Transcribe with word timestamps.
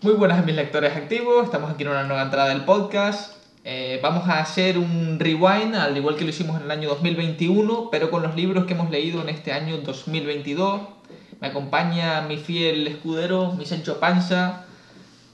Muy 0.00 0.12
buenas 0.12 0.46
mis 0.46 0.54
lectores 0.54 0.96
activos, 0.96 1.46
estamos 1.46 1.72
aquí 1.72 1.82
en 1.82 1.88
una 1.88 2.04
nueva 2.04 2.22
entrada 2.22 2.50
del 2.50 2.64
podcast. 2.64 3.32
Eh, 3.64 3.98
vamos 4.00 4.28
a 4.28 4.38
hacer 4.38 4.78
un 4.78 5.18
rewind, 5.18 5.74
al 5.74 5.96
igual 5.96 6.14
que 6.14 6.22
lo 6.22 6.30
hicimos 6.30 6.56
en 6.56 6.66
el 6.66 6.70
año 6.70 6.88
2021, 6.88 7.88
pero 7.90 8.08
con 8.08 8.22
los 8.22 8.36
libros 8.36 8.64
que 8.64 8.74
hemos 8.74 8.92
leído 8.92 9.20
en 9.22 9.28
este 9.28 9.50
año 9.50 9.78
2022. 9.78 10.82
Me 11.40 11.48
acompaña 11.48 12.20
mi 12.20 12.36
fiel 12.36 12.86
escudero, 12.86 13.54
mi 13.54 13.66
Sancho 13.66 13.98
Panza, 13.98 14.66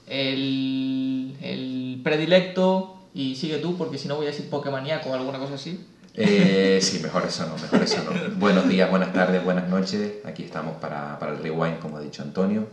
el, 0.07 1.37
el 1.43 2.01
predilecto, 2.03 2.95
y 3.13 3.35
sigue 3.35 3.59
tú, 3.59 3.77
porque 3.77 3.99
si 3.99 4.07
no 4.07 4.15
voy 4.15 4.25
a 4.25 4.29
decir 4.29 4.49
Pokémoníaco 4.49 5.11
o 5.11 5.13
alguna 5.13 5.37
cosa 5.37 5.53
así. 5.53 5.85
Eh, 6.15 6.79
sí, 6.81 7.03
mejor 7.03 7.23
eso 7.27 7.45
no, 7.45 7.55
mejor 7.55 7.83
eso 7.83 8.03
no. 8.03 8.35
Buenos 8.39 8.67
días, 8.67 8.89
buenas 8.89 9.13
tardes, 9.13 9.43
buenas 9.43 9.69
noches. 9.69 10.25
Aquí 10.25 10.41
estamos 10.41 10.77
para, 10.77 11.19
para 11.19 11.33
el 11.33 11.37
rewind, 11.37 11.77
como 11.77 11.97
ha 11.97 12.01
dicho 12.01 12.23
Antonio. 12.23 12.67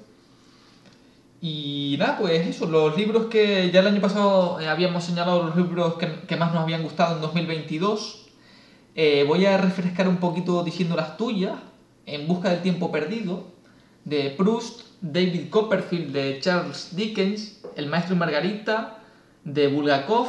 Y 1.45 1.97
nada, 1.99 2.19
pues 2.19 2.47
eso, 2.47 2.67
los 2.67 2.97
libros 2.97 3.27
que 3.27 3.69
ya 3.73 3.81
el 3.81 3.89
año 3.89 4.01
pasado 4.01 4.61
eh, 4.61 4.69
habíamos 4.69 5.03
señalado, 5.03 5.43
los 5.43 5.57
libros 5.57 5.97
que, 5.99 6.37
más 6.37 6.55
nos 6.55 6.63
habían 6.63 6.85
gustado 6.85 7.17
en 7.17 7.21
2022. 7.21 8.27
Eh, 8.95 9.25
voy 9.27 9.45
a 9.47 9.59
refrescar 9.59 10.07
un 10.07 10.19
poquito 10.19 10.63
diciendo 10.63 10.95
las 10.95 11.17
tuyas. 11.17 11.55
En 12.07 12.29
busca 12.29 12.51
del 12.51 12.63
tiempo 12.63 12.93
perdido, 12.93 13.49
de 14.05 14.31
Proust, 14.31 14.83
David 15.01 15.51
Copperfield, 15.51 16.13
de 16.13 16.39
Charles 16.41 16.95
Dickens, 16.95 17.61
El 17.75 17.89
maestro 17.89 18.15
y 18.15 18.19
Margarita, 18.19 18.99
de 19.45 19.67
Bulgakov, 19.67 20.29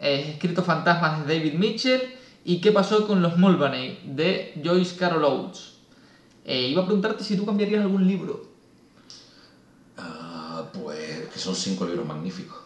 eh, 0.00 0.30
Escrito 0.32 0.62
Fantasmas 0.62 1.26
de 1.26 1.38
David 1.38 1.54
Mitchell 1.54 2.00
y 2.44 2.60
¿Qué 2.60 2.72
pasó 2.72 3.06
con 3.06 3.22
los 3.22 3.36
Mulvaney? 3.36 4.00
de 4.04 4.54
Joyce 4.64 4.96
Carol 4.96 5.24
Oates. 5.24 5.74
Eh, 6.44 6.68
iba 6.68 6.82
a 6.82 6.86
preguntarte 6.86 7.22
si 7.22 7.36
tú 7.36 7.44
cambiarías 7.44 7.82
algún 7.82 8.06
libro. 8.06 8.44
Ah, 9.96 10.23
pues 10.74 11.28
que 11.32 11.38
son 11.38 11.54
cinco 11.54 11.84
libros 11.86 12.06
magníficos. 12.06 12.58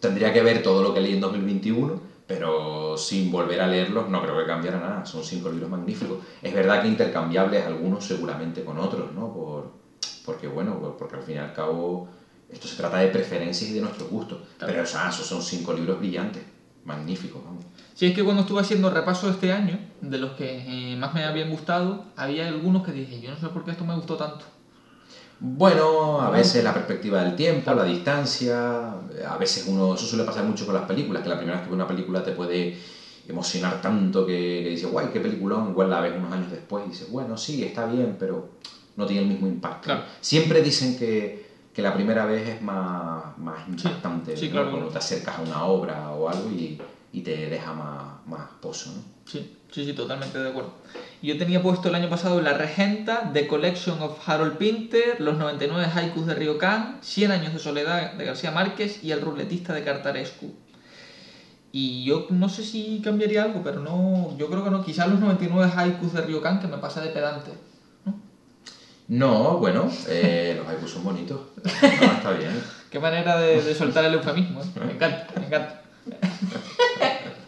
Tendría 0.00 0.32
que 0.32 0.42
ver 0.42 0.62
todo 0.62 0.82
lo 0.82 0.94
que 0.94 1.00
leí 1.00 1.14
en 1.14 1.20
2021, 1.20 2.00
pero 2.26 2.96
sin 2.96 3.30
volver 3.30 3.60
a 3.60 3.66
leerlos 3.66 4.08
no 4.08 4.22
creo 4.22 4.38
que 4.38 4.46
cambiara 4.46 4.78
nada. 4.78 5.04
Son 5.04 5.22
cinco 5.22 5.50
libros 5.50 5.68
magníficos. 5.68 6.18
Es 6.40 6.54
verdad 6.54 6.82
que 6.82 6.88
intercambiables 6.88 7.66
algunos 7.66 8.04
seguramente 8.04 8.64
con 8.64 8.78
otros, 8.78 9.12
¿no? 9.12 9.32
Por, 9.32 9.72
porque 10.24 10.46
bueno, 10.46 10.96
porque 10.98 11.16
al 11.16 11.22
fin 11.22 11.36
y 11.36 11.38
al 11.38 11.52
cabo 11.52 12.08
esto 12.48 12.66
se 12.66 12.76
trata 12.76 12.98
de 12.98 13.08
preferencias 13.08 13.70
y 13.70 13.74
de 13.74 13.80
nuestro 13.80 14.06
gusto. 14.06 14.42
Pero 14.58 14.82
o 14.82 14.86
sea, 14.86 15.10
esos 15.10 15.26
son 15.26 15.42
cinco 15.42 15.72
libros 15.72 15.98
brillantes, 15.98 16.42
magníficos. 16.84 17.44
Vamos. 17.44 17.64
Sí, 17.94 18.06
es 18.06 18.14
que 18.14 18.24
cuando 18.24 18.42
estuve 18.42 18.60
haciendo 18.60 18.90
repaso 18.90 19.28
este 19.28 19.52
año, 19.52 19.78
de 20.00 20.18
los 20.18 20.32
que 20.32 20.92
eh, 20.92 20.96
más 20.96 21.12
me 21.12 21.24
habían 21.24 21.50
gustado, 21.50 22.06
había 22.16 22.48
algunos 22.48 22.84
que 22.84 22.92
dije, 22.92 23.20
yo 23.20 23.30
no 23.30 23.38
sé 23.38 23.48
por 23.48 23.64
qué 23.64 23.72
esto 23.72 23.84
me 23.84 23.94
gustó 23.94 24.16
tanto. 24.16 24.46
Bueno, 25.40 26.20
a 26.20 26.30
veces 26.30 26.62
la 26.62 26.74
perspectiva 26.74 27.24
del 27.24 27.34
tiempo, 27.34 27.72
la 27.72 27.84
distancia, 27.84 28.92
a 28.92 29.38
veces 29.38 29.64
uno, 29.66 29.94
eso 29.94 30.06
suele 30.06 30.24
pasar 30.24 30.44
mucho 30.44 30.66
con 30.66 30.74
las 30.74 30.84
películas, 30.84 31.22
que 31.22 31.30
la 31.30 31.36
primera 31.36 31.56
vez 31.56 31.64
que 31.64 31.70
ve 31.70 31.76
una 31.76 31.86
película 31.86 32.22
te 32.22 32.32
puede 32.32 32.76
emocionar 33.26 33.80
tanto 33.80 34.26
que, 34.26 34.60
que 34.62 34.68
dices, 34.68 34.90
guay, 34.90 35.08
qué 35.10 35.20
peliculón, 35.20 35.70
igual 35.70 35.88
la 35.88 36.00
ves 36.00 36.14
unos 36.14 36.30
años 36.30 36.50
después 36.50 36.84
y 36.84 36.90
dices, 36.90 37.10
bueno, 37.10 37.38
sí, 37.38 37.62
está 37.62 37.86
bien, 37.86 38.16
pero 38.18 38.50
no 38.96 39.06
tiene 39.06 39.22
el 39.22 39.28
mismo 39.28 39.46
impacto. 39.46 39.80
Claro. 39.84 40.02
Siempre 40.20 40.60
dicen 40.60 40.94
que, 40.94 41.42
que 41.72 41.80
la 41.80 41.94
primera 41.94 42.26
vez 42.26 42.46
es 42.46 42.60
más, 42.60 43.36
más 43.38 43.66
impactante, 43.66 44.36
sí, 44.36 44.46
¿no? 44.48 44.52
claro. 44.52 44.70
cuando 44.70 44.88
te 44.88 44.98
acercas 44.98 45.38
a 45.38 45.40
una 45.40 45.64
obra 45.64 46.10
o 46.10 46.28
algo 46.28 46.50
y, 46.50 46.78
y 47.12 47.22
te 47.22 47.48
deja 47.48 47.72
más, 47.72 48.26
más 48.26 48.46
pozo, 48.60 48.90
¿no? 48.92 49.02
Sí, 49.24 49.48
sí, 49.70 49.84
sí, 49.84 49.92
totalmente 49.94 50.38
de 50.38 50.48
acuerdo. 50.48 50.72
Yo 51.22 51.36
tenía 51.36 51.62
puesto 51.62 51.90
el 51.90 51.94
año 51.94 52.08
pasado 52.08 52.40
La 52.40 52.54
Regenta, 52.54 53.30
The 53.34 53.46
Collection 53.46 54.00
of 54.00 54.26
Harold 54.26 54.56
Pinter, 54.56 55.20
Los 55.20 55.36
99 55.36 55.86
Haikus 55.94 56.26
de 56.26 56.34
Ryokan, 56.34 56.96
100 57.02 57.30
años 57.30 57.52
de 57.52 57.58
soledad 57.58 58.14
de 58.14 58.24
García 58.24 58.52
Márquez 58.52 59.04
y 59.04 59.12
El 59.12 59.20
ruletista 59.20 59.74
de 59.74 59.84
Cartarescu. 59.84 60.54
Y 61.72 62.04
yo 62.04 62.26
no 62.30 62.48
sé 62.48 62.64
si 62.64 63.02
cambiaría 63.04 63.42
algo, 63.42 63.60
pero 63.62 63.80
no, 63.80 64.34
yo 64.38 64.48
creo 64.48 64.64
que 64.64 64.70
no. 64.70 64.82
Quizás 64.82 65.08
los 65.08 65.20
99 65.20 65.70
Haikus 65.76 66.14
de 66.14 66.22
Ryokan, 66.22 66.58
que 66.58 66.68
me 66.68 66.78
pasa 66.78 67.02
de 67.02 67.10
pedante. 67.10 67.50
¿no? 68.06 68.14
No, 69.08 69.58
bueno, 69.58 69.90
eh, 70.08 70.54
los 70.56 70.66
haikus 70.66 70.90
son 70.90 71.04
bonitos. 71.04 71.38
No, 72.00 72.12
está 72.12 72.30
bien. 72.32 72.64
Qué 72.90 72.98
manera 72.98 73.38
de, 73.38 73.62
de 73.62 73.74
soltar 73.74 74.06
el 74.06 74.14
eufemismo, 74.14 74.62
¿eh? 74.62 74.66
Me 74.86 74.92
encanta, 74.92 75.26
me 75.38 75.46
encanta. 75.46 75.82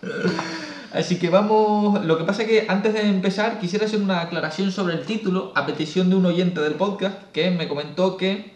Así 0.94 1.18
que 1.18 1.30
vamos. 1.30 2.04
Lo 2.04 2.18
que 2.18 2.24
pasa 2.24 2.42
es 2.42 2.48
que 2.48 2.66
antes 2.68 2.92
de 2.94 3.00
empezar 3.08 3.58
quisiera 3.58 3.86
hacer 3.86 4.00
una 4.00 4.20
aclaración 4.20 4.70
sobre 4.72 4.94
el 4.94 5.04
título 5.06 5.52
a 5.54 5.64
petición 5.66 6.10
de 6.10 6.16
un 6.16 6.26
oyente 6.26 6.60
del 6.60 6.74
podcast 6.74 7.30
que 7.32 7.50
me 7.50 7.68
comentó 7.68 8.16
que 8.16 8.52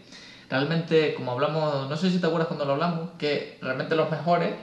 realmente, 0.49 1.13
como 1.15 1.31
hablamos, 1.31 1.89
no 1.89 1.97
sé 1.97 2.09
si 2.11 2.19
te 2.19 2.27
acuerdas 2.27 2.47
cuando 2.47 2.65
lo 2.65 2.73
hablamos, 2.73 3.09
que 3.17 3.57
realmente 3.61 3.95
los 3.95 4.09
mejores 4.11 4.53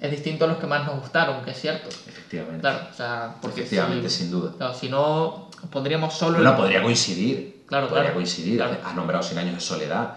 es 0.00 0.10
distinto 0.10 0.44
a 0.44 0.48
los 0.48 0.58
que 0.58 0.66
más 0.66 0.84
nos 0.86 1.00
gustaron, 1.00 1.42
que 1.44 1.52
es 1.52 1.60
cierto. 1.60 1.88
Efectivamente. 1.88 2.60
Claro, 2.60 2.88
o 2.90 2.94
sea, 2.94 3.36
porque 3.40 3.60
Efectivamente, 3.62 4.10
si, 4.10 4.22
sin 4.24 4.30
duda. 4.32 4.52
claro, 4.58 4.74
si 4.74 4.88
no 4.88 5.48
pondríamos 5.70 6.12
solo. 6.12 6.38
El- 6.38 6.56
podría 6.56 6.82
coincidir. 6.82 7.62
Claro, 7.66 7.86
podría 7.86 8.02
claro. 8.06 8.14
coincidir. 8.16 8.56
Claro. 8.58 8.76
Has 8.84 8.94
nombrado 8.94 9.22
100 9.22 9.38
años 9.38 9.54
de 9.54 9.60
soledad. 9.60 10.16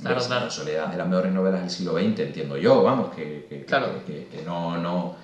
Claro, 0.00 0.20
claro. 0.20 0.42
años 0.42 0.56
de 0.56 0.62
soledad 0.62 0.86
de 0.88 0.96
las 0.98 1.08
mejores 1.08 1.32
novelas 1.32 1.62
del 1.62 1.70
siglo 1.70 1.94
XX, 1.94 2.20
entiendo 2.20 2.58
yo, 2.58 2.82
vamos, 2.82 3.14
que, 3.14 3.46
que, 3.48 3.64
Claro. 3.64 4.04
que, 4.06 4.28
que 4.30 4.42
no, 4.42 4.76
no, 4.76 5.16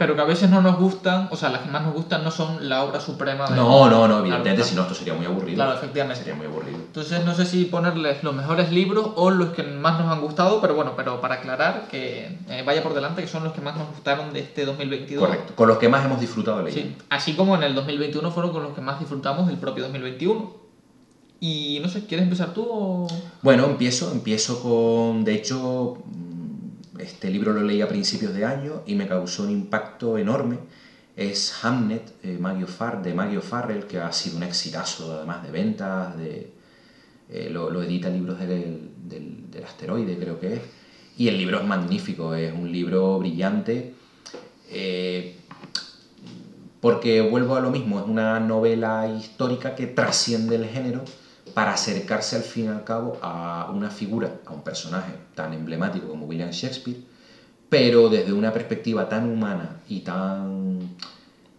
Pero 0.00 0.14
que 0.16 0.22
a 0.22 0.24
veces 0.24 0.48
no 0.48 0.62
nos 0.62 0.78
gustan, 0.78 1.28
o 1.30 1.36
sea, 1.36 1.50
las 1.50 1.60
que 1.60 1.68
más 1.68 1.82
nos 1.82 1.92
gustan 1.92 2.24
no 2.24 2.30
son 2.30 2.70
la 2.70 2.84
obra 2.84 3.02
suprema 3.02 3.46
de. 3.46 3.54
no, 3.54 3.90
no, 3.90 4.08
no, 4.08 4.20
evidentemente, 4.20 4.64
si 4.64 4.74
no, 4.74 4.80
esto 4.80 4.94
sería 4.94 5.12
muy 5.12 5.26
aburrido. 5.26 5.56
Claro, 5.56 5.74
efectivamente. 5.74 6.20
Sería 6.20 6.34
muy 6.34 6.46
aburrido. 6.46 6.78
Entonces 6.78 7.22
no 7.22 7.34
sé 7.34 7.44
si 7.44 7.66
ponerles 7.66 8.24
los 8.24 8.34
mejores 8.34 8.72
libros 8.72 9.10
o 9.16 9.30
los 9.30 9.50
que 9.50 9.62
más 9.62 10.00
nos 10.00 10.10
han 10.10 10.22
gustado, 10.22 10.62
pero 10.62 10.74
bueno, 10.74 10.94
pero 10.96 11.20
para 11.20 11.34
aclarar 11.34 11.86
que 11.90 12.38
eh, 12.48 12.62
vaya 12.64 12.82
por 12.82 12.94
delante 12.94 13.20
que 13.20 13.28
son 13.28 13.44
los 13.44 13.52
que 13.52 13.60
más 13.60 13.76
nos 13.76 13.88
gustaron 13.88 14.32
de 14.32 14.40
este 14.40 14.64
2022. 14.64 15.22
Correcto. 15.22 15.52
Con 15.54 15.68
los 15.68 15.76
que 15.76 15.90
más 15.90 16.02
hemos 16.02 16.18
disfrutado 16.18 16.62
leyendo. 16.62 16.98
Sí, 16.98 17.04
así 17.10 17.34
como 17.34 17.54
en 17.56 17.62
el 17.62 17.74
2021 17.74 18.30
fueron 18.30 18.52
con 18.52 18.62
los 18.62 18.72
que 18.72 18.80
más 18.80 19.00
disfrutamos 19.00 19.48
del 19.48 19.58
propio 19.58 19.82
2021. 19.82 20.50
Y 21.40 21.78
no 21.82 21.90
sé, 21.90 22.06
¿quieres 22.06 22.24
empezar 22.24 22.54
tú 22.54 22.66
o...? 22.66 23.06
Bueno, 23.42 23.66
empiezo, 23.66 24.10
empiezo 24.12 24.62
con, 24.62 25.24
de 25.24 25.34
hecho, 25.34 25.98
este 27.02 27.30
libro 27.30 27.52
lo 27.52 27.62
leí 27.62 27.80
a 27.82 27.88
principios 27.88 28.34
de 28.34 28.44
año 28.44 28.82
y 28.86 28.94
me 28.94 29.06
causó 29.06 29.42
un 29.44 29.50
impacto 29.50 30.18
enorme. 30.18 30.58
Es 31.16 31.52
Hamnet 31.62 32.14
eh, 32.22 32.38
de 33.02 33.14
Maggie 33.14 33.38
O'Farrell, 33.38 33.86
que 33.86 33.98
ha 33.98 34.12
sido 34.12 34.36
un 34.36 34.42
exitazo 34.42 35.14
además 35.16 35.42
de 35.42 35.50
ventas, 35.50 36.14
eh, 36.20 37.48
lo, 37.50 37.70
lo 37.70 37.82
edita 37.82 38.08
Libros 38.08 38.38
del, 38.38 38.90
del, 39.04 39.50
del 39.50 39.64
Asteroide, 39.64 40.18
creo 40.18 40.40
que 40.40 40.54
es. 40.54 40.60
Y 41.16 41.28
el 41.28 41.36
libro 41.38 41.60
es 41.60 41.66
magnífico, 41.66 42.34
es 42.34 42.52
un 42.52 42.70
libro 42.70 43.18
brillante. 43.18 43.94
eh, 44.70 45.36
porque 46.80 47.20
vuelvo 47.20 47.56
a 47.56 47.60
lo 47.60 47.70
mismo, 47.70 48.00
es 48.00 48.06
una 48.06 48.40
novela 48.40 49.06
histórica 49.06 49.74
que 49.74 49.86
trasciende 49.86 50.56
el 50.56 50.66
género 50.66 51.04
para 51.54 51.72
acercarse 51.72 52.36
al 52.36 52.42
fin 52.42 52.66
y 52.66 52.68
al 52.68 52.84
cabo 52.84 53.16
a 53.20 53.66
una 53.70 53.90
figura, 53.90 54.30
a 54.44 54.52
un 54.52 54.62
personaje 54.62 55.14
tan 55.34 55.52
emblemático 55.52 56.08
como 56.08 56.26
William 56.26 56.50
Shakespeare, 56.50 56.98
pero 57.68 58.08
desde 58.08 58.32
una 58.32 58.52
perspectiva 58.52 59.08
tan 59.08 59.24
humana 59.24 59.76
y 59.88 60.00
tan, 60.00 60.90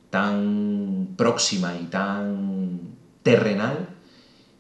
tan 0.10 1.08
próxima 1.16 1.76
y 1.76 1.86
tan 1.86 2.96
terrenal 3.24 3.88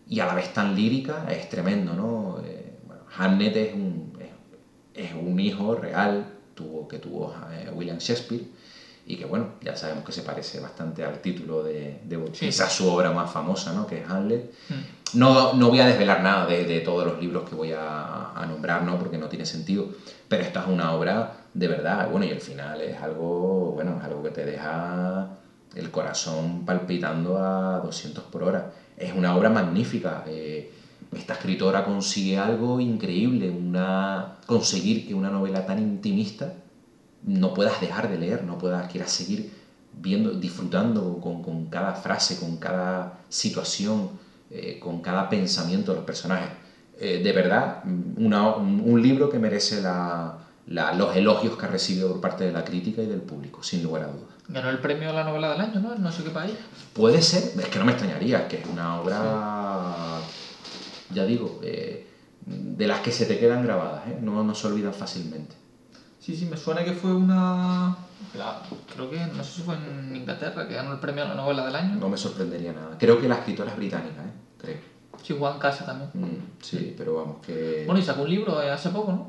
y 0.07 0.19
a 0.19 0.25
la 0.25 0.33
vez 0.33 0.51
tan 0.53 0.75
lírica, 0.75 1.25
es 1.29 1.47
tremendo, 1.49 1.95
¿no? 1.95 2.39
Eh, 2.43 2.73
bueno, 2.85 3.03
Hamlet 3.17 3.55
es 3.55 3.73
un, 3.73 4.11
es, 4.19 5.07
es 5.07 5.13
un 5.13 5.39
hijo 5.39 5.75
real 5.75 6.25
tuvo, 6.55 6.87
que 6.87 6.99
tuvo 6.99 7.33
eh, 7.51 7.69
William 7.71 7.97
Shakespeare 7.97 8.43
y 9.05 9.15
que 9.17 9.25
bueno, 9.25 9.47
ya 9.61 9.75
sabemos 9.75 10.03
que 10.03 10.11
se 10.11 10.21
parece 10.21 10.59
bastante 10.59 11.03
al 11.03 11.19
título 11.19 11.63
de, 11.63 11.97
de 12.03 12.17
Sí. 12.33 12.45
quizás 12.45 12.71
su 12.71 12.87
obra 12.87 13.11
más 13.11 13.29
famosa, 13.29 13.73
¿no? 13.73 13.85
Que 13.87 13.97
es 13.97 14.03
Hamlet. 14.07 14.43
Mm. 14.69 15.00
No, 15.13 15.53
no 15.53 15.69
voy 15.69 15.79
a 15.79 15.88
desvelar 15.88 16.22
nada 16.22 16.45
de, 16.45 16.79
todos 16.81 17.05
los 17.05 17.19
libros 17.19 17.49
que 17.49 17.55
voy 17.55 17.72
a, 17.73 18.45
nombrar, 18.47 18.83
¿no? 18.83 18.97
Porque 18.97 19.17
no 19.17 19.28
tiene 19.28 19.46
sentido. 19.46 19.87
Pero 20.28 20.43
esta 20.43 20.61
es 20.61 20.67
una 20.67 20.93
obra 20.93 21.34
de 21.53 21.67
verdad. 21.67 22.09
Bueno, 22.09 22.25
y 22.25 22.29
el 22.29 22.41
final 22.41 22.81
es 22.81 23.02
algo, 23.02 23.72
bueno, 23.73 23.97
es 23.97 24.03
algo 24.03 24.23
que 24.23 24.29
te 24.29 24.46
deja 24.46 25.29
el 25.75 25.91
corazón 25.91 26.66
palpitando 26.66 27.37
a 27.37 27.79
200 27.79 28.23
por 28.25 28.43
hora. 28.43 28.72
Es 28.97 29.13
una 29.13 29.35
obra 29.35 29.49
magnífica. 29.49 30.23
eh, 30.28 30.72
esta 31.11 31.34
escritora 31.34 31.84
consigue 31.84 32.37
algo 32.37 32.79
increíble, 32.79 33.49
una, 33.49 34.37
conseguir 34.46 35.08
que 35.08 35.13
una 35.13 35.29
novela 35.29 35.66
tan 35.66 35.79
intimista 35.79 36.53
no 37.23 37.53
puedas 37.53 37.81
dejar 37.81 38.09
de 38.09 38.17
leer, 38.17 38.43
no 38.43 38.58
puedas, 38.58 38.90
quieras 38.90 39.11
seguir 39.11 39.52
viendo, 39.93 40.31
disfrutando 40.31 41.19
con, 41.19 41.43
con 41.43 41.66
cada 41.66 41.93
frase, 41.93 42.40
con 42.40 42.58
cada 42.58 43.19
situación, 43.28 44.09
eh, 44.51 44.77
con 44.79 45.01
cada 45.01 45.29
pensamiento 45.29 45.91
de 45.91 45.97
los 45.97 46.05
personajes. 46.05 46.49
Eh, 46.99 47.21
de 47.23 47.31
verdad, 47.31 47.81
una- 48.17 48.55
un, 48.55 48.81
un 48.85 49.01
libro 49.01 49.29
que 49.29 49.39
merece 49.39 49.81
la- 49.81 50.37
la- 50.67 50.93
los 50.93 51.15
elogios 51.15 51.57
que 51.57 51.65
ha 51.65 51.69
recibido 51.69 52.09
por 52.11 52.21
parte 52.21 52.43
de 52.43 52.51
la 52.51 52.63
crítica 52.63 53.01
y 53.01 53.07
del 53.07 53.21
público, 53.21 53.63
sin 53.63 53.81
lugar 53.81 54.03
a 54.03 54.07
dudas. 54.07 54.29
Ganó 54.47 54.69
el 54.69 54.79
premio 54.79 55.09
a 55.09 55.13
la 55.13 55.23
novela 55.23 55.51
del 55.51 55.61
año, 55.61 55.79
¿no? 55.79 55.95
No 55.95 56.11
sé 56.11 56.23
qué 56.23 56.29
país. 56.29 56.53
Puede 56.93 57.21
ser, 57.21 57.53
es 57.57 57.67
que 57.69 57.79
no 57.79 57.85
me 57.85 57.91
extrañaría, 57.93 58.47
que 58.47 58.57
es 58.57 58.65
una 58.67 58.99
obra, 58.99 60.19
ya 61.13 61.25
digo, 61.25 61.59
eh, 61.63 62.07
de 62.45 62.87
las 62.87 62.99
que 63.01 63.11
se 63.11 63.25
te 63.25 63.39
quedan 63.39 63.63
grabadas, 63.63 64.03
no, 64.21 64.43
no 64.43 64.53
se 64.55 64.67
olvidan 64.67 64.93
fácilmente. 64.93 65.55
Sí, 66.22 66.35
sí, 66.35 66.46
me 66.46 66.56
suena 66.56 66.84
que 66.84 66.94
fue 66.94 67.14
una... 67.14 67.96
la- 68.38 68.56
creo 68.94 69.09
que, 69.09 69.26
no 69.28 69.44
sé 69.44 69.56
si 69.56 69.62
fue 69.64 69.76
en 69.76 70.16
Inglaterra, 70.16 70.68
que 70.68 70.76
ganó 70.76 70.91
el 70.94 71.00
premio 71.00 71.23
a 71.23 71.28
la 71.28 71.35
novela 71.35 71.66
del 71.66 71.76
año. 71.76 71.96
No 71.96 72.09
me 72.09 72.18
sorprendería 72.18 72.72
nada. 72.72 72.96
Creo 73.00 73.18
que 73.20 73.28
la 73.28 73.35
escritora 73.35 73.72
es 73.72 73.76
británica, 73.78 74.23
¿eh? 74.28 74.32
creo. 74.58 74.78
Sí, 75.23 75.34
Juan 75.38 75.58
Casa 75.58 75.84
también. 75.84 76.09
Mm, 76.14 76.38
sí, 76.62 76.94
pero 76.96 77.16
vamos, 77.16 77.40
que... 77.40 77.84
Bueno, 77.85 78.00
y 78.00 78.03
sacó 78.03 78.22
un 78.22 78.29
libro 78.29 78.62
eh, 78.62 78.70
hace 78.70 78.91
poco, 78.91 79.12
¿no? 79.12 79.26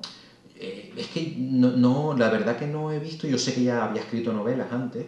Eh, 0.55 0.93
es 0.97 1.09
que 1.09 1.33
no, 1.35 1.71
no, 1.71 2.15
la 2.15 2.29
verdad 2.29 2.57
que 2.57 2.67
no 2.67 2.91
he 2.93 2.99
visto, 2.99 3.27
yo 3.27 3.39
sé 3.39 3.53
que 3.55 3.63
ya 3.63 3.83
había 3.83 4.01
escrito 4.01 4.33
novelas 4.33 4.71
antes 4.71 5.07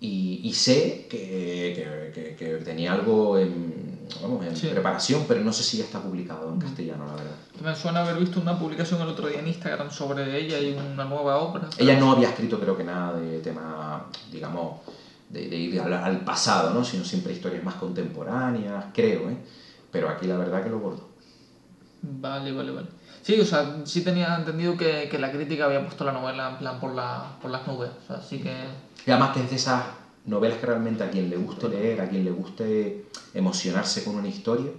y, 0.00 0.40
y 0.42 0.52
sé 0.54 1.04
que, 1.08 1.72
que- 1.74 2.10
que- 2.12 2.34
que 2.34 2.64
tenía 2.64 2.92
algo 2.92 3.36
en, 3.38 3.85
vamos, 4.22 4.44
en 4.46 4.56
Sí. 4.56 4.68
preparación, 4.68 5.24
pero 5.28 5.40
no 5.40 5.52
sé 5.52 5.62
si 5.62 5.78
ya 5.78 5.84
está 5.84 6.00
publicado 6.00 6.52
en 6.52 6.60
castellano, 6.60 7.06
la 7.06 7.14
verdad. 7.14 7.34
Me 7.62 7.74
suena 7.74 8.00
haber 8.02 8.16
visto 8.16 8.40
una 8.40 8.58
publicación 8.58 9.00
el 9.02 9.08
otro 9.08 9.28
día 9.28 9.40
en 9.40 9.48
Instagram 9.48 9.90
sobre 9.90 10.38
ella 10.38 10.58
y 10.58 10.74
una 10.74 11.04
nueva 11.04 11.36
obra. 11.38 11.68
Ella 11.78 11.98
no 11.98 12.12
había 12.12 12.28
escrito 12.28 12.58
creo 12.60 12.76
que 12.76 12.84
nada 12.84 13.18
de 13.18 13.38
tema, 13.40 14.06
digamos, 14.30 14.80
de, 15.28 15.48
de 15.48 15.56
ir 15.56 15.80
al, 15.80 15.92
al 15.92 16.20
pasado, 16.20 16.72
¿no? 16.72 16.84
sino 16.84 17.04
siempre 17.04 17.32
historias 17.32 17.64
más 17.64 17.74
contemporáneas, 17.76 18.86
creo, 18.94 19.28
¿eh? 19.30 19.36
pero 19.90 20.08
aquí 20.08 20.26
la 20.26 20.36
verdad 20.36 20.62
que 20.62 20.70
lo 20.70 20.78
bordo. 20.78 21.08
Vale, 22.02 22.52
vale, 22.52 22.70
vale. 22.72 22.86
Sí, 23.22 23.40
o 23.40 23.44
sea, 23.44 23.78
sí 23.84 24.02
tenía 24.02 24.36
entendido 24.36 24.76
que, 24.76 25.08
que 25.10 25.18
la 25.18 25.32
crítica 25.32 25.64
había 25.64 25.82
puesto 25.84 26.04
la 26.04 26.12
novela 26.12 26.50
en 26.50 26.58
plan 26.58 26.78
por, 26.78 26.94
la, 26.94 27.24
por 27.42 27.50
las 27.50 27.66
nubes. 27.66 27.90
O 28.04 28.06
sea, 28.06 28.22
sí 28.22 28.38
que... 28.38 28.54
Y 29.04 29.10
además 29.10 29.30
que 29.34 29.42
es 29.42 29.50
de 29.50 29.56
esas 29.56 29.82
novelas 30.26 30.58
que 30.58 30.66
realmente 30.66 31.04
a 31.04 31.10
quien 31.10 31.30
le 31.30 31.36
guste 31.36 31.68
leer, 31.68 32.00
a 32.00 32.08
quien 32.08 32.24
le 32.24 32.30
guste 32.30 33.06
emocionarse 33.34 34.04
con 34.04 34.16
una 34.16 34.28
historia, 34.28 34.70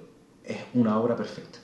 es 0.43 0.57
una 0.73 0.99
obra 0.99 1.15
perfecta. 1.15 1.59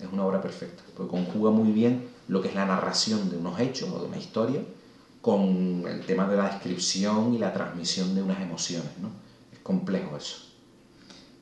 Es 0.00 0.08
una 0.12 0.26
obra 0.26 0.42
perfecta, 0.42 0.82
porque 0.94 1.10
conjuga 1.10 1.50
muy 1.50 1.72
bien 1.72 2.08
lo 2.28 2.42
que 2.42 2.48
es 2.48 2.54
la 2.54 2.66
narración 2.66 3.30
de 3.30 3.36
unos 3.36 3.58
hechos 3.60 3.88
o 3.90 4.00
de 4.00 4.06
una 4.06 4.18
historia 4.18 4.60
con 5.22 5.84
el 5.88 6.04
tema 6.04 6.28
de 6.28 6.36
la 6.36 6.44
descripción 6.44 7.34
y 7.34 7.38
la 7.38 7.52
transmisión 7.52 8.14
de 8.14 8.22
unas 8.22 8.40
emociones, 8.40 8.90
¿no? 9.00 9.08
Es 9.52 9.58
complejo 9.60 10.16
eso. 10.16 10.36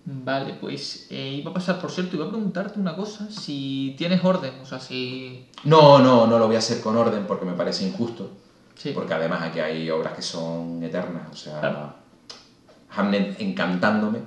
Vale, 0.06 0.54
pues 0.60 1.06
eh, 1.10 1.36
iba 1.40 1.50
a 1.50 1.54
pasar, 1.54 1.80
por 1.80 1.90
cierto, 1.90 2.16
iba 2.16 2.26
a 2.26 2.30
preguntarte 2.30 2.78
una 2.78 2.94
cosa, 2.94 3.30
si 3.30 3.94
tienes 3.96 4.22
orden, 4.22 4.52
o 4.62 4.66
sea, 4.66 4.78
si... 4.78 5.46
No, 5.64 5.98
no, 5.98 6.26
no 6.26 6.38
lo 6.38 6.46
voy 6.46 6.56
a 6.56 6.58
hacer 6.58 6.80
con 6.80 6.96
orden 6.96 7.26
porque 7.26 7.46
me 7.46 7.54
parece 7.54 7.86
injusto. 7.86 8.30
Sí. 8.75 8.91
Porque 8.94 9.15
además 9.15 9.43
aquí 9.43 9.61
hay 9.61 9.88
obras 9.91 10.12
que 10.15 10.23
son 10.23 10.82
eternas. 10.82 11.29
O 11.32 11.37
sea, 11.37 11.61
Claro. 11.61 11.93
Hamlet 12.97 13.41
encantándome 13.41 14.19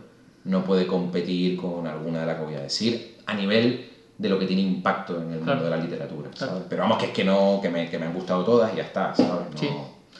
no 0.45 0.63
puede 0.63 0.87
competir 0.87 1.57
con 1.57 1.87
alguna 1.87 2.21
de 2.21 2.25
las 2.25 2.37
que 2.37 2.43
voy 2.45 2.55
a 2.55 2.61
decir 2.61 3.17
a 3.25 3.33
nivel 3.33 3.91
de 4.17 4.29
lo 4.29 4.39
que 4.39 4.45
tiene 4.45 4.61
impacto 4.63 5.21
en 5.21 5.33
el 5.33 5.39
Claro. 5.39 5.59
mundo 5.59 5.63
de 5.65 5.77
la 5.77 5.83
literatura. 5.83 6.29
Claro. 6.31 6.53
¿sabes? 6.53 6.65
Pero 6.69 6.83
vamos, 6.83 6.97
que 6.97 7.05
es 7.07 7.11
que 7.11 7.23
no, 7.23 7.59
que 7.61 7.69
me, 7.69 7.89
que 7.89 7.99
me 7.99 8.05
han 8.05 8.13
gustado 8.13 8.43
todas 8.43 8.73
y 8.73 8.77
ya 8.77 8.83
está, 8.83 9.13
¿sabes? 9.13 9.51
No, 9.51 9.57
Sí. 9.57 9.69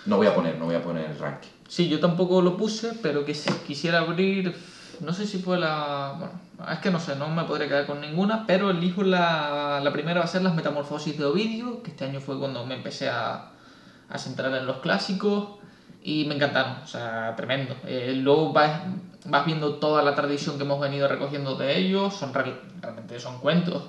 no 0.06 0.18
voy 0.18 0.28
a 0.28 0.36
poner, 0.36 0.58
no 0.58 0.66
voy 0.66 0.76
a 0.76 0.84
poner 0.84 1.10
el 1.10 1.18
ranking. 1.18 1.50
Sí, 1.68 1.90
yo 1.90 2.00
tampoco 2.00 2.42
lo 2.42 2.56
puse, 2.58 2.94
pero 3.02 3.26
que 3.26 3.34
si 3.34 3.52
quisiera 3.66 4.00
abrir, 4.00 4.56
no 5.02 5.14
sé 5.14 5.26
si 5.26 5.40
fue 5.40 5.58
la... 5.58 6.16
Bueno, 6.18 6.72
es 6.72 6.80
que 6.80 6.92
no 6.92 7.00
sé, 7.00 7.16
no 7.16 7.28
me 7.30 7.44
podría 7.44 7.68
quedar 7.68 7.86
con 7.88 8.00
ninguna, 8.02 8.46
pero 8.46 8.70
elijo 8.70 9.04
la, 9.04 9.80
la 9.84 9.92
primera 9.92 10.20
va 10.20 10.26
a 10.26 10.30
ser 10.30 10.44
Las 10.44 10.56
Metamorfosis 10.56 11.18
de 11.18 11.26
Ovidio, 11.26 11.82
que 11.84 11.92
este 11.92 12.06
año 12.06 12.20
fue 12.22 12.38
cuando 12.40 12.66
me 12.66 12.76
empecé 12.76 13.10
a, 13.10 13.52
a 14.10 14.18
centrar 14.18 14.54
en 14.54 14.66
los 14.66 14.78
clásicos 14.78 15.46
y 16.04 16.26
me 16.26 16.36
encantaron, 16.36 16.74
o 16.84 16.88
sea, 16.88 17.34
tremendo. 17.36 17.78
Eh, 17.86 18.14
luego 18.16 18.52
vas, 18.54 18.82
vas 19.26 19.46
viendo 19.46 19.74
toda 19.74 20.02
la 20.02 20.16
tradición 20.16 20.58
que 20.58 20.64
hemos 20.64 20.80
venido 20.80 21.08
recogiendo 21.08 21.56
de 21.56 21.78
ellos, 21.78 22.14
son 22.14 22.34
real- 22.34 22.56
realmente 22.82 23.20
son 23.20 23.40
cuentos 23.40 23.84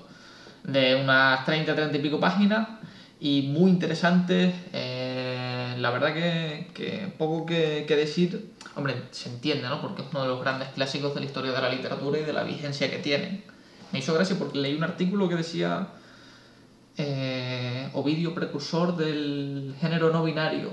de 0.64 0.94
unas 0.96 1.44
30, 1.44 1.74
30 1.74 1.96
y 1.96 2.00
pico 2.00 2.18
páginas 2.18 2.66
y 3.20 3.42
muy 3.42 3.70
interesantes. 3.70 4.52
eh, 4.72 5.74
la 5.76 5.90
verdad 5.90 6.12
que, 6.12 6.66
que 6.74 7.08
poco 7.16 7.46
que, 7.46 7.84
que 7.86 7.96
decir, 7.96 8.42
hombre, 8.74 8.96
se 9.10 9.28
entiende, 9.28 9.68
¿no? 9.68 9.80
Porque 9.80 10.02
es 10.02 10.08
uno 10.10 10.22
de 10.22 10.28
los 10.28 10.40
grandes 10.40 10.68
clásicos 10.70 11.14
de 11.14 11.20
la 11.20 11.26
historia 11.26 11.52
de 11.52 11.60
la 11.60 11.68
literatura 11.68 12.18
y 12.18 12.22
de 12.24 12.32
la 12.32 12.42
vigencia 12.42 12.90
que 12.90 12.98
tienen. 12.98 13.40
Me 13.92 14.00
hizo 14.00 14.12
gracia 14.14 14.36
porque 14.36 14.58
leí 14.58 14.74
un 14.74 14.82
artículo 14.84 15.28
que 15.28 15.36
decía 15.36 15.86
eh, 16.98 17.88
Ovidio 17.94 18.34
precursor 18.34 18.96
del 18.96 19.74
género 19.80 20.10
no 20.10 20.22
binario. 20.24 20.70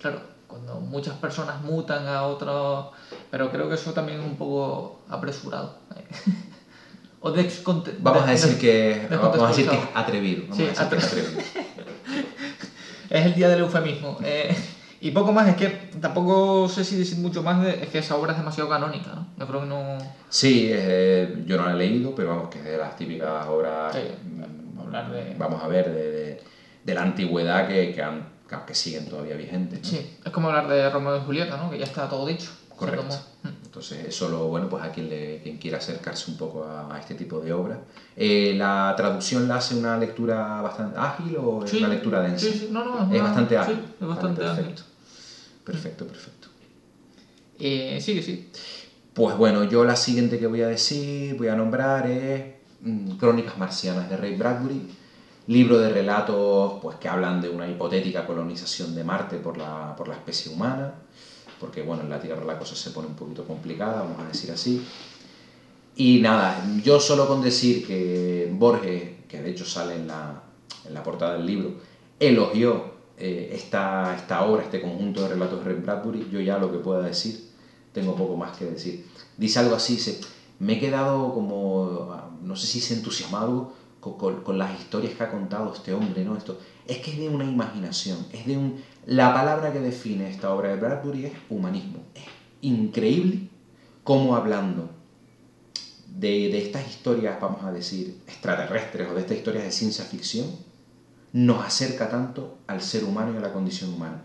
Claro, 0.00 0.20
cuando 0.46 0.76
muchas 0.80 1.14
personas 1.16 1.62
mutan 1.62 2.06
a 2.06 2.24
otro... 2.24 2.92
Pero 3.30 3.50
creo 3.50 3.68
que 3.68 3.74
eso 3.74 3.92
también 3.92 4.20
es 4.20 4.26
un 4.26 4.36
poco 4.36 5.00
apresurado. 5.08 5.78
o 7.20 7.32
Vamos 8.00 8.22
a 8.22 8.26
de- 8.26 8.32
decir 8.32 8.52
de- 8.52 8.58
que, 8.58 9.06
vamos 9.10 9.42
a 9.42 9.48
decir 9.48 9.68
que 9.68 9.76
es 9.76 9.82
atrevido. 9.94 10.42
Vamos 10.42 10.56
Sí, 10.58 10.64
a 10.64 10.66
decir 10.68 10.88
que 10.88 10.96
es 10.96 11.04
atrevido. 11.06 11.40
Es 13.10 13.26
el 13.26 13.34
día 13.34 13.48
del 13.48 13.60
eufemismo. 13.60 14.18
Eh, 14.24 14.56
y 15.00 15.10
poco 15.10 15.30
más, 15.32 15.46
es 15.48 15.56
que 15.56 15.68
tampoco 16.00 16.68
sé 16.68 16.82
si 16.84 16.96
decir 16.96 17.18
mucho 17.18 17.42
más, 17.42 17.62
de, 17.62 17.82
es 17.84 17.88
que 17.90 17.98
esa 17.98 18.16
obra 18.16 18.32
es 18.32 18.38
demasiado 18.38 18.68
canónica, 18.70 19.12
¿no? 19.14 19.26
Yo 19.38 19.46
creo 19.46 19.60
que 19.60 19.66
no... 19.66 19.98
Sí, 20.30 20.68
eh, 20.72 21.44
yo 21.46 21.56
no 21.58 21.66
la 21.66 21.74
he 21.74 21.76
leído, 21.76 22.14
pero 22.14 22.30
vamos, 22.30 22.48
que 22.48 22.58
es 22.58 22.64
de 22.64 22.78
las 22.78 22.96
típicas 22.96 23.46
obras, 23.46 23.94
Sí, 23.94 24.00
hablar 24.98 25.12
de- 25.12 25.34
vamos 25.38 25.62
a 25.62 25.68
ver, 25.68 25.92
de, 25.92 26.10
de- 26.12 26.40
de 26.84 26.94
la 26.94 27.02
antigüedad 27.02 27.66
que, 27.66 27.92
que, 27.92 28.02
han- 28.02 28.28
que 28.66 28.74
siguen 28.74 29.06
todavía 29.08 29.36
vigentes. 29.36 29.82
¿no? 29.82 29.88
Sí, 29.88 30.16
es 30.24 30.32
como 30.32 30.48
hablar 30.48 30.68
de 30.68 30.88
Romeo 30.90 31.16
y 31.16 31.20
Julieta, 31.20 31.56
¿no? 31.56 31.70
Que 31.70 31.78
ya 31.78 31.84
está 31.84 32.08
todo 32.08 32.26
dicho. 32.26 32.50
Correcto. 32.76 33.06
mm. 33.42 33.48
Entonces, 33.64 34.04
eso 34.06 34.28
lo 34.28 34.46
bueno, 34.48 34.68
pues 34.68 34.82
a 34.84 34.90
quien, 34.92 35.08
le, 35.08 35.40
quien 35.42 35.56
quiera 35.58 35.78
acercarse 35.78 36.30
un 36.30 36.36
poco 36.36 36.64
a, 36.64 36.94
a 36.94 37.00
este 37.00 37.14
tipo 37.14 37.40
de 37.40 37.52
obras. 37.52 37.78
Eh, 38.16 38.54
¿La 38.56 38.94
traducción 38.96 39.48
la 39.48 39.56
hace 39.56 39.74
una 39.76 39.96
lectura 39.96 40.60
bastante 40.60 40.98
ágil 40.98 41.36
o 41.38 41.64
es 41.64 41.70
Sí, 41.70 41.78
una 41.78 41.88
lectura 41.88 42.20
densa? 42.20 42.46
Sí, 42.46 42.52
sí, 42.52 42.68
no, 42.70 42.84
no, 42.84 43.02
es, 43.02 43.08
una- 43.08 43.22
bastante 43.22 43.56
ágil. 43.56 43.74
Sí, 43.76 43.82
es 43.94 44.00
Vale, 44.00 44.14
bastante 44.14 44.44
ágil. 44.44 44.56
perfecto. 44.64 44.82
Perfecto, 45.64 46.06
perfecto. 46.06 46.48
Eh, 47.58 47.98
sí, 48.00 48.22
sí. 48.22 48.48
Pues 49.12 49.36
bueno, 49.36 49.64
yo 49.64 49.84
la 49.84 49.96
siguiente 49.96 50.38
que 50.38 50.46
voy 50.46 50.62
a 50.62 50.68
decir, 50.68 51.36
voy 51.36 51.48
a 51.48 51.54
nombrar 51.56 52.06
es 52.06 52.53
Crónicas 53.18 53.58
Marcianas 53.58 54.10
de 54.10 54.16
Ray 54.16 54.36
Bradbury, 54.36 54.88
libro 55.46 55.78
de 55.78 55.90
relatos 55.90 56.74
pues, 56.82 56.96
que 56.96 57.08
hablan 57.08 57.40
de 57.40 57.48
una 57.48 57.68
hipotética 57.68 58.26
colonización 58.26 58.94
de 58.94 59.04
Marte 59.04 59.36
por 59.36 59.56
la, 59.56 59.94
por 59.96 60.08
la 60.08 60.14
especie 60.14 60.52
humana, 60.52 60.94
porque 61.60 61.82
bueno, 61.82 62.02
en 62.02 62.10
la 62.10 62.20
Tierra 62.20 62.44
la 62.44 62.58
cosa 62.58 62.74
se 62.74 62.90
pone 62.90 63.08
un 63.08 63.14
poquito 63.14 63.44
complicada, 63.44 64.02
vamos 64.02 64.20
a 64.20 64.28
decir 64.28 64.50
así. 64.50 64.84
Y 65.96 66.20
nada, 66.20 66.62
yo 66.82 66.98
solo 66.98 67.28
con 67.28 67.40
decir 67.40 67.86
que 67.86 68.50
Borges, 68.52 69.10
que 69.28 69.40
de 69.40 69.50
hecho 69.50 69.64
sale 69.64 69.94
en 69.96 70.08
la, 70.08 70.42
en 70.86 70.92
la 70.92 71.02
portada 71.02 71.34
del 71.34 71.46
libro, 71.46 71.74
elogió 72.18 72.94
eh, 73.16 73.50
esta, 73.52 74.16
esta 74.16 74.44
obra, 74.44 74.64
este 74.64 74.80
conjunto 74.80 75.22
de 75.22 75.28
relatos 75.28 75.60
de 75.60 75.72
Ray 75.72 75.80
Bradbury, 75.80 76.28
yo 76.30 76.40
ya 76.40 76.58
lo 76.58 76.72
que 76.72 76.78
pueda 76.78 77.02
decir, 77.02 77.48
tengo 77.92 78.16
poco 78.16 78.36
más 78.36 78.56
que 78.58 78.64
decir. 78.64 79.06
Dice 79.36 79.60
algo 79.60 79.76
así, 79.76 79.94
dice, 79.94 80.20
me 80.64 80.74
he 80.74 80.80
quedado 80.80 81.34
como, 81.34 82.16
no 82.40 82.56
sé 82.56 82.66
si 82.66 82.80
se 82.80 82.94
entusiasmado 82.94 83.74
con, 84.00 84.58
las 84.58 84.80
historias 84.80 85.12
que 85.12 85.22
ha 85.22 85.30
contado 85.30 85.74
este 85.74 85.92
hombre, 85.92 86.24
¿no? 86.24 86.36
Esto, 86.38 86.58
es 86.86 86.98
que 86.98 87.10
es 87.10 87.18
de 87.18 87.28
una 87.28 87.44
imaginación, 87.44 88.26
es 88.32 88.46
de 88.46 88.56
un... 88.56 88.82
La 89.04 89.34
palabra 89.34 89.74
que 89.74 89.80
define 89.80 90.30
esta 90.30 90.54
obra 90.54 90.70
de 90.70 90.76
Bradbury 90.76 91.26
es 91.26 91.32
humanismo. 91.50 91.98
Es 92.14 92.22
increíble 92.62 93.50
cómo 94.04 94.36
hablando 94.36 94.88
de, 96.08 96.48
de 96.48 96.58
estas 96.64 96.88
historias, 96.88 97.38
vamos 97.38 97.62
a 97.62 97.70
decir, 97.70 98.22
extraterrestres 98.26 99.10
o 99.10 99.14
de 99.14 99.20
estas 99.20 99.36
historias 99.36 99.64
de 99.64 99.70
ciencia 99.70 100.04
ficción, 100.06 100.46
nos 101.34 101.62
acerca 101.62 102.08
tanto 102.08 102.56
al 102.66 102.80
ser 102.80 103.04
humano 103.04 103.34
y 103.34 103.36
a 103.36 103.40
la 103.40 103.52
condición 103.52 103.92
humana. 103.92 104.22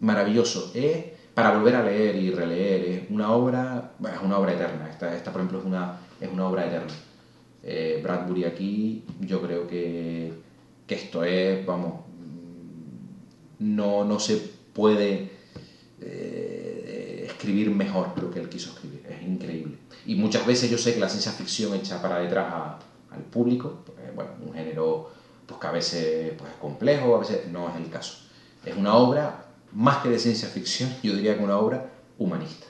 Maravilloso. 0.00 0.70
Es 0.74 1.15
para 1.36 1.52
volver 1.52 1.76
a 1.76 1.82
leer 1.82 2.16
y 2.16 2.30
releer. 2.30 2.84
Es 2.86 3.10
una 3.10 3.30
obra, 3.32 3.92
es 4.02 4.22
una 4.22 4.38
obra 4.38 4.54
eterna. 4.54 4.88
Esta, 4.88 5.14
esta 5.14 5.30
por 5.32 5.42
ejemplo, 5.42 5.58
es 5.58 5.66
una, 5.66 5.98
es 6.18 6.30
una 6.32 6.48
obra 6.48 6.64
eterna. 6.66 6.94
Eh, 7.62 8.00
Bradbury 8.02 8.44
aquí, 8.44 9.04
yo 9.20 9.42
creo 9.42 9.66
que, 9.66 10.32
que 10.86 10.94
esto 10.94 11.24
es, 11.24 11.66
vamos, 11.66 12.00
mm, 13.60 13.76
no, 13.76 14.04
no 14.04 14.18
se 14.18 14.36
puede 14.72 15.30
eh, 16.00 17.24
escribir 17.26 17.70
mejor 17.70 18.12
lo 18.22 18.30
que 18.30 18.40
él 18.40 18.48
quiso 18.48 18.70
escribir. 18.70 19.02
Es 19.06 19.20
increíble. 19.22 19.76
Y 20.06 20.14
muchas 20.14 20.46
veces 20.46 20.70
yo 20.70 20.78
sé 20.78 20.94
que 20.94 21.00
la 21.00 21.08
ciencia 21.10 21.32
ficción 21.32 21.74
echa 21.74 22.00
para 22.00 22.18
detrás 22.20 22.46
a- 22.50 22.78
al 23.10 23.22
público, 23.24 23.82
bueno, 24.14 24.30
un 24.46 24.54
género 24.54 25.10
pues, 25.46 25.60
que 25.60 25.66
a 25.66 25.70
veces 25.72 26.32
pues, 26.38 26.50
es 26.50 26.56
complejo, 26.58 27.14
a 27.16 27.18
veces 27.18 27.48
no 27.52 27.68
es 27.68 27.76
el 27.76 27.90
caso. 27.90 28.14
Es 28.64 28.74
una 28.76 28.94
obra, 28.96 29.45
más 29.72 29.98
que 29.98 30.08
de 30.08 30.18
ciencia 30.18 30.48
ficción, 30.48 30.90
yo 31.02 31.14
diría 31.14 31.36
que 31.36 31.44
una 31.44 31.58
obra 31.58 31.90
humanista, 32.18 32.66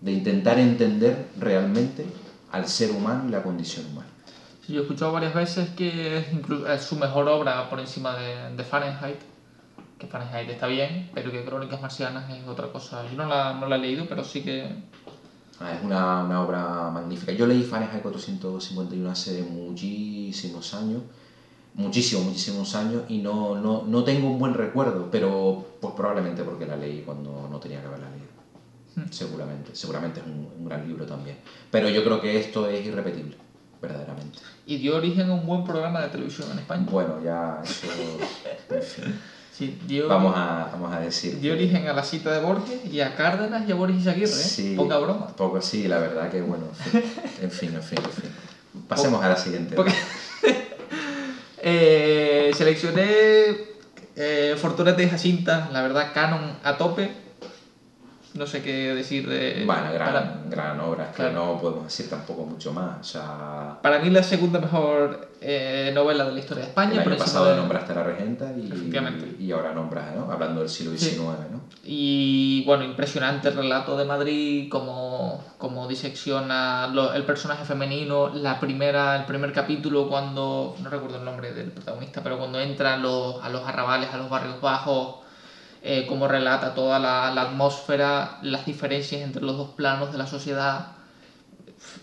de 0.00 0.12
intentar 0.12 0.58
entender 0.58 1.28
realmente 1.38 2.06
al 2.52 2.68
ser 2.68 2.90
humano 2.90 3.24
y 3.28 3.30
la 3.30 3.42
condición 3.42 3.86
humana. 3.86 4.08
Sí, 4.66 4.72
yo 4.72 4.80
he 4.80 4.82
escuchado 4.82 5.12
varias 5.12 5.34
veces 5.34 5.70
que 5.70 6.18
es, 6.18 6.26
es 6.68 6.82
su 6.82 6.96
mejor 6.96 7.28
obra 7.28 7.68
por 7.68 7.80
encima 7.80 8.16
de, 8.16 8.56
de 8.56 8.64
Fahrenheit. 8.64 9.18
Que 9.98 10.06
Fahrenheit 10.06 10.48
está 10.50 10.66
bien, 10.66 11.10
pero 11.14 11.30
que 11.30 11.44
Crónicas 11.44 11.80
Marcianas 11.80 12.30
es 12.30 12.46
otra 12.48 12.68
cosa. 12.72 13.04
Yo 13.10 13.16
no 13.16 13.26
la, 13.26 13.54
no 13.54 13.66
la 13.66 13.76
he 13.76 13.78
leído, 13.78 14.06
pero 14.08 14.24
sí 14.24 14.42
que, 14.42 14.68
Ah, 15.60 15.72
es 15.72 15.84
una, 15.84 16.24
una 16.24 16.42
obra 16.42 16.90
magnífica. 16.90 17.32
Yo 17.32 17.46
leí 17.46 17.62
Fahrenheit 17.62 18.02
451 18.02 19.10
hace 19.10 19.42
muchísimos 19.42 20.74
años, 20.74 21.02
muchísimos, 21.74 22.24
muchísimos 22.26 22.74
años, 22.74 23.02
y 23.08 23.18
no, 23.18 23.56
no, 23.56 23.84
no 23.86 24.04
tengo 24.04 24.28
un 24.30 24.38
buen 24.38 24.54
recuerdo, 24.54 25.08
pero 25.10 25.64
pues 25.80 25.94
probablemente 25.94 26.42
porque 26.42 26.66
la 26.66 26.76
leí 26.76 27.02
cuando 27.04 27.48
no 27.50 27.58
tenía 27.60 27.80
que 27.80 27.86
haberla 27.86 28.08
leído. 28.10 28.24
Hmm. 28.96 29.10
Seguramente, 29.12 29.74
seguramente 29.74 30.20
es 30.20 30.26
un, 30.26 30.48
un 30.58 30.64
gran 30.64 30.86
libro 30.86 31.04
también. 31.04 31.36
Pero 31.70 31.88
yo 31.88 32.04
creo 32.04 32.20
que 32.20 32.38
esto 32.38 32.68
es 32.68 32.84
irrepetible, 32.86 33.36
verdaderamente. 33.82 34.38
Y 34.66 34.76
dio 34.78 34.96
origen 34.96 35.28
a 35.30 35.34
un 35.34 35.44
buen 35.46 35.64
programa 35.64 36.00
de 36.00 36.08
televisión 36.08 36.48
en 36.52 36.58
España. 36.60 36.86
Bueno, 36.90 37.22
ya 37.22 37.60
eso. 37.62 37.86
En 38.70 38.82
fin, 38.82 39.20
Sí, 39.54 39.78
dio, 39.86 40.08
vamos 40.08 40.34
a, 40.36 40.68
vamos 40.72 40.92
a 40.92 40.98
decir. 40.98 41.38
dio 41.38 41.52
origen 41.52 41.86
a 41.86 41.92
la 41.92 42.02
cita 42.02 42.32
de 42.32 42.40
Borges 42.44 42.92
y 42.92 43.00
a 43.00 43.14
Cárdenas 43.14 43.68
y 43.68 43.70
a 43.70 43.76
Boris 43.76 43.98
Izaguirre, 43.98 44.32
¿eh? 44.32 44.34
Sí, 44.34 44.74
Poca 44.76 44.98
broma. 44.98 45.28
Poco 45.28 45.60
sí, 45.62 45.86
la 45.86 45.98
verdad 45.98 46.28
que 46.28 46.42
bueno. 46.42 46.64
En 47.40 47.50
fin, 47.52 47.72
en 47.72 47.80
fin, 47.82 47.98
en 47.98 48.04
fin. 48.04 48.04
en 48.04 48.10
fin. 48.10 48.30
Pasemos 48.88 49.22
a 49.22 49.28
la 49.28 49.36
siguiente. 49.36 49.76
Porque- 49.76 49.92
Eh, 51.66 52.50
seleccioné 52.54 53.56
eh, 54.16 54.54
Fortunata 54.60 55.02
y 55.02 55.08
Jacinta, 55.08 55.70
la 55.72 55.80
verdad, 55.80 56.12
canon 56.12 56.58
a 56.62 56.76
tope. 56.76 57.23
No 58.34 58.46
sé 58.46 58.60
qué 58.62 58.92
decir 58.94 59.28
de. 59.28 59.62
Bueno, 59.64 59.92
gran, 59.92 60.12
para, 60.12 60.32
gran 60.46 60.80
obra, 60.80 61.04
es 61.04 61.16
que 61.16 61.30
no 61.30 61.56
podemos 61.56 61.84
decir 61.84 62.10
tampoco 62.10 62.44
mucho 62.44 62.72
más. 62.72 62.98
O 62.98 63.04
sea, 63.04 63.78
para 63.80 64.00
mí, 64.00 64.10
la 64.10 64.24
segunda 64.24 64.58
mejor 64.58 65.20
eh, 65.40 65.92
novela 65.94 66.24
de 66.24 66.32
la 66.32 66.40
historia 66.40 66.62
de 66.64 66.68
España. 66.70 66.94
el 66.94 67.08
año 67.08 67.16
pasado 67.16 67.50
de- 67.50 67.56
nombraste 67.56 67.92
a 67.92 67.94
la 67.94 68.02
regenta 68.02 68.50
y, 68.52 68.90
y 69.38 69.52
ahora 69.52 69.72
nombras, 69.72 70.12
¿no? 70.16 70.32
Hablando 70.32 70.60
del 70.62 70.68
siglo 70.68 70.96
Sí. 70.98 71.10
XIX, 71.10 71.48
¿no? 71.48 71.60
Y 71.84 72.64
bueno, 72.66 72.82
impresionante 72.82 73.46
el 73.48 73.54
relato 73.54 73.96
de 73.96 74.04
Madrid, 74.04 74.68
como, 74.68 75.40
como 75.56 75.86
disecciona 75.86 76.88
lo- 76.88 77.12
el 77.12 77.24
personaje 77.24 77.64
femenino, 77.64 78.30
la 78.30 78.58
primera, 78.58 79.14
el 79.14 79.26
primer 79.26 79.52
capítulo 79.52 80.08
cuando, 80.08 80.74
no 80.82 80.90
recuerdo 80.90 81.18
el 81.18 81.24
nombre 81.24 81.52
del 81.52 81.70
protagonista, 81.70 82.20
pero 82.20 82.36
cuando 82.38 82.58
entra 82.58 82.94
a 82.94 82.96
los, 82.96 83.40
a 83.40 83.48
los 83.48 83.62
arrabales, 83.64 84.10
a 84.12 84.16
los 84.16 84.28
barrios 84.28 84.60
bajos, 84.60 85.22
eh, 85.86 86.06
cómo 86.08 86.26
relata 86.26 86.74
toda 86.74 86.98
la, 86.98 87.30
la 87.30 87.42
atmósfera, 87.42 88.38
las 88.42 88.64
diferencias 88.66 89.20
entre 89.20 89.42
los 89.44 89.56
dos 89.56 89.68
planos 89.68 90.10
de 90.12 90.18
la 90.18 90.26
sociedad, 90.26 90.86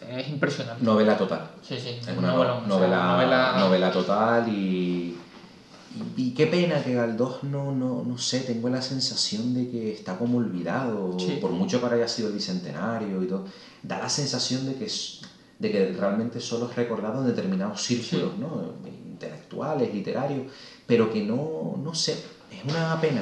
es 0.07 0.29
impresionante. 0.29 0.83
Novela 0.85 1.17
total. 1.17 1.41
Sí, 1.67 1.79
sí, 1.79 1.97
Es 2.07 2.15
una 2.17 2.29
novelón, 2.33 2.57
o 2.59 2.67
sea, 2.67 2.77
novela, 2.77 3.03
novela- 3.13 3.59
novela 3.59 3.91
total 3.91 4.47
y, 4.47 5.15
y, 6.17 6.21
y 6.21 6.31
qué 6.31 6.45
pena 6.47 6.83
que 6.83 6.93
Galdós 6.93 7.43
no, 7.43 7.71
no, 7.71 8.03
no 8.03 8.17
sé, 8.19 8.41
tengo 8.41 8.69
la 8.69 8.81
sensación 8.83 9.53
de 9.55 9.67
que 9.67 9.91
está 9.91 10.15
como 10.17 10.37
olvidado, 10.37 11.17
Sí. 11.19 11.37
por 11.41 11.51
mucho 11.51 11.79
que 11.79 11.85
ahora 11.85 11.97
haya 11.97 12.07
sido 12.07 12.27
el 12.27 12.35
bicentenario 12.35 13.23
y 13.23 13.27
todo, 13.27 13.45
da 13.81 13.97
la 13.97 14.09
sensación 14.09 14.65
de 14.67 14.75
que, 14.75 14.85
es- 14.85 15.21
de 15.57 15.71
que 15.71 15.91
realmente 15.93 16.39
solo 16.39 16.69
es 16.69 16.75
recordado 16.75 17.21
en 17.21 17.27
determinados 17.27 17.81
círculos, 17.81 18.37
¿no? 18.37 18.73
intelectuales, 18.85 19.93
literarios, 19.93 20.45
pero 20.85 21.09
que 21.09 21.21
no, 21.23 21.75
no 21.77 21.93
sé, 21.95 22.13
es 22.51 22.63
una 22.63 22.99
pena, 22.99 23.21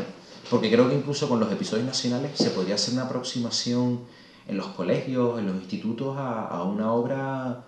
porque 0.50 0.72
creo 0.72 0.90
que 0.90 0.96
incluso 0.96 1.28
con 1.30 1.40
los 1.40 1.52
episodios 1.52 1.86
nacionales 1.86 2.32
se 2.36 2.50
podría 2.52 2.76
hacer 2.76 2.94
una 2.96 3.04
aproximación 3.04 4.02
en 4.48 4.58
los 4.58 4.68
colegios, 4.68 5.40
en 5.40 5.48
los 5.48 5.56
institutos, 5.56 6.18
a, 6.18 6.48
a 6.48 6.64
una 6.64 6.92
obra, 6.92 7.62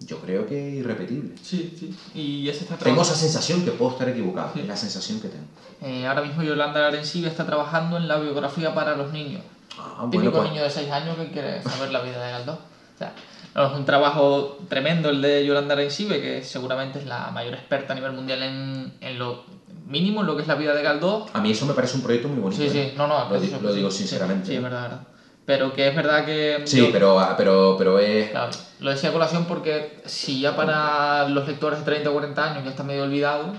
yo 0.00 0.18
creo 0.20 0.46
que 0.46 0.70
irrepetible. 0.70 1.34
Sí, 1.42 1.74
sí. 1.78 1.96
Y 2.14 2.44
ya 2.44 2.52
se 2.52 2.60
está 2.64 2.76
Tengo 2.76 3.02
esa 3.02 3.14
sensación 3.14 3.64
que 3.64 3.70
puedo 3.70 3.92
estar 3.92 4.08
equivocado, 4.08 4.50
Sí. 4.52 4.60
es 4.60 4.66
la 4.66 4.76
sensación 4.76 5.20
que 5.20 5.28
tengo. 5.28 5.44
Eh, 5.82 6.06
ahora 6.06 6.22
mismo 6.22 6.42
Yolanda 6.42 6.86
Arencibia 6.86 7.28
está 7.30 7.46
trabajando 7.46 7.96
en 7.96 8.06
la 8.08 8.18
biografía 8.18 8.74
para 8.74 8.96
los 8.96 9.12
niños. 9.12 9.42
Ah, 9.78 10.04
bueno, 10.06 10.10
Típico 10.10 10.32
pues, 10.38 10.50
niño 10.50 10.62
de 10.62 10.70
6 10.70 10.90
años 10.90 11.16
que 11.16 11.30
quiere 11.30 11.62
saber 11.62 11.90
la 11.90 12.02
vida 12.02 12.22
de 12.24 12.32
Galdós. 12.32 12.56
O 12.56 12.98
sea, 12.98 13.14
no, 13.54 13.66
es 13.66 13.72
un 13.78 13.84
trabajo 13.86 14.58
tremendo 14.68 15.08
el 15.10 15.22
de 15.22 15.46
Yolanda 15.46 15.74
Arencibe, 15.74 16.20
que 16.20 16.42
seguramente 16.42 16.98
es 16.98 17.06
la 17.06 17.30
mayor 17.30 17.54
experta 17.54 17.92
a 17.92 17.96
nivel 17.96 18.12
mundial 18.12 18.42
en, 18.42 18.92
en 19.00 19.18
lo 19.18 19.44
mínimo, 19.86 20.20
en 20.20 20.26
lo 20.26 20.36
que 20.36 20.42
es 20.42 20.48
la 20.48 20.54
vida 20.56 20.74
de 20.74 20.82
Galdós. 20.82 21.30
a 21.32 21.40
mí 21.40 21.50
eso 21.50 21.64
me 21.66 21.74
parece 21.74 21.96
un 21.96 22.02
proyecto 22.02 22.28
muy 22.28 22.40
bonito. 22.40 22.60
Sí, 22.62 22.68
¿eh? 22.68 22.90
sí, 22.90 22.94
no, 22.96 23.06
no, 23.06 23.34
es 23.34 23.52
Lo, 23.52 23.60
lo 23.60 23.72
digo 23.72 23.90
sí, 23.90 23.98
sinceramente. 23.98 24.48
Sí, 24.48 24.54
es 24.54 24.62
verdad, 24.62 24.82
verdad. 24.82 25.00
Pero 25.44 25.72
que 25.72 25.86
es 25.88 25.94
verdad 25.94 26.24
que. 26.24 26.62
Sí, 26.64 26.78
yo- 26.78 26.90
pero, 26.90 27.20
ah, 27.20 27.34
pero, 27.36 27.76
pero 27.78 27.98
es... 28.00 28.30
Claro, 28.30 28.50
lo 28.80 28.90
decía 28.90 29.10
a 29.10 29.12
colación 29.12 29.44
porque 29.46 30.02
si 30.04 30.40
ya 30.40 30.56
para 30.56 31.28
los 31.28 31.46
lectores 31.46 31.78
de 31.78 31.84
30 31.84 32.10
o 32.10 32.12
40 32.14 32.52
años 32.52 32.64
ya 32.64 32.70
está 32.70 32.82
medio 32.82 33.04
olvidado, 33.04 33.52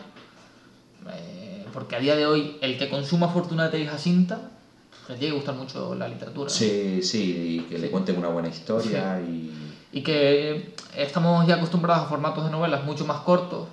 eh, 1.09 1.65
porque 1.73 1.95
a 1.95 1.99
día 1.99 2.15
de 2.15 2.25
hoy 2.25 2.57
el 2.61 2.77
que 2.77 2.89
consuma 2.89 3.29
Fortunata 3.29 3.77
y 3.77 3.85
Jacinta, 3.85 4.39
pues, 5.05 5.11
le 5.11 5.15
tiene 5.15 5.33
que 5.33 5.37
gustar 5.37 5.55
mucho 5.55 5.95
la 5.95 6.07
literatura. 6.09 6.45
¿no? 6.49 6.53
Sí, 6.53 7.01
sí, 7.01 7.61
y 7.65 7.69
que 7.69 7.77
le 7.79 7.89
cuenten 7.89 8.17
una 8.17 8.27
buena 8.29 8.49
historia 8.49 9.19
y... 9.21 9.53
Y 9.93 10.01
que 10.01 10.51
eh, 10.51 10.73
estamos 10.97 11.47
ya 11.47 11.55
acostumbrados 11.55 12.05
a 12.05 12.09
formatos 12.09 12.43
de 12.43 12.51
novelas 12.51 12.83
mucho 12.83 13.05
más 13.05 13.21
cortos, 13.21 13.67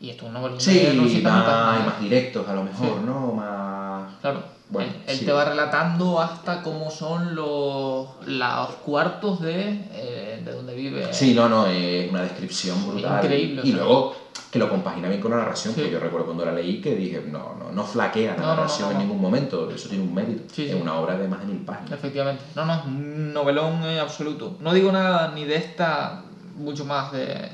y 0.00 0.10
esto 0.10 0.24
es 0.24 0.28
un 0.28 0.34
novela 0.34 0.56
Sí, 0.58 0.78
de 0.78 0.94
200 0.96 1.32
más, 1.32 1.44
páginas. 1.44 1.86
más 1.86 2.00
directos 2.00 2.48
a 2.48 2.54
lo 2.54 2.64
mejor, 2.64 2.86
Sí. 2.86 3.04
¿no? 3.06 3.32
Más... 3.32 4.14
Claro, 4.22 4.42
Bueno, 4.70 4.90
él, 4.90 5.02
él 5.06 5.16
sí. 5.18 5.24
te 5.26 5.32
va 5.32 5.44
relatando 5.44 6.20
hasta 6.20 6.62
cómo 6.62 6.90
son 6.90 7.34
los, 7.34 8.08
los 8.26 8.68
cuartos 8.84 9.40
de, 9.40 9.86
eh, 9.92 10.42
de 10.44 10.52
donde 10.52 10.74
vive. 10.74 11.12
Sí, 11.12 11.34
no, 11.34 11.48
no, 11.48 11.66
es 11.66 12.08
una 12.10 12.22
descripción 12.22 12.86
brutal. 12.88 13.22
Increíble, 13.24 13.62
Y 13.64 13.72
luego 13.72 14.14
que 14.50 14.58
lo 14.58 14.68
compagina 14.68 15.08
bien 15.08 15.20
con 15.20 15.30
la 15.32 15.36
narración, 15.38 15.74
Sí. 15.74 15.80
porque 15.80 15.92
yo 15.94 16.00
recuerdo 16.00 16.26
cuando 16.26 16.44
la 16.44 16.52
leí 16.52 16.80
que 16.80 16.94
dije, 16.94 17.22
no, 17.30 17.54
no, 17.58 17.70
no 17.70 17.84
flaquea 17.84 18.32
la 18.32 18.36
No, 18.36 18.42
no, 18.42 18.48
no, 18.48 18.56
narración 18.56 18.88
no, 18.88 18.92
en 18.94 18.98
ningún 19.06 19.20
momento, 19.20 19.70
eso 19.70 19.88
tiene 19.88 20.02
un 20.04 20.14
mérito. 20.14 20.42
Sí, 20.52 20.64
es 20.64 20.72
sí. 20.72 20.78
una 20.80 20.94
obra 20.98 21.16
de 21.16 21.28
más 21.28 21.40
de 21.40 21.46
mil 21.46 21.64
páginas. 21.64 21.92
Efectivamente. 21.92 22.42
No, 22.56 22.64
no, 22.64 22.74
es 22.74 22.84
un 22.84 23.32
novelón 23.34 23.82
eh, 23.84 24.00
absoluto. 24.00 24.56
No 24.60 24.72
digo 24.72 24.90
nada 24.92 25.30
ni 25.34 25.44
de 25.44 25.56
esta, 25.56 26.22
mucho 26.56 26.84
más 26.84 27.12
de, 27.12 27.48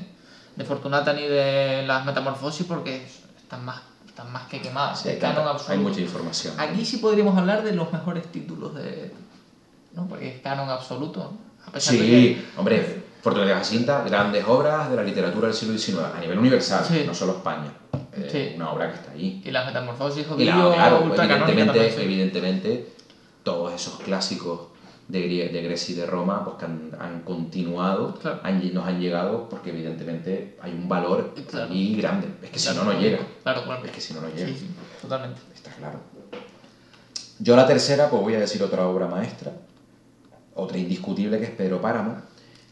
de 0.57 0.65
Fortunata 0.65 1.13
ni 1.13 1.21
de 1.23 1.83
las 1.85 2.05
metamorfosis 2.05 2.65
porque 2.65 3.05
están 3.37 3.63
más, 3.63 3.79
están 4.07 4.31
más 4.31 4.47
que 4.47 4.59
quemadas. 4.59 5.01
Sí, 5.01 5.09
hay, 5.09 5.19
canon 5.19 5.55
hay 5.67 5.77
mucha 5.77 6.01
información. 6.01 6.59
Aquí 6.59 6.83
sí 6.85 6.97
podríamos 6.97 7.37
hablar 7.37 7.63
de 7.63 7.73
los 7.73 7.91
mejores 7.93 8.29
títulos 8.31 8.73
de. 8.75 9.13
¿no? 9.93 10.07
Porque 10.07 10.27
es 10.35 10.41
canon 10.41 10.69
absoluto. 10.69 11.19
¿no? 11.19 11.67
A 11.67 11.71
pesar 11.71 11.93
de 11.95 11.99
Sí, 11.99 12.05
que- 12.07 12.45
hombre, 12.59 13.03
Fortaleza 13.21 13.57
Jacinta, 13.57 14.03
grandes 14.03 14.45
obras 14.47 14.89
de 14.89 14.95
la 14.95 15.03
literatura 15.03 15.47
del 15.47 15.55
siglo 15.55 15.77
XIX, 15.77 16.05
a 16.15 16.19
nivel 16.19 16.39
universal, 16.39 16.83
Sí. 16.87 17.03
no 17.05 17.13
solo 17.13 17.33
España. 17.33 17.71
Eh, 18.13 18.29
Sí. 18.31 18.53
Una 18.55 18.71
obra 18.71 18.89
que 18.89 18.95
está 18.95 19.11
ahí. 19.11 19.41
Y 19.45 19.51
las 19.51 19.65
metamorfosis, 19.65 20.25
Y 20.37 20.45
la- 20.45 20.53
claro, 20.53 20.97
evidentemente, 21.03 21.65
también, 21.65 21.93
sí. 21.95 22.01
evidentemente, 22.01 22.93
todos 23.43 23.73
esos 23.73 23.99
clásicos 23.99 24.59
de, 25.07 25.19
de 25.49 25.61
Grecia 25.61 25.93
y 25.93 25.97
de 25.97 26.05
Roma 26.05 26.43
pues, 26.43 26.57
que 26.57 26.65
han, 26.65 26.91
han 26.99 27.21
continuado, 27.21 28.15
Claro. 28.15 28.39
han 28.43 28.73
nos 28.73 28.85
han 28.85 28.99
llegado 28.99 29.47
porque 29.49 29.69
evidentemente 29.69 30.57
hay 30.61 30.71
un 30.73 30.89
valor 30.89 31.33
Claro. 31.49 31.69
grande. 31.95 32.27
Es 32.41 32.49
que 32.51 32.59
si 32.59 32.69
Claro, 32.69 32.83
no, 32.85 32.93
no 32.93 32.99
llega. 32.99 33.19
Claro, 33.43 33.63
claro. 33.63 33.85
Es 33.85 33.91
que 33.91 34.01
si 34.01 34.13
no, 34.13 34.21
no 34.21 34.27
llega. 34.29 34.47
Sí, 34.47 34.55
sí, 34.59 34.67
totalmente. 35.01 35.39
Está 35.55 35.71
claro. 35.71 35.99
Yo 37.39 37.55
la 37.55 37.67
tercera, 37.67 38.09
pues 38.09 38.21
voy 38.23 38.33
a 38.35 38.39
decir 38.39 38.61
otra 38.63 38.87
obra 38.87 39.07
maestra, 39.07 39.51
otra 40.55 40.77
indiscutible 40.77 41.37
que 41.39 41.45
es 41.45 41.51
Pedro 41.51 41.79
Páramo. 41.79 42.17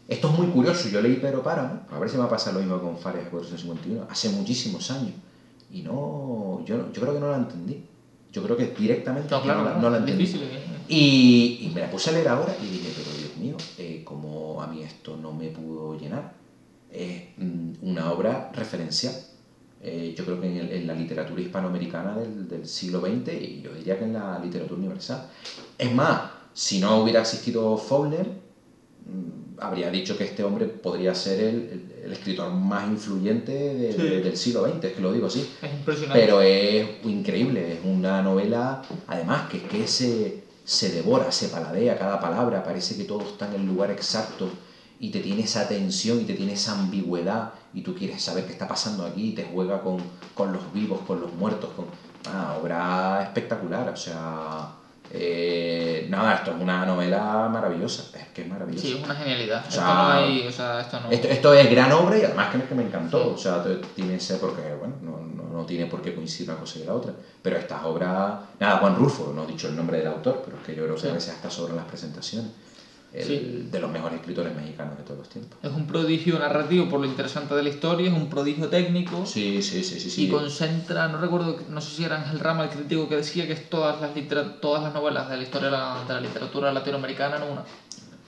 Esto 0.08 0.28
es 0.30 0.38
muy 0.38 0.48
curioso, 0.48 0.88
yo 0.88 1.00
leí 1.00 1.14
Pedro 1.16 1.42
Páramo, 1.42 1.80
a 1.90 1.98
ver 1.98 2.08
si 2.08 2.16
me 2.16 2.20
va 2.20 2.26
a 2.26 2.30
pasar 2.30 2.54
lo 2.54 2.60
mismo 2.60 2.80
con 2.80 2.96
Farias 2.98 3.24
451, 3.30 4.06
hace 4.10 4.28
muchísimos 4.30 4.90
años. 4.90 5.12
Y 5.70 5.82
no, 5.82 6.62
yo, 6.64 6.92
yo 6.92 7.00
creo 7.00 7.14
que 7.14 7.20
no 7.20 7.30
la 7.30 7.38
entendí. 7.38 7.84
Yo 8.32 8.42
creo 8.42 8.56
que 8.56 8.66
directamente 8.66 9.30
No, 9.30 9.42
claro, 9.42 9.62
no, 9.62 9.70
la, 9.70 9.76
no 9.78 9.90
la 9.90 9.96
entendí. 9.98 10.24
difícil. 10.24 10.42
¿eh? 10.44 10.60
Y, 10.88 11.58
y 11.62 11.72
me 11.74 11.80
la 11.82 11.90
puse 11.90 12.10
a 12.10 12.12
leer 12.12 12.28
ahora 12.28 12.54
y 12.62 12.66
dije, 12.66 12.92
pero 12.96 13.16
Dios 13.18 13.36
mío, 13.36 13.56
eh, 13.78 14.02
como 14.04 14.62
a 14.62 14.66
mí 14.66 14.82
esto 14.82 15.16
no 15.16 15.32
me 15.32 15.48
pudo 15.48 15.98
llenar. 15.98 16.34
Es 16.92 17.22
mm, 17.36 17.70
una 17.82 18.12
obra 18.12 18.50
referencial. 18.54 19.14
Eh, 19.82 20.14
yo 20.16 20.24
creo 20.24 20.40
que 20.40 20.46
en, 20.46 20.56
el- 20.56 20.72
en 20.72 20.86
la 20.86 20.94
literatura 20.94 21.40
hispanoamericana 21.40 22.16
del, 22.16 22.48
del 22.48 22.66
siglo 22.66 23.00
XX 23.00 23.32
y 23.34 23.60
yo 23.62 23.72
diría 23.74 23.98
que 23.98 24.04
en 24.04 24.14
la 24.14 24.38
literatura 24.38 24.78
universal. 24.78 25.26
Es 25.78 25.92
más, 25.94 26.30
si 26.54 26.78
no 26.80 27.02
hubiera 27.02 27.20
existido 27.20 27.76
Faulkner, 27.76 28.26
mm, 28.26 29.60
habría 29.60 29.90
dicho 29.90 30.16
que 30.16 30.24
este 30.24 30.42
hombre 30.44 30.66
podría 30.66 31.14
ser 31.14 31.40
el, 31.40 31.56
el- 31.70 31.92
el 32.06 32.12
escritor 32.12 32.52
más 32.52 32.86
influyente 32.88 33.52
de- 33.52 33.92
Sí. 33.92 33.98
de- 33.98 34.20
del 34.20 34.36
siglo 34.36 34.62
XX, 34.64 34.84
es 34.88 34.92
que 34.94 35.02
lo 35.02 35.12
digo 35.12 35.26
así. 35.26 35.44
Es 35.60 35.72
impresionante. 35.72 36.20
Pero 36.20 36.40
es 36.40 36.86
increíble, 37.04 37.74
es 37.74 37.80
una 37.84 38.22
novela, 38.22 38.82
además 39.08 39.48
que 39.50 39.56
es 39.58 39.62
que 39.64 39.86
se, 39.88 40.45
se 40.66 40.90
devora, 40.90 41.30
se 41.30 41.48
paladea 41.48 41.96
cada 41.96 42.20
palabra, 42.20 42.64
parece 42.64 42.96
que 42.96 43.04
todo 43.04 43.22
está 43.22 43.46
en 43.46 43.54
el 43.54 43.66
lugar 43.66 43.92
exacto 43.92 44.50
y 44.98 45.10
te 45.10 45.20
tiene 45.20 45.42
esa 45.42 45.68
tensión 45.68 46.20
y 46.20 46.24
te 46.24 46.34
tiene 46.34 46.54
esa 46.54 46.72
ambigüedad 46.72 47.52
y 47.72 47.82
tú 47.82 47.94
quieres 47.94 48.20
saber 48.20 48.46
qué 48.46 48.52
está 48.52 48.66
pasando 48.66 49.06
aquí 49.06 49.28
y 49.28 49.32
te 49.32 49.44
juega 49.44 49.80
con, 49.80 50.02
con 50.34 50.52
los 50.52 50.72
vivos, 50.72 51.00
con 51.06 51.20
los 51.20 51.32
muertos, 51.34 51.70
con 51.76 51.86
una 52.28 52.54
obra 52.56 53.22
espectacular, 53.22 53.88
o 53.88 53.96
sea, 53.96 54.72
eh, 55.12 56.08
nada, 56.10 56.34
esto 56.34 56.50
es 56.50 56.60
una 56.60 56.84
novela 56.84 57.48
maravillosa, 57.48 58.10
es 58.18 58.26
que 58.28 58.42
es 58.42 58.48
maravillosa. 58.48 58.86
Sí, 58.86 58.96
es 58.98 59.04
una 59.04 59.14
genialidad. 59.14 59.64
O 59.64 59.68
esto 59.68 59.80
sea, 59.80 59.84
no 59.84 60.08
hay. 60.10 60.46
O 60.48 60.50
sea, 60.50 60.80
esto 60.80 61.00
no. 61.00 61.10
Esto, 61.10 61.28
esto 61.28 61.54
es 61.54 61.70
gran 61.70 61.92
obra 61.92 62.18
y 62.18 62.24
además 62.24 62.52
que, 62.52 62.62
que 62.64 62.74
me 62.74 62.82
encantó. 62.82 63.34
O 63.34 63.38
sea, 63.38 63.62
tiene 63.94 64.16
ese 64.16 64.36
porque, 64.36 64.62
bueno, 64.74 64.96
no, 65.02 65.25
no, 65.56 65.64
tiene 65.64 65.86
por 65.86 66.02
qué 66.02 66.12
coincidir 66.14 66.50
una 66.50 66.58
cosa 66.58 66.78
y 66.78 66.84
la 66.84 66.92
otra. 66.94 67.14
Pero 67.42 67.56
estas 67.56 67.82
obras, 67.84 68.36
nada, 68.60 68.76
Juan 68.78 68.94
Rulfo, 68.94 69.32
no 69.34 69.44
he 69.44 69.46
dicho 69.46 69.66
el 69.68 69.74
nombre 69.76 69.98
del 69.98 70.06
autor, 70.08 70.42
pero 70.44 70.58
es 70.58 70.62
que 70.64 70.74
yo 70.74 70.84
creo 70.84 70.94
que 70.94 71.00
Sí. 71.02 71.08
a 71.08 71.12
veces 71.14 71.32
hasta 71.34 71.50
sobran 71.50 71.76
las 71.76 71.86
presentaciones. 71.86 72.50
el- 73.12 73.24
Sí. 73.24 73.68
de 73.70 73.78
los 73.80 73.88
mejores 73.90 74.18
escritores 74.18 74.52
mexicanos 74.54 74.98
de 74.98 75.02
todos 75.04 75.16
los 75.20 75.28
tiempos. 75.30 75.58
Es 75.62 75.70
un 75.72 75.86
prodigio 75.86 76.38
narrativo 76.38 76.86
por 76.86 77.00
lo 77.00 77.06
interesante 77.06 77.54
de 77.54 77.62
la 77.62 77.68
historia, 77.70 78.08
es 78.08 78.12
un 78.14 78.28
prodigio 78.28 78.68
técnico 78.68 79.24
Sí, 79.24 79.62
sí, 79.62 79.82
sí, 79.84 79.98
sí. 79.98 80.10
sí. 80.10 80.24
y 80.24 80.28
concentra, 80.28 81.08
no 81.08 81.16
recuerdo, 81.16 81.56
no 81.68 81.80
sé 81.80 81.92
si 81.96 82.04
era 82.04 82.16
Ángel 82.16 82.38
Rama 82.40 82.64
el 82.64 82.68
crítico 82.68 83.08
que 83.08 83.16
decía 83.16 83.46
que 83.46 83.52
es 83.54 83.70
todas 83.70 83.98
las, 84.00 84.10
todas 84.60 84.82
las 84.82 84.92
novelas 84.92 85.28
de 85.30 85.36
la 85.38 85.42
historia 85.44 85.68
de 85.68 85.72
la, 85.72 86.04
de 86.06 86.12
la 86.14 86.20
literatura 86.20 86.70
latinoamericana 86.72 87.36
en 87.36 87.42
una. 87.44 87.64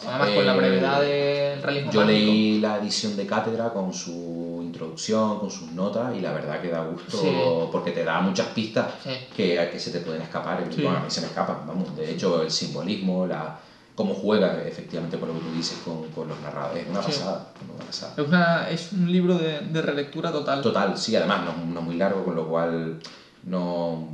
Además 0.06 0.30
con 0.30 0.46
la 0.46 0.54
Eh, 0.54 0.56
brevedad 0.56 1.00
del 1.00 1.62
realismo 1.62 1.92
Yo 1.92 2.00
mágico. 2.02 2.12
leí 2.18 2.60
la 2.60 2.76
edición 2.78 3.16
de 3.16 3.26
cátedra 3.26 3.72
con 3.72 3.92
su 3.92 4.60
introducción, 4.62 5.38
con 5.40 5.50
sus 5.50 5.72
notas, 5.72 6.14
y 6.16 6.20
la 6.20 6.32
verdad 6.32 6.60
que 6.60 6.68
da 6.68 6.84
gusto 6.84 7.16
Sí. 7.18 7.30
porque 7.72 7.90
te 7.90 8.04
da 8.04 8.20
muchas 8.20 8.46
pistas 8.48 8.86
Sí. 9.02 9.10
que, 9.36 9.68
que 9.72 9.78
se 9.80 9.90
te 9.90 10.00
pueden 10.00 10.22
escapar. 10.22 10.62
Sí. 10.70 10.82
Bueno, 10.82 10.98
a 10.98 11.00
mí 11.00 11.10
se 11.10 11.20
me 11.20 11.26
escapan, 11.26 11.58
vamos. 11.66 11.96
De 11.96 12.10
hecho, 12.12 12.42
el 12.42 12.50
simbolismo, 12.50 13.26
la 13.26 13.58
cómo 13.96 14.14
juega 14.14 14.62
efectivamente 14.62 15.16
por 15.18 15.26
lo 15.28 15.34
que 15.34 15.40
tú 15.40 15.52
dices 15.56 15.78
con, 15.84 16.04
con 16.10 16.28
los 16.28 16.38
narradores, 16.40 16.84
es 16.84 16.88
una 16.88 17.00
pasada. 17.00 17.48
Una 17.74 17.84
pasada. 17.84 18.12
Es, 18.16 18.28
una, 18.28 18.70
es 18.70 18.92
un 18.92 19.10
libro 19.10 19.36
de, 19.36 19.58
de 19.60 19.82
relectura 19.82 20.30
total. 20.30 20.62
Total, 20.62 20.96
sí, 20.96 21.16
además 21.16 21.40
no, 21.44 21.66
no 21.74 21.82
muy 21.82 21.96
largo, 21.96 22.24
con 22.24 22.36
lo 22.36 22.46
cual 22.46 23.00
no, 23.42 24.06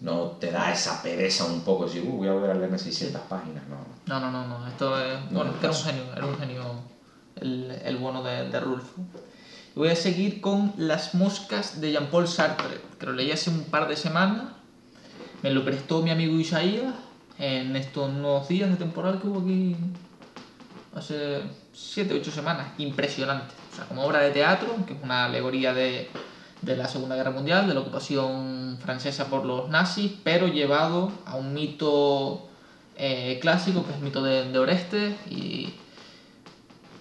no 0.00 0.32
te 0.40 0.50
da 0.50 0.72
esa 0.72 1.02
pereza 1.02 1.44
un 1.44 1.62
poco, 1.62 1.86
decir, 1.86 2.02
uh, 2.06 2.16
voy 2.16 2.28
a 2.28 2.32
volver 2.32 2.50
a 2.50 2.54
leerme 2.54 2.78
600 2.78 3.22
páginas, 3.22 3.64
no. 3.68 3.76
No, 4.06 4.20
no, 4.20 4.30
no, 4.30 4.46
no. 4.46 4.66
Esto 4.66 4.98
es. 4.98 5.20
No, 5.30 5.38
bueno, 5.38 5.54
era 5.60 5.70
un 5.70 5.76
genio, 5.76 6.02
era 6.14 6.26
un 6.26 6.38
genio 6.38 6.64
el, 7.40 7.70
el 7.84 7.96
bueno 7.96 8.22
de, 8.22 8.48
de 8.50 8.60
Rulfo. 8.60 9.02
Voy 9.74 9.88
a 9.88 9.96
seguir 9.96 10.40
con 10.40 10.72
Las 10.76 11.14
moscas 11.14 11.80
de 11.80 11.92
Jean-Paul 11.92 12.28
Sartre, 12.28 12.80
que 12.98 13.06
lo 13.06 13.12
leí 13.12 13.32
hace 13.32 13.50
un 13.50 13.64
par 13.64 13.88
de 13.88 13.96
semanas. 13.96 14.44
Me 15.42 15.50
lo 15.50 15.64
prestó 15.64 16.00
mi 16.02 16.10
amigo 16.10 16.38
Isaías 16.38 16.94
en 17.38 17.74
estos 17.74 18.12
nuevos 18.12 18.46
días 18.48 18.70
de 18.70 18.76
temporal 18.76 19.20
que 19.20 19.26
hubo 19.26 19.40
aquí 19.40 19.76
hace 20.94 21.42
7, 21.72 22.14
8 22.20 22.30
semanas. 22.30 22.68
Impresionante. 22.78 23.54
O 23.72 23.76
sea, 23.76 23.86
como 23.86 24.04
obra 24.04 24.20
de 24.20 24.30
teatro, 24.30 24.76
que 24.86 24.92
es 24.92 25.02
una 25.02 25.24
alegoría 25.24 25.74
de, 25.74 26.08
de 26.64 26.76
la 26.76 26.88
Segunda 26.88 27.16
Guerra 27.16 27.30
Mundial, 27.30 27.66
de 27.68 27.74
la 27.74 27.80
ocupación 27.80 28.78
francesa 28.82 29.26
por 29.26 29.44
los 29.44 29.68
nazis, 29.68 30.12
pero 30.22 30.46
llevado 30.48 31.12
a 31.26 31.36
un 31.36 31.52
mito 31.52 32.48
eh, 32.96 33.38
clásico, 33.40 33.84
que 33.84 33.90
es 33.90 33.96
el 33.98 34.02
mito 34.02 34.22
de, 34.22 34.50
de 34.50 34.58
Orestes, 34.58 35.14
y 35.30 35.74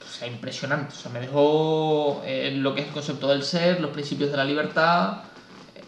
o 0.01 0.15
sea, 0.15 0.27
impresionante. 0.27 0.93
O 0.93 0.98
sea, 0.98 1.12
me 1.12 1.20
dejó 1.20 2.22
eh, 2.25 2.51
lo 2.55 2.75
que 2.75 2.82
es 2.82 2.88
el 2.88 2.93
concepto 2.93 3.27
del 3.27 3.43
ser, 3.43 3.79
los 3.82 3.91
principios 3.91 4.32
de 4.32 4.38
la 4.38 4.46
libertad. 4.46 5.24
Eh, 5.75 5.82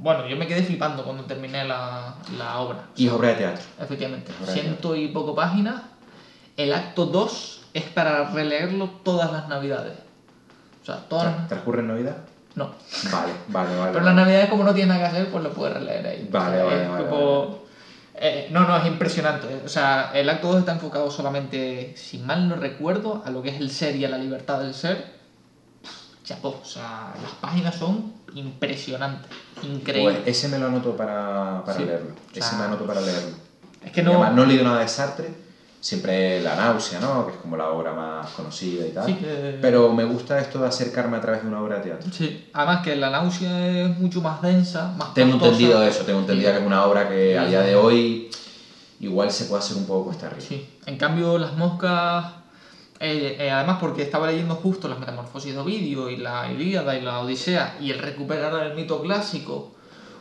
Bueno, 0.00 0.26
yo 0.28 0.36
me 0.36 0.46
quedé 0.46 0.62
flipando 0.62 1.02
cuando 1.04 1.24
terminé 1.24 1.64
la, 1.64 2.14
la 2.38 2.58
obra. 2.60 2.88
Y 2.96 3.08
obra 3.08 3.28
de 3.28 3.34
teatro. 3.34 3.64
Efectivamente, 3.80 4.32
de 4.40 4.52
ciento 4.52 4.94
y 4.96 5.08
poco 5.08 5.34
páginas. 5.34 5.82
El 6.56 6.72
acto 6.72 7.06
2 7.06 7.62
es 7.74 7.84
para 7.84 8.30
releerlo 8.30 8.88
todas 9.02 9.32
las 9.32 9.48
navidades. 9.48 9.98
O 10.82 10.86
sea, 10.86 11.08
todas. 11.08 11.48
¿Transcurre 11.48 11.80
en 11.80 11.88
Navidad? 11.88 12.16
No. 12.56 12.70
Vale, 13.10 13.32
vale, 13.48 13.76
vale. 13.76 13.92
Pero 13.92 14.04
las 14.04 14.14
navidades 14.14 14.48
como 14.48 14.62
no 14.64 14.72
tienes 14.74 14.94
nada 14.94 15.00
que 15.10 15.16
hacer, 15.16 15.30
pues 15.30 15.42
lo 15.42 15.50
puedes 15.52 15.74
releer 15.74 16.06
ahí. 16.06 16.28
Vale, 16.30 16.62
O 16.62 16.68
sea, 16.70 16.76
vale, 16.78 16.88
vale, 16.88 17.04
tipo- 17.04 17.58
eh, 18.16 18.48
no, 18.52 18.60
no, 18.60 18.76
es 18.76 18.86
impresionante. 18.86 19.62
O 19.64 19.68
sea, 19.68 20.10
el 20.14 20.28
acto 20.30 20.48
2 20.48 20.60
está 20.60 20.72
enfocado 20.72 21.10
solamente, 21.10 21.92
si 21.96 22.18
mal 22.18 22.48
no 22.48 22.54
recuerdo, 22.54 23.22
a 23.24 23.30
lo 23.30 23.42
que 23.42 23.48
es 23.48 23.60
el 23.60 23.70
ser 23.70 23.96
y 23.96 24.04
a 24.04 24.08
la 24.08 24.18
libertad 24.18 24.60
del 24.60 24.72
ser. 24.74 25.04
Chapó, 26.22 26.60
o 26.62 26.64
sea, 26.64 27.12
las 27.20 27.32
páginas 27.40 27.74
son 27.74 28.12
impresionantes, 28.34 29.30
increíbles. 29.62 30.20
Pues 30.22 30.36
ese 30.38 30.48
me 30.48 30.58
lo 30.58 30.66
anoto 30.68 30.96
para, 30.96 31.62
para 31.66 31.76
Sí. 31.78 31.84
leerlo. 31.84 32.10
O 32.14 32.38
Ese 32.38 32.56
me 32.56 32.62
anoto 32.64 32.86
para 32.86 33.00
leerlo. 33.00 33.30
es 33.84 33.92
que 33.92 34.02
no... 34.02 34.12
Además, 34.12 34.32
no 34.34 34.42
he 34.44 34.46
leído 34.46 34.64
nada 34.64 34.78
de 34.80 34.88
Sartre. 34.88 35.43
Siempre 35.84 36.40
La 36.40 36.56
náusea, 36.56 36.98
¿no? 36.98 37.26
Que 37.26 37.32
es 37.32 37.36
como 37.36 37.58
la 37.58 37.68
obra 37.68 37.92
más 37.92 38.30
conocida 38.30 38.86
y 38.86 38.90
tal. 38.90 39.04
Sí, 39.04 39.16
que- 39.16 39.58
Pero 39.60 39.92
me 39.92 40.04
gusta 40.04 40.38
esto 40.40 40.58
de 40.62 40.66
acercarme 40.68 41.18
a 41.18 41.20
través 41.20 41.42
de 41.42 41.48
una 41.48 41.60
obra 41.60 41.76
de 41.76 41.82
teatro. 41.82 42.10
Sí, 42.10 42.48
además 42.54 42.80
que 42.82 42.96
la 42.96 43.10
náusea 43.10 43.82
es 43.82 43.98
mucho 43.98 44.22
más 44.22 44.40
densa, 44.40 44.94
más 44.96 45.12
Tengo 45.12 45.32
costosa. 45.32 45.52
entendido 45.52 45.82
eso, 45.82 46.04
tengo 46.06 46.20
entendido 46.20 46.48
Sí. 46.48 46.54
que 46.56 46.60
es 46.62 46.66
una 46.66 46.84
obra 46.86 47.06
que 47.06 47.36
a 47.38 47.42
Sí. 47.44 47.48
día 47.50 47.60
de 47.60 47.76
hoy 47.76 48.30
igual 49.00 49.30
se 49.30 49.44
puede 49.44 49.58
hacer 49.62 49.76
un 49.76 49.84
poco 49.86 50.04
cuesta 50.06 50.28
arriba. 50.28 50.40
Sí, 50.48 50.66
en 50.86 50.96
cambio 50.96 51.36
las 51.36 51.52
moscas, 51.52 52.32
eh, 52.98 53.36
eh, 53.38 53.50
además 53.50 53.76
porque 53.78 54.00
estaba 54.00 54.26
leyendo 54.26 54.54
justo 54.54 54.88
las 54.88 54.98
metamorfosis 54.98 55.52
de 55.52 55.60
Ovidio 55.60 56.08
y 56.08 56.16
la 56.16 56.50
Ilíada 56.50 56.96
y 56.96 57.02
la 57.02 57.20
Odisea 57.20 57.76
y 57.78 57.90
el 57.90 57.98
recuperar 57.98 58.54
el 58.68 58.72
mito 58.74 59.02
clásico 59.02 59.72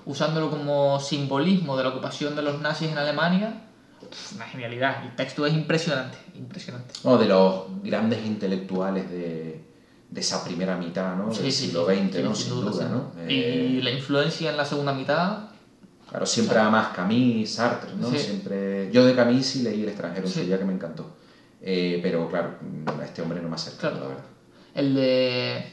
usándolo 0.05 0.49
como 0.49 0.99
simbolismo 0.99 1.77
de 1.77 1.83
la 1.83 1.89
ocupación 1.91 2.35
de 2.35 2.41
los 2.41 2.59
nazis 2.59 2.91
en 2.91 2.97
Alemania, 2.97 3.61
pf, 4.09 4.35
una 4.35 4.45
genialidad. 4.45 5.03
El 5.05 5.15
texto 5.15 5.45
es 5.45 5.53
impresionante, 5.53 6.17
impresionante. 6.35 6.93
Uno 7.03 7.17
de 7.17 7.25
los 7.25 7.63
grandes 7.83 8.25
intelectuales 8.25 9.09
de, 9.09 9.63
de 10.09 10.19
esa 10.21 10.43
primera 10.43 10.77
mitad, 10.77 11.15
¿no? 11.15 11.29
Del 11.33 11.51
siglo 11.51 11.85
XX, 11.85 12.23
¿no? 12.23 12.35
sí, 12.35 12.43
Sin 12.43 12.53
duda, 12.61 12.71
sí. 12.73 12.89
¿no? 12.91 13.11
Y 13.29 13.39
Eh, 13.41 13.79
la 13.83 13.91
influencia 13.91 14.51
en 14.51 14.57
la 14.57 14.65
segunda 14.65 14.93
mitad, 14.93 15.49
Claro, 16.09 16.25
siempre 16.27 16.59
además 16.59 16.89
Camus, 16.95 17.49
Sartre, 17.49 17.95
¿no? 17.95 18.07
Sí. 18.11 18.19
Siempre... 18.19 18.91
Yo 18.91 19.03
de 19.03 19.15
Camus 19.15 19.45
sí 19.47 19.63
leí 19.63 19.81
El 19.81 19.89
extranjero 19.89 20.27
Sí. 20.27 20.41
su 20.41 20.45
día 20.45 20.59
que 20.59 20.65
me 20.65 20.73
encantó. 20.73 21.15
Eh, 21.59 21.99
pero 22.03 22.29
claro, 22.29 22.55
a 22.99 23.03
este 23.03 23.21
hombre 23.23 23.41
no 23.41 23.49
me 23.49 23.55
acerca, 23.55 23.79
Claro. 23.89 23.95
la 23.99 24.07
verdad. 24.09 24.23
El 24.75 24.93
de. 24.95 25.65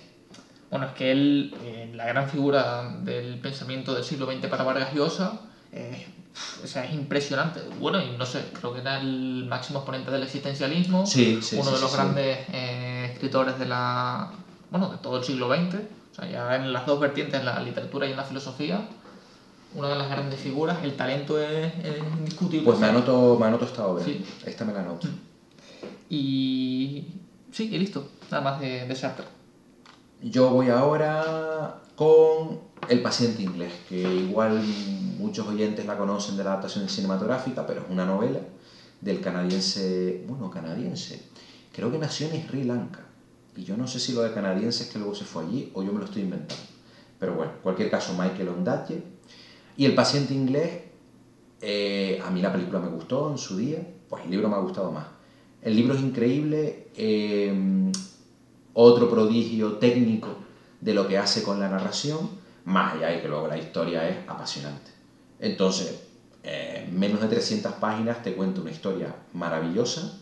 Bueno, 0.71 0.87
es 0.87 0.93
que 0.93 1.11
él, 1.11 1.55
eh, 1.65 1.91
la 1.95 2.07
gran 2.07 2.29
figura 2.31 2.89
del 3.03 3.39
pensamiento 3.41 3.93
del 3.93 4.05
siglo 4.05 4.25
XX 4.31 4.47
para 4.47 4.63
Vargas 4.63 4.95
Llosa, 4.95 5.41
eh, 5.73 6.07
o 6.63 6.67
sea, 6.67 6.85
es 6.85 6.95
impresionante. 6.95 7.61
Bueno, 7.81 8.01
y 8.01 8.17
no 8.17 8.27
sé, 8.27 8.45
creo 8.59 8.73
que 8.73 8.81
era 8.81 9.01
el 9.01 9.47
máximo 9.49 9.81
exponente 9.81 10.11
del 10.11 10.23
existencialismo, 10.23 11.07
Sí, 11.07 11.41
sí, 11.43 11.57
uno 11.57 11.71
sí, 11.71 11.75
de 11.75 11.81
los 11.81 11.93
grandes 11.93 12.39
eh, 12.53 13.11
escritores 13.13 13.59
de 13.59 13.67
la. 13.67 14.31
Bueno, 14.71 14.89
de 14.89 14.99
todo 14.99 15.19
el 15.19 15.25
siglo 15.25 15.49
XX, 15.49 15.75
o 15.75 16.15
sea, 16.15 16.31
ya 16.31 16.57
en 16.57 16.73
las 16.73 16.87
dos 16.87 17.01
vertientes, 17.01 17.41
en 17.41 17.47
la 17.47 17.61
literatura 17.61 18.07
y 18.07 18.11
en 18.13 18.17
la 18.17 18.25
filosofía, 18.25 18.89
una 19.75 19.89
de 19.89 19.97
las 19.97 20.09
grandes 20.09 20.39
figuras, 20.39 20.79
el 20.83 20.97
talento 20.97 21.41
es, 21.41 21.73
es 21.85 21.99
indiscutible. 22.19 22.67
Pues 22.67 22.79
me 22.79 22.87
anoto, 22.87 23.37
me 23.39 23.47
anoto 23.47 23.65
esta 23.65 23.87
obra. 23.87 24.05
Sí. 24.05 24.25
Esta 24.45 24.65
me 24.65 24.73
la 24.73 24.81
anoto. 24.81 25.09
Y. 26.09 27.05
Sí, 27.51 27.69
y 27.73 27.79
listo, 27.79 28.09
nada 28.31 28.43
más 28.43 28.61
de, 28.61 28.87
de 28.87 28.95
Sartre. 28.95 29.27
Yo 30.23 30.51
voy 30.51 30.69
ahora 30.69 31.81
con 31.97 32.61
El 32.91 33.03
paciente 33.03 33.45
inglés, 33.45 33.73
que 33.89 34.01
igual 34.03 34.61
muchos 35.17 35.47
oyentes 35.47 35.87
la 35.87 35.97
conocen 35.97 36.37
de 36.37 36.43
la 36.43 36.55
adaptación 36.55 36.89
cinematográfica, 36.89 37.65
pero 37.65 37.83
es 37.83 37.87
una 37.89 38.05
novela 38.05 38.41
del 39.01 39.21
canadiense, 39.21 40.25
bueno, 40.27 40.51
canadiense, 40.51 41.23
creo 41.73 41.93
que 41.93 41.99
nació 41.99 42.27
en 42.33 42.43
Sri 42.49 42.65
Lanka. 42.65 43.07
Y 43.55 43.63
yo 43.63 43.77
no 43.77 43.87
sé 43.87 44.01
si 44.01 44.13
lo 44.13 44.23
de 44.23 44.33
canadiense 44.33 44.83
es 44.83 44.91
que 44.91 44.99
luego 44.99 45.15
se 45.15 45.25
fue 45.25 45.45
allí 45.45 45.71
o 45.73 45.85
yo 45.85 45.93
me 45.93 46.01
lo 46.01 46.07
estoy 46.07 46.23
inventando. 46.23 46.65
Pero 47.21 47.37
bueno, 47.37 47.53
en 47.53 47.59
cualquier 47.63 47.93
caso, 47.93 48.13
Michael 48.15 48.49
Ondaatje. 48.49 49.01
Y 49.77 49.85
El 49.85 49.95
paciente 49.95 50.35
inglés, 50.35 50.83
eh, 51.61 52.21
a 52.25 52.31
mí 52.33 52.43
la 52.43 52.53
película 52.53 52.81
me 52.81 52.89
gustó 52.89 53.31
en 53.31 53.39
su 53.39 53.57
día, 53.57 53.87
pues 54.09 54.25
el 54.25 54.33
libro 54.33 54.49
me 54.49 54.57
ha 54.57 54.59
gustado 54.59 54.91
más. 54.91 55.07
El 55.63 55.77
libro 55.77 55.95
es 55.95 56.01
increíble, 56.01 56.89
eh, 56.97 57.93
otro 58.73 59.09
prodigio 59.09 59.75
técnico 59.75 60.29
de 60.81 60.93
lo 60.93 61.07
que 61.07 61.19
hace 61.19 61.45
con 61.45 61.61
la 61.61 61.69
narración, 61.69 62.40
más 62.65 62.95
allá 62.95 63.09
de 63.09 63.23
que 63.23 63.29
luego 63.29 63.49
la 63.49 63.59
historia 63.59 64.09
es 64.09 64.17
apasionante. 64.29 64.91
Entonces, 65.39 66.03
eh, 66.43 66.87
en 66.87 66.99
menos 66.99 67.21
de 67.21 67.29
300 67.29 67.73
páginas 67.75 68.23
te 68.23 68.35
cuenta 68.35 68.61
una 68.61 68.71
historia 68.71 69.15
maravillosa, 69.33 70.19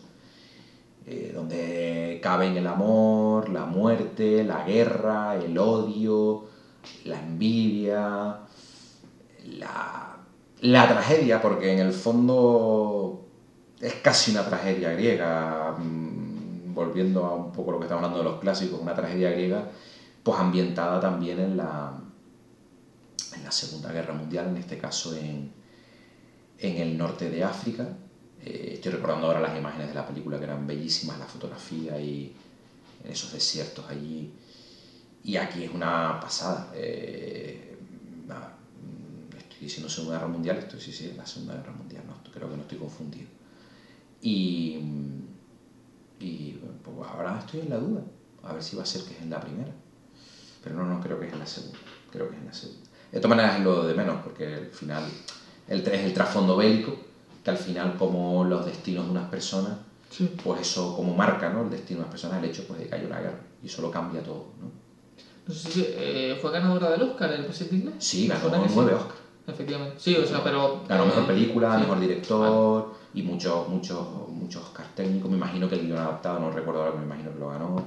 eh, 1.05 1.31
donde 1.33 2.19
caben 2.21 2.57
el 2.57 2.67
amor, 2.67 3.49
la 3.49 3.65
muerte, 3.65 4.43
la 4.43 4.63
guerra, 4.65 5.35
el 5.35 5.57
odio, 5.57 6.45
la 7.05 7.19
envidia, 7.19 8.39
la, 9.45 10.17
la 10.61 10.87
tragedia, 10.87 11.41
porque 11.41 11.73
en 11.73 11.79
el 11.79 11.93
fondo 11.93 13.25
es 13.79 13.93
casi 13.95 14.31
una 14.31 14.45
tragedia 14.45 14.91
griega, 14.91 15.75
mm, 15.77 16.73
volviendo 16.73 17.25
a 17.25 17.33
un 17.35 17.51
poco 17.51 17.71
lo 17.71 17.79
que 17.79 17.85
estamos 17.85 18.03
hablando 18.03 18.23
de 18.23 18.29
los 18.31 18.39
clásicos, 18.39 18.79
una 18.81 18.93
tragedia 18.93 19.31
griega, 19.31 19.69
pues 20.21 20.37
ambientada 20.37 20.99
también 20.99 21.39
en 21.39 21.57
la, 21.57 21.93
en 23.35 23.43
la 23.43 23.51
Segunda 23.51 23.91
Guerra 23.91 24.13
Mundial, 24.13 24.47
en 24.47 24.57
este 24.57 24.77
caso 24.77 25.15
en, 25.15 25.51
en 26.57 26.77
el 26.77 26.97
norte 26.97 27.29
de 27.29 27.43
África. 27.43 27.87
Eh, 28.41 28.71
estoy 28.75 28.93
recordando 28.93 29.27
ahora 29.27 29.41
las 29.41 29.57
imágenes 29.57 29.89
de 29.89 29.93
la 29.93 30.07
película 30.07 30.37
que 30.37 30.45
eran 30.45 30.65
bellísimas, 30.65 31.19
la 31.19 31.25
fotografía 31.25 31.99
y 31.99 32.33
en 33.03 33.11
esos 33.11 33.33
desiertos 33.33 33.85
allí. 33.89 34.31
Y 35.23 35.35
aquí 35.35 35.63
es 35.63 35.73
una 35.73 36.19
pasada. 36.19 36.71
Eh, 36.73 37.65
estoy 39.37 39.67
diciendo 39.67 39.89
Segunda 39.89 40.17
Guerra 40.17 40.31
Mundial, 40.31 40.57
esto 40.57 40.79
sí, 40.79 40.93
sí, 40.93 41.13
la 41.17 41.25
Segunda 41.25 41.55
Guerra 41.55 41.73
Mundial, 41.73 42.03
no, 42.07 42.15
creo 42.31 42.49
que 42.49 42.55
no 42.55 42.61
estoy 42.61 42.77
confundido. 42.77 43.27
Y, 44.21 44.79
y 46.19 46.59
pues 46.81 47.09
ahora 47.09 47.39
estoy 47.39 47.61
en 47.61 47.69
la 47.69 47.77
duda, 47.77 48.01
a 48.43 48.53
ver 48.53 48.63
si 48.63 48.77
va 48.77 48.83
a 48.83 48.85
ser 48.85 49.03
que 49.03 49.15
es 49.15 49.21
en 49.21 49.29
la 49.29 49.41
primera. 49.41 49.71
Pero 50.63 50.77
no, 50.77 50.85
no, 50.85 51.01
creo 51.01 51.19
que 51.19 51.27
es 51.27 51.33
en 51.33 51.39
la 51.39 51.45
segunda. 51.45 51.77
Creo 52.09 52.29
que 52.29 52.35
es 52.35 52.41
en 52.41 52.47
la 52.47 52.53
segunda. 52.53 52.88
De 53.11 53.19
todas 53.19 53.35
maneras 53.37 53.57
es 53.57 53.63
lo 53.63 53.83
de 53.87 53.93
menos, 53.93 54.17
porque 54.23 54.45
al 54.55 54.67
final 54.67 55.03
el 55.67 55.83
3 55.83 55.99
es 55.99 56.05
el 56.07 56.13
trasfondo 56.13 56.55
bélico 56.57 56.95
que 57.43 57.49
al 57.49 57.57
final 57.57 57.95
como 57.97 58.43
los 58.43 58.65
destinos 58.65 59.05
de 59.05 59.11
unas 59.11 59.29
personas, 59.29 59.73
Sí. 60.09 60.35
pues 60.43 60.61
eso 60.61 60.95
como 60.95 61.15
marca, 61.15 61.49
¿no? 61.49 61.61
El 61.61 61.69
destino 61.69 61.99
de 61.99 62.03
unas 62.05 62.11
personas, 62.11 62.43
el 62.43 62.49
hecho 62.49 62.63
pues 62.67 62.79
de 62.79 62.87
que 62.87 62.95
haya 62.95 63.05
una 63.05 63.19
guerra. 63.19 63.39
Y 63.63 63.67
eso 63.67 63.81
lo 63.81 63.91
cambia 63.91 64.21
todo, 64.23 64.45
¿no? 64.59 64.71
No 65.47 65.53
sé 65.53 65.71
si 65.71 65.85
eh, 65.87 66.37
fue 66.41 66.51
ganadora 66.51 66.91
del 66.91 67.01
Oscar 67.03 67.31
el 67.31 67.45
paciente 67.45 67.75
inglés. 67.75 67.95
Sí, 67.99 68.27
ganó 68.27 68.49
nueve 68.51 68.67
sí. 68.91 68.95
Oscars. 68.95 69.19
Efectivamente. 69.47 69.95
Sí, 69.97 70.15
o 70.15 70.25
sea, 70.25 70.43
pero. 70.43 70.83
Ganó 70.87 71.05
mejor 71.05 71.23
eh, 71.23 71.27
película, 71.27 71.73
sí. 71.75 71.81
mejor 71.81 71.99
director 71.99 72.93
y 73.13 73.23
muchos, 73.23 73.67
muchos, 73.67 74.07
muchos 74.29 74.61
Oscars 74.63 74.93
técnicos. 74.95 75.29
Me 75.31 75.37
imagino 75.37 75.67
que 75.67 75.75
el 75.75 75.87
guion 75.87 75.97
adaptado, 75.97 76.39
no 76.39 76.51
recuerdo 76.51 76.81
ahora, 76.81 76.91
pero 76.91 77.05
me 77.05 77.13
imagino 77.13 77.33
que 77.33 77.39
lo 77.39 77.49
ganó. 77.49 77.83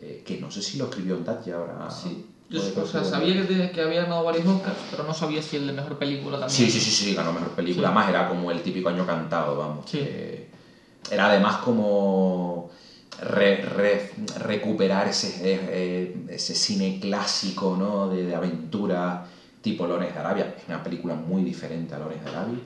Eh, 0.00 0.22
que 0.24 0.40
no 0.40 0.50
sé 0.50 0.62
si 0.62 0.78
lo 0.78 0.84
escribió 0.86 1.16
en 1.16 1.24
Dutch 1.24 1.48
ahora. 1.48 1.90
Sí. 1.90 2.26
Yo 2.50 2.60
que 2.74 2.80
o 2.80 2.86
sea, 2.86 3.02
sabía 3.04 3.46
que, 3.46 3.70
que 3.72 3.80
había 3.80 4.02
ganado 4.02 4.24
varios 4.24 4.46
Oscars, 4.46 4.76
pero 4.90 5.04
no 5.04 5.14
sabía 5.14 5.40
si 5.42 5.56
el 5.56 5.66
de 5.66 5.72
mejor 5.72 5.98
película 5.98 6.38
también. 6.38 6.50
Sí, 6.56 6.70
sí, 6.70 6.78
sí, 6.80 6.90
sí, 6.90 7.14
ganó 7.14 7.32
mejor 7.32 7.50
película. 7.50 7.88
Sí. 7.88 7.94
Más 7.94 8.08
era 8.08 8.28
como 8.28 8.50
el 8.50 8.60
típico 8.62 8.88
año 8.90 9.06
cantado, 9.06 9.56
vamos. 9.56 9.86
Sí. 9.90 9.98
que 9.98 10.48
era 11.10 11.26
además 11.26 11.56
como 11.58 12.70
re- 13.20 13.62
re- 13.62 14.10
recuperar 14.38 15.08
ese, 15.08 15.32
eh, 15.42 16.14
ese 16.28 16.54
cine 16.54 16.98
clásico, 17.00 17.76
¿no? 17.78 18.08
De, 18.08 18.24
de 18.24 18.34
aventura 18.34 19.26
tipo 19.62 19.86
Lawrence 19.86 20.14
de 20.14 20.20
Arabia. 20.20 20.54
Es 20.58 20.68
una 20.68 20.82
película 20.82 21.14
muy 21.14 21.42
diferente 21.42 21.94
a 21.94 21.98
Lawrence 21.98 22.24
de 22.24 22.30
Arabia. 22.30 22.58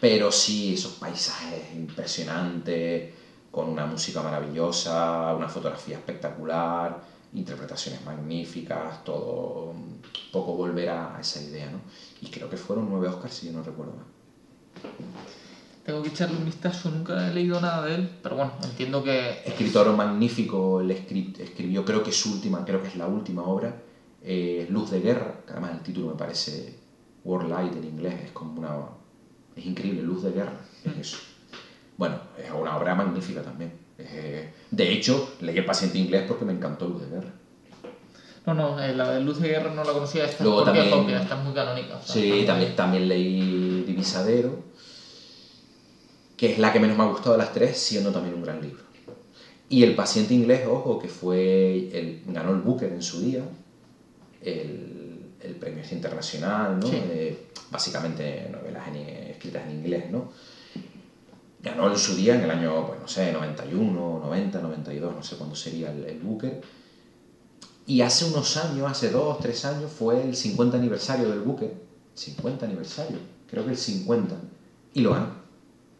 Pero 0.00 0.30
sí, 0.32 0.74
esos 0.74 0.92
paisajes 0.92 1.72
impresionantes, 1.74 3.12
con 3.50 3.68
una 3.68 3.86
música 3.86 4.20
maravillosa, 4.22 5.34
una 5.34 5.48
fotografía 5.48 5.96
espectacular, 5.96 7.00
interpretaciones 7.36 8.04
magníficas, 8.04 9.04
todo 9.04 9.70
un 9.70 10.00
poco 10.32 10.54
volver 10.54 10.88
a, 10.88 11.18
esa 11.20 11.40
idea, 11.42 11.70
¿no? 11.70 11.80
Y 12.20 12.30
creo 12.30 12.48
que 12.48 12.56
fueron 12.56 12.88
nueve 12.88 13.08
Oscars, 13.08 13.34
si 13.34 13.46
yo 13.46 13.52
no 13.52 13.62
recuerdo 13.62 13.92
mal. 13.92 14.06
Tengo 15.84 16.02
que 16.02 16.08
echarle 16.08 16.36
un 16.36 16.44
vistazo, 16.44 16.90
nunca 16.90 17.28
he 17.28 17.32
leído 17.32 17.60
nada 17.60 17.84
de 17.84 17.94
él, 17.94 18.10
pero 18.22 18.36
bueno, 18.36 18.52
entiendo 18.64 19.04
que. 19.04 19.42
Escritor 19.44 19.94
magnífico, 19.94 20.80
él 20.80 20.90
escri- 20.90 21.38
escribió, 21.38 21.84
creo 21.84 22.02
que 22.02 22.10
es 22.10 22.16
su 22.16 22.32
última, 22.32 22.64
creo 22.64 22.82
que 22.82 22.88
es 22.88 22.96
la 22.96 23.06
última 23.06 23.44
obra, 23.44 23.82
eh, 24.22 24.66
Luz 24.68 24.90
de 24.90 25.00
Guerra, 25.00 25.42
que 25.46 25.52
además 25.52 25.72
el 25.72 25.82
título 25.82 26.08
me 26.08 26.14
parece 26.14 26.76
World 27.22 27.50
Light 27.50 27.76
en 27.76 27.84
inglés, 27.84 28.24
es 28.24 28.30
como 28.32 28.58
una... 28.58 28.74
es 29.54 29.64
increíble, 29.64 30.02
Luz 30.02 30.24
de 30.24 30.32
Guerra, 30.32 30.58
es 30.84 30.96
eso. 30.96 31.18
Bueno, 31.96 32.18
es 32.36 32.50
una 32.50 32.76
obra 32.76 32.94
magnífica 32.94 33.42
también. 33.42 33.85
Eh, 33.98 34.50
de 34.70 34.92
hecho, 34.92 35.36
leí 35.40 35.56
El 35.58 35.64
paciente 35.64 35.98
inglés 35.98 36.24
porque 36.28 36.44
me 36.44 36.52
encantó 36.52 36.86
Luz 36.88 37.02
de 37.02 37.08
Guerra. 37.16 37.32
No, 38.46 38.54
no, 38.54 38.80
eh, 38.82 38.94
la 38.94 39.10
de 39.12 39.20
Luz 39.20 39.40
de 39.40 39.48
Guerra 39.48 39.72
no 39.74 39.82
la 39.82 39.92
conocía, 39.92 40.24
esta 40.24 40.44
Luego 40.44 40.60
es 40.60 40.64
también- 40.66 40.90
copia, 40.90 41.22
esta 41.22 41.38
es 41.38 41.44
muy 41.44 41.52
canónica. 41.54 41.96
o 41.96 42.02
sea, 42.02 42.14
Sí, 42.14 42.44
también, 42.46 42.76
también 42.76 43.08
leí 43.08 43.82
Divisadero, 43.86 44.60
que 46.36 46.52
es 46.52 46.58
la 46.58 46.72
que 46.72 46.78
menos 46.80 46.96
me 46.96 47.02
ha 47.04 47.06
gustado 47.06 47.32
de 47.32 47.38
las 47.38 47.52
tres, 47.52 47.76
siendo 47.78 48.12
también 48.12 48.34
un 48.34 48.42
gran 48.42 48.60
libro. 48.62 48.82
Y 49.68 49.82
El 49.82 49.96
paciente 49.96 50.32
inglés, 50.34 50.64
ojo, 50.68 50.98
que 51.00 51.08
fue 51.08 51.88
el, 51.98 52.22
ganó 52.26 52.50
el 52.52 52.60
Booker 52.60 52.92
en 52.92 53.02
su 53.02 53.20
día, 53.20 53.42
el, 54.42 55.22
el 55.40 55.54
premio 55.56 55.82
internacional, 55.90 56.78
¿no? 56.78 56.86
Sí. 56.86 56.92
De, 56.96 57.46
básicamente 57.70 58.48
novelas 58.52 58.86
en- 58.88 58.96
escritas 59.30 59.64
en 59.66 59.72
inglés, 59.78 60.04
¿no? 60.10 60.30
Ganó 61.66 61.90
en 61.90 61.98
su 61.98 62.14
día, 62.14 62.36
en 62.36 62.42
el 62.42 62.50
año, 62.50 62.86
pues 62.86 63.00
no 63.00 63.08
sé, 63.08 63.32
91, 63.32 64.20
90, 64.24 64.60
92, 64.60 65.14
no 65.16 65.22
sé 65.22 65.36
cuándo 65.36 65.56
sería 65.56 65.90
el, 65.90 66.04
el 66.04 66.20
Booker. 66.20 66.60
Y 67.86 68.02
hace 68.02 68.24
unos 68.26 68.56
años, 68.56 68.88
hace 68.88 69.10
dos, 69.10 69.40
tres 69.40 69.64
años, 69.64 69.90
fue 69.90 70.22
el 70.22 70.36
50 70.36 70.76
aniversario 70.76 71.28
del 71.28 71.40
Booker. 71.40 71.72
50 72.14 72.66
aniversario, 72.66 73.18
creo 73.50 73.64
que 73.64 73.70
el 73.72 73.76
50. 73.76 74.34
Y 74.94 75.00
lo 75.00 75.12
ganó. 75.12 75.28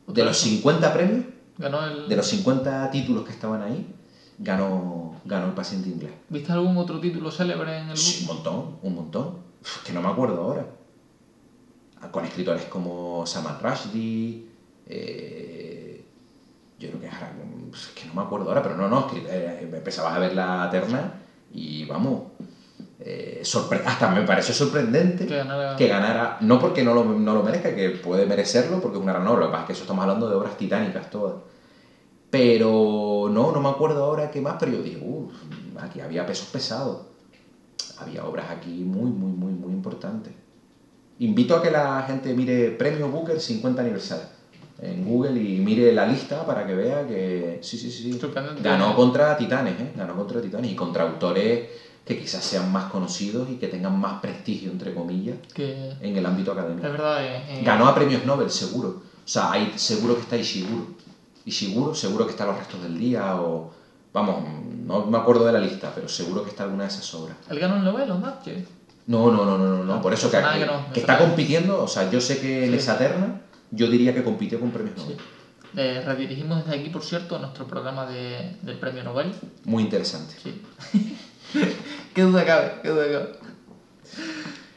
De 0.07 0.24
los 0.24 0.33
vez. 0.33 0.52
50 0.52 0.94
premios, 0.94 1.24
Ganó 1.59 1.85
el... 1.85 2.09
de 2.09 2.16
los 2.16 2.26
50 2.26 2.90
títulos 2.92 3.24
que 3.24 3.33
estaban 3.33 3.61
ahí, 3.62 3.92
ganó, 4.38 5.20
ganó 5.24 5.46
el 5.46 5.52
paciente 5.52 5.88
inglés. 5.88 6.12
¿Viste 6.29 6.52
algún 6.52 6.76
otro 6.76 7.00
título 7.00 7.31
célebre 7.33 7.79
en 7.79 7.90
el 7.90 7.96
Sí, 7.96 8.20
un 8.22 8.37
montón, 8.37 8.76
un 8.83 8.94
montón. 8.94 9.38
Que 9.85 9.92
no 9.92 10.00
me 10.00 10.09
acuerdo 10.09 10.42
ahora. 10.42 10.66
Con 12.12 12.24
escritores 12.24 12.66
como 12.66 13.26
Salman 13.26 13.59
Rushdie, 13.61 14.46
eh, 14.87 16.01
yo 16.79 16.88
creo 16.88 17.01
que 17.01 17.07
es 17.07 17.12
ahora- 17.12 17.33
es 17.72 17.88
que 17.94 18.07
no 18.07 18.14
me 18.14 18.22
acuerdo 18.22 18.49
ahora, 18.49 18.62
pero 18.62 18.77
no, 18.77 18.88
no, 18.88 19.07
escri- 19.07 19.25
eh, 19.29 19.68
empezabas 19.72 20.14
a 20.14 20.18
ver 20.18 20.33
la 20.33 20.68
terna 20.70 21.11
y 21.53 21.85
vamos, 21.85 22.22
eh, 23.01 23.42
hasta 23.85 24.09
me 24.09 24.22
pareció 24.22 24.53
sorprendente 24.55 25.27
Que 25.27 25.37
ganara- 25.37 25.77
que 25.77 25.87
ganara, 25.87 26.37
no 26.40 26.59
porque 26.59 26.83
no 26.85 26.92
lo, 26.94 27.03
no 27.05 27.35
lo 27.35 27.42
merezca, 27.42 27.75
que 27.75 27.90
puede 27.90 28.27
merecerlo, 28.27 28.81
porque 28.81 28.96
es 28.99 29.03
una 29.03 29.12
gran 29.12 29.27
obra, 29.27 29.40
lo 29.40 29.46
que 29.46 29.51
pasa 29.53 29.62
es 29.62 29.66
que 29.66 29.72
eso 29.72 29.83
estamos 29.85 30.03
hablando 30.03 30.29
de 30.29 30.35
obras 30.35 30.57
titánicas 30.57 31.09
todas. 31.11 31.37
Pero 32.31 33.29
no, 33.31 33.53
no 33.53 33.61
me 33.61 33.68
acuerdo 33.68 34.03
ahora 34.05 34.31
qué 34.31 34.40
más, 34.40 34.57
pero 34.59 34.72
yo 34.72 34.83
dije, 34.83 34.99
uff, 35.01 35.33
aquí 35.79 36.01
había 36.01 36.27
pesos 36.27 36.49
pesados. 36.49 36.99
Había 37.99 38.25
obras 38.25 38.51
aquí 38.51 38.85
muy, 38.85 39.11
muy, 39.11 39.33
muy, 39.33 39.53
muy 39.53 39.72
importantes. 39.72 40.35
Invito 41.18 41.55
a 41.55 41.62
que 41.62 41.70
la 41.70 42.03
gente 42.07 42.35
mire 42.35 42.70
Premio 42.72 43.09
Booker 43.09 43.40
50 43.40 43.81
aniversario 43.81 44.27
en 44.83 45.05
Google 45.05 45.41
y 45.41 45.59
mire 45.61 45.93
la 45.93 46.07
lista 46.07 46.45
para 46.45 46.67
que 46.67 46.75
vea 46.75 47.07
que 47.07 47.61
sí, 47.62 47.79
sí, 47.79 47.91
sí. 47.91 48.19
Ganó 48.62 48.95
contra 48.95 49.37
Titanes, 49.37 49.81
¿eh? 49.81 49.93
Ganó 49.97 50.15
contra 50.15 50.41
Titanes 50.41 50.71
y 50.71 50.75
contra 50.75 51.05
autores 51.05 51.69
que 52.05 52.19
quizás 52.19 52.45
sean 52.45 52.71
más 52.71 52.85
conocidos 52.85 53.49
y 53.51 53.57
que 53.57 53.67
tengan 53.67 53.99
más 53.99 54.21
prestigio, 54.21 54.71
entre 54.71 54.95
comillas, 54.95 55.37
Que 55.53 55.93
en 56.01 56.17
el 56.17 56.25
ámbito 56.25 56.53
académico. 56.53 56.87
es 56.87 56.93
verdad, 56.93 57.25
eh, 57.25 57.43
eh, 57.49 57.62
Ganó 57.65 57.89
a 57.89 57.95
premios 57.95 58.25
Nobel, 58.25 58.49
seguro. 58.49 58.89
O 58.89 59.29
sea, 59.29 59.51
hay, 59.51 59.73
seguro 59.77 60.15
que 60.15 60.21
está 60.21 60.37
Ishiguro. 60.37 60.87
Ishiguro, 61.45 61.95
seguro 61.95 62.27
que 62.27 62.31
está 62.31 62.47
Los 62.47 62.59
restos 62.59 62.83
del 62.83 62.99
día 62.99 63.35
o... 63.37 63.73
Vamos, 64.12 64.45
no 64.87 65.05
me 65.07 65.19
acuerdo 65.19 65.45
de 65.45 65.53
la 65.53 65.59
lista, 65.59 65.93
pero 65.95 66.09
seguro 66.09 66.43
que 66.43 66.51
está 66.51 66.62
alguna 66.62 66.85
de 66.85 66.89
esas 66.91 67.12
obras. 67.15 67.37
¿Él 67.51 67.59
ganó 67.59 67.77
el 67.77 67.85
Nobel 67.85 68.11
o 68.11 68.19
más? 68.19 68.35
No, 69.07 69.31
no, 69.31 69.45
no, 69.45 69.59
no, 69.59 69.67
no, 69.67 69.85
no. 69.85 69.97
No, 69.97 70.01
por 70.01 70.15
eso 70.15 70.31
que, 70.31 70.41
suena 70.41 70.55
que, 70.55 70.95
que 70.95 71.01
está 71.01 71.19
compitiendo, 71.19 71.83
o 71.83 71.89
sea, 71.89 72.09
yo 72.11 72.21
sé 72.21 72.41
que 72.41 72.75
esa 72.75 72.97
terna, 72.97 73.43
yo 73.77 73.89
diría 73.89 74.15
que 74.15 74.25
compitió 74.25 74.59
con 74.59 74.71
premios 74.71 74.97
Nobel. 74.97 75.17
Eh, 75.77 76.03
redirigimos 76.05 76.65
desde 76.65 76.81
aquí, 76.81 76.91
por 76.91 77.03
cierto, 77.05 77.39
nuestro 77.39 77.67
programa 77.67 78.07
de, 78.07 78.57
del 78.62 78.79
premio 78.79 79.05
Nobel. 79.05 79.33
Muy 79.65 79.83
interesante. 79.83 80.35
Sí. 80.43 80.62
qué 82.15 82.23
duda 82.23 82.45
cabe, 82.45 82.73
qué 82.83 82.89
duda 82.89 83.05
cabe. 83.11 83.33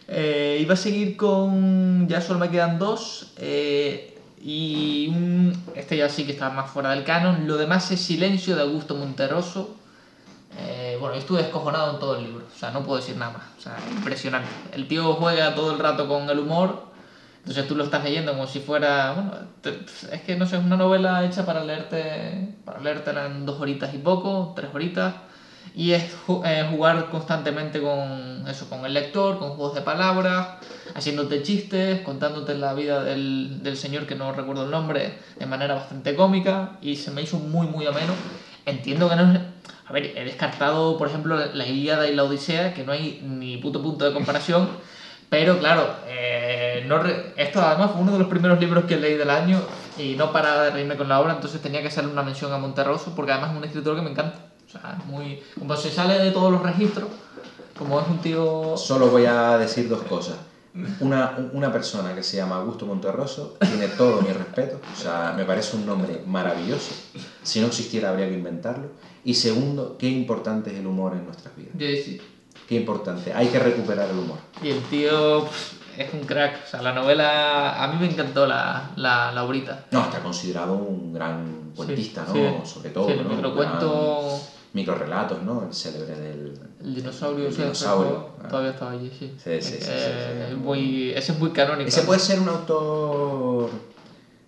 Eh, 0.07 0.57
iba 0.61 0.73
a 0.73 0.77
seguir 0.77 1.15
con. 1.15 2.07
Ya 2.07 2.19
solo 2.21 2.39
me 2.39 2.49
quedan 2.49 2.79
dos. 2.79 3.33
eh, 3.37 4.15
y 4.41 5.07
un. 5.09 5.63
Este 5.75 5.97
ya 5.97 6.09
sí 6.09 6.25
que 6.25 6.31
está 6.31 6.49
más 6.49 6.71
fuera 6.71 6.91
del 6.91 7.03
canon. 7.03 7.47
Lo 7.47 7.57
demás 7.57 7.91
es 7.91 8.01
Silencio 8.01 8.55
de 8.55 8.61
Augusto 8.63 8.95
Monterroso. 8.95 9.75
Eh, 10.57 10.97
bueno, 10.99 11.15
yo 11.15 11.21
estuve 11.21 11.43
descojonado 11.43 11.93
en 11.93 11.99
todo 11.99 12.17
el 12.17 12.23
libro. 12.23 12.45
O 12.53 12.57
sea, 12.57 12.71
no 12.71 12.83
puedo 12.83 12.99
decir 12.99 13.15
nada 13.17 13.33
más. 13.33 13.43
O 13.57 13.61
sea, 13.61 13.77
impresionante. 13.91 14.49
El 14.73 14.87
tío 14.87 15.13
juega 15.13 15.55
todo 15.55 15.71
el 15.71 15.79
rato 15.79 16.07
con 16.07 16.29
el 16.29 16.39
humor. 16.39 16.88
Entonces 17.39 17.67
tú 17.67 17.75
lo 17.75 17.83
estás 17.83 18.03
leyendo 18.03 18.31
como 18.33 18.47
si 18.47 18.59
fuera. 18.59 19.13
Bueno, 19.13 19.31
te- 19.61 19.79
es 20.15 20.21
que 20.21 20.35
no 20.35 20.45
sé, 20.45 20.57
es 20.57 20.63
una 20.63 20.77
novela 20.77 21.25
hecha 21.25 21.45
para 21.45 21.63
leerte. 21.63 22.47
Para 22.65 22.79
leértela 22.79 23.25
en 23.25 23.45
dos 23.45 23.59
horitas 23.59 23.93
y 23.93 23.97
poco, 23.97 24.53
tres 24.55 24.69
horitas. 24.73 25.15
Y 25.75 25.91
es 25.91 26.03
eh, 26.45 26.65
jugar 26.69 27.09
constantemente 27.09 27.79
con 27.81 28.43
eso, 28.47 28.67
con 28.69 28.85
el 28.85 28.93
lector, 28.93 29.37
con 29.37 29.51
juegos 29.51 29.75
de 29.75 29.81
palabras, 29.81 30.47
haciéndote 30.95 31.43
chistes, 31.43 32.01
contándote 32.01 32.55
la 32.55 32.73
vida 32.73 33.03
del, 33.03 33.61
del 33.61 33.77
señor 33.77 34.05
que 34.07 34.15
no 34.15 34.31
recuerdo 34.31 34.65
el 34.65 34.71
nombre 34.71 35.13
de 35.37 35.45
manera 35.45 35.75
bastante 35.75 36.15
cómica 36.15 36.77
y 36.81 36.95
se 36.95 37.11
me 37.11 37.21
hizo 37.21 37.37
muy 37.37 37.67
muy 37.67 37.85
ameno. 37.85 38.13
Entiendo 38.65 39.09
que 39.09 39.15
no 39.15 39.31
es... 39.31 39.39
A 39.87 39.93
ver, 39.93 40.13
he 40.15 40.23
descartado, 40.23 40.97
por 40.97 41.07
ejemplo, 41.07 41.35
la 41.53 41.65
Ilíada 41.65 42.07
y 42.07 42.15
la 42.15 42.23
Odisea, 42.23 42.73
que 42.73 42.83
no 42.83 42.91
hay 42.91 43.19
ni 43.23 43.57
puto 43.57 43.81
punto 43.81 44.05
de 44.05 44.13
comparación, 44.13 44.69
pero 45.29 45.59
claro, 45.59 45.87
eh, 46.07 46.83
no 46.87 46.99
re- 46.99 47.33
esto 47.37 47.61
además 47.61 47.91
fue 47.91 48.01
uno 48.01 48.13
de 48.13 48.19
los 48.19 48.27
primeros 48.27 48.59
libros 48.59 48.85
que 48.85 48.97
leí 48.97 49.15
del 49.15 49.29
año 49.29 49.61
y 49.97 50.15
no 50.15 50.31
paraba 50.31 50.63
de 50.63 50.71
reírme 50.71 50.97
con 50.97 51.07
la 51.09 51.19
obra, 51.19 51.33
entonces 51.35 51.61
tenía 51.61 51.81
que 51.81 51.87
hacerle 51.89 52.11
una 52.11 52.23
mención 52.23 52.51
a 52.53 52.57
Monterroso, 52.57 53.13
porque 53.15 53.31
además 53.31 53.51
es 53.51 53.57
un 53.57 53.63
escritor 53.65 53.95
que 53.95 54.01
me 54.01 54.11
encanta. 54.11 54.39
O 54.67 54.71
sea, 54.71 54.97
es 54.99 55.05
muy... 55.05 55.41
Como 55.57 55.75
se 55.75 55.89
sale 55.91 56.19
de 56.19 56.31
todos 56.31 56.51
los 56.51 56.61
registros, 56.61 57.09
como 57.77 57.99
es 57.99 58.07
un 58.07 58.19
tío... 58.19 58.75
Solo 58.77 59.07
voy 59.07 59.25
a 59.25 59.57
decir 59.57 59.87
dos 59.89 60.01
cosas. 60.03 60.35
Una, 60.99 61.35
una 61.53 61.71
persona 61.73 62.13
que 62.13 62.21
se 62.23 62.37
llama 62.37 62.57
Augusto 62.57 62.85
Monterroso 62.85 63.57
tiene 63.59 63.87
todo 63.87 64.21
mi 64.21 64.29
respeto, 64.31 64.79
o 64.93 64.95
sea, 64.95 65.33
me 65.35 65.43
parece 65.43 65.75
un 65.75 65.85
nombre 65.85 66.21
maravilloso. 66.27 66.93
Si 67.43 67.59
no 67.59 67.67
existiera 67.67 68.09
habría 68.11 68.27
que 68.29 68.35
inventarlo. 68.35 68.87
Y 69.25 69.33
segundo, 69.33 69.97
qué 69.97 70.07
importante 70.07 70.69
es 70.71 70.77
el 70.77 70.85
humor 70.87 71.13
en 71.13 71.25
nuestras 71.25 71.55
vidas. 71.55 71.71
Yo 71.75 71.87
decía- 71.87 72.21
Qué 72.69 72.75
importante, 72.75 73.33
hay 73.33 73.47
que 73.47 73.57
recuperar 73.59 74.09
el 74.11 74.17
humor. 74.19 74.37
Y 74.61 74.69
el 74.69 74.81
tío 74.83 75.43
pff, 75.45 75.73
es 75.99 76.13
un 76.13 76.19
crack. 76.21 76.59
O 76.65 76.69
sea, 76.69 76.81
la 76.83 76.93
novela... 76.93 77.83
A 77.83 77.87
mí 77.87 77.97
me 77.99 78.05
encantó 78.11 78.45
la, 78.45 78.91
la, 78.95 79.31
la 79.31 79.43
obrita. 79.43 79.85
No, 79.91 80.01
está 80.03 80.19
considerado 80.19 80.75
un 80.75 81.11
gran 81.11 81.71
cuentista, 81.75 82.25
Sí, 82.31 82.39
¿no? 82.39 82.63
sí. 82.63 82.71
Sobre 82.71 82.89
todo, 82.91 83.07
Sí, 83.09 83.15
¿no? 83.21 83.27
microcuento... 83.27 84.21
gran- 84.27 84.59
Microrelatos, 84.71 85.41
¿no? 85.41 85.63
El 85.67 85.73
célebre 85.73 86.13
del... 86.15 86.53
El 86.83 86.93
dinosaurio, 86.93 87.47
El 87.47 87.57
dinosaurio, 87.57 88.29
ah. 88.43 88.47
todavía 88.47 88.69
estaba 88.69 88.91
allí, 88.91 89.09
sí. 89.17 89.33
Sí, 89.43 89.59
sí, 89.61 89.77
sí, 89.81 89.87
Eh, 89.89 90.49
es 90.51 90.57
muy, 90.57 91.09
ese 91.09 91.31
es 91.31 91.39
muy 91.39 91.49
canónico. 91.49 91.87
Ese 91.89 92.03
puede 92.03 92.19
ser 92.19 92.39
un 92.39 92.49
autor 92.49 93.71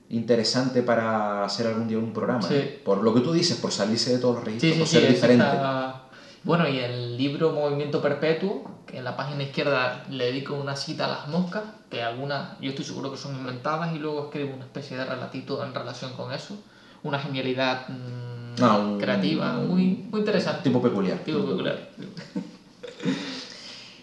interesante 0.09 0.83
para 0.83 1.43
hacer 1.45 1.65
algún 1.67 1.87
día 1.87 1.97
un 1.97 2.13
programa. 2.13 2.41
Sí. 2.43 2.53
¿eh? 2.53 2.81
Por 2.85 3.01
lo 3.01 3.13
que 3.15 3.21
tú 3.21 3.31
dices, 3.33 3.57
por 3.57 3.71
salirse 3.71 4.11
de 4.13 4.19
todos 4.19 4.35
los 4.35 4.43
registros, 4.43 4.71
Sí, 4.71 4.73
sí, 4.75 4.79
por 4.79 4.87
ser 4.87 5.07
diferente. 5.09 5.43
está- 5.43 6.00
Bueno, 6.43 6.67
y 6.67 6.79
el 6.79 7.17
libro 7.17 7.51
Movimiento 7.51 8.01
Perpetuo, 8.01 8.63
que 8.87 8.97
en 8.97 9.03
la 9.03 9.15
página 9.15 9.43
izquierda 9.43 10.03
le 10.09 10.25
dedico 10.25 10.55
una 10.55 10.75
cita 10.75 11.05
a 11.05 11.07
las 11.09 11.27
moscas, 11.27 11.63
que 11.89 12.01
algunas 12.01 12.59
yo 12.59 12.69
estoy 12.71 12.83
seguro 12.85 13.11
que 13.11 13.17
son 13.17 13.35
inventadas, 13.35 13.93
y 13.95 13.99
luego 13.99 14.25
escribo 14.25 14.55
una 14.55 14.65
especie 14.65 14.97
de 14.97 15.05
relatito 15.05 15.63
en 15.63 15.73
relación 15.73 16.13
con 16.13 16.31
eso. 16.33 16.57
Una 17.03 17.19
genialidad 17.19 17.87
mm, 17.89 18.63
Ah, 18.63 18.77
un- 18.77 18.99
creativa, 18.99 19.53
muy, 19.53 20.03
muy 20.09 20.19
interesante. 20.19 20.63
Tipo 20.63 20.81
peculiar. 20.81 21.19
Tipo 21.19 21.45
peculiar. 21.45 21.79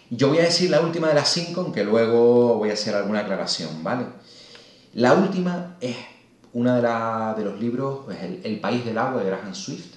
Yo 0.09 0.29
voy 0.29 0.39
a 0.39 0.43
decir 0.43 0.69
la 0.71 0.81
última 0.81 1.07
de 1.09 1.13
las 1.15 1.29
cinco, 1.29 1.61
aunque 1.61 1.83
luego 1.83 2.55
voy 2.57 2.69
a 2.71 2.73
hacer 2.73 2.95
alguna 2.95 3.19
aclaración, 3.19 3.83
¿vale? 3.83 4.05
La 4.93 5.13
última 5.13 5.75
es 5.81 5.95
una 6.53 6.75
de, 6.77 6.81
la- 6.81 7.33
de 7.37 7.43
los 7.43 7.59
libros, 7.59 7.99
es 8.11 8.23
el, 8.23 8.39
El 8.43 8.59
País 8.59 8.83
del 8.85 8.97
Agua 8.97 9.21
de 9.21 9.27
Graham 9.27 9.53
Swift. 9.53 9.95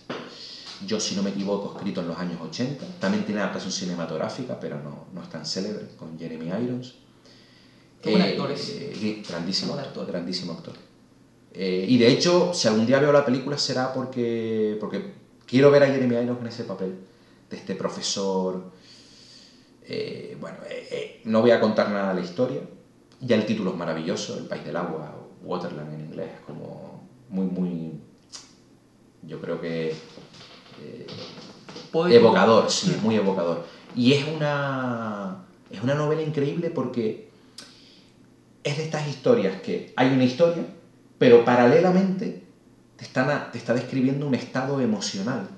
Yo, 0.87 0.99
si 1.01 1.15
no 1.15 1.23
me 1.23 1.31
equivoco, 1.31 1.75
escrito 1.77 2.01
en 2.01 2.09
los 2.09 2.19
años 2.19 2.41
80. 2.41 2.85
También 3.01 3.25
tiene 3.25 3.41
adaptación 3.41 3.73
cinematográfica, 3.73 4.59
pero 4.59 4.81
no, 4.81 5.07
no 5.13 5.23
es 5.23 5.29
tan 5.29 5.45
célebre, 5.47 5.87
con 5.97 6.19
Jeremy 6.19 6.47
Irons. 6.47 6.95
Qué 8.01 8.11
buen 8.11 8.23
Eh, 8.23 8.31
actor 8.31 8.51
es. 8.51 8.69
eh, 8.71 9.23
grandísimo 9.29 9.73
Buen 9.75 9.85
actor, 9.85 10.07
grandísimo 10.07 10.53
actor. 10.53 10.75
Eh, 11.55 11.85
y 11.89 11.99
de 11.99 12.09
hecho, 12.09 12.53
si 12.55 12.67
algún 12.69 12.87
día 12.87 12.99
veo 12.99 13.13
la 13.13 13.25
película 13.25 13.59
será 13.59 13.93
porque, 13.93 14.77
porque 14.81 15.13
quiero 15.47 15.71
ver 15.71 15.83
a 15.85 15.87
Jeremy 15.87 16.17
Irons 16.17 16.41
en 16.41 16.47
ese 16.47 16.65
papel, 16.65 16.97
de 17.51 17.57
este 17.57 17.75
profesor. 17.75 18.73
eh, 19.85 20.37
bueno, 20.41 20.57
no 21.25 21.41
voy 21.43 21.51
a 21.51 21.61
contar 21.61 21.91
nada 21.91 22.15
de 22.15 22.21
la 22.21 22.27
historia. 22.27 22.61
Ya 23.21 23.37
el 23.37 23.47
título 23.47 23.71
es 23.71 23.77
maravilloso, 23.77 24.37
El 24.37 24.47
País 24.47 24.65
del 24.65 24.77
Agua, 24.77 25.15
Waterland 25.43 25.95
en 25.95 26.01
inglés, 26.01 26.31
como 26.47 27.07
muy, 27.29 27.45
muy. 27.47 27.93
Yo 29.23 29.41
creo 29.41 29.61
que. 29.61 29.95
Eh, 30.83 31.07
evocador, 32.15 32.71
sí, 32.71 32.97
muy 33.03 33.17
evocador. 33.17 33.65
Y 33.95 34.13
es 34.13 34.25
una, 34.27 35.37
es 35.71 35.83
una 35.83 35.95
novela 35.95 36.23
increíble 36.23 36.71
porque 36.71 37.31
es 38.65 38.77
de 38.77 38.83
estas 38.85 39.07
historias 39.09 39.61
que 39.61 39.93
hay 39.97 40.09
una 40.15 40.25
historia, 40.25 40.65
pero 41.19 41.45
paralelamente 41.45 42.43
te, 42.97 43.05
están 43.05 43.31
a- 43.31 43.51
te 43.51 43.59
está 43.59 43.75
describiendo 43.75 44.27
un 44.27 44.35
estado 44.35 44.81
emocional 44.81 45.49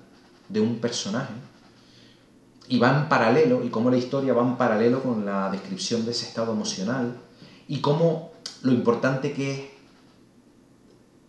de 0.48 0.60
un 0.60 0.76
personaje. 0.80 1.34
Y 2.66 2.78
va 2.78 2.88
en 2.98 3.08
paralelo, 3.08 3.62
y 3.62 3.68
cómo 3.68 3.90
la 3.90 3.96
historia 3.98 4.32
va 4.32 4.42
en 4.42 4.56
paralelo 4.56 5.02
con 5.02 5.24
la 5.26 5.50
descripción 5.50 6.04
de 6.06 6.12
ese 6.12 6.26
estado 6.26 6.52
emocional, 6.52 7.14
y 7.68 7.80
cómo 7.80 8.30
lo 8.62 8.72
importante 8.72 9.32
que 9.32 9.52
es 9.52 9.60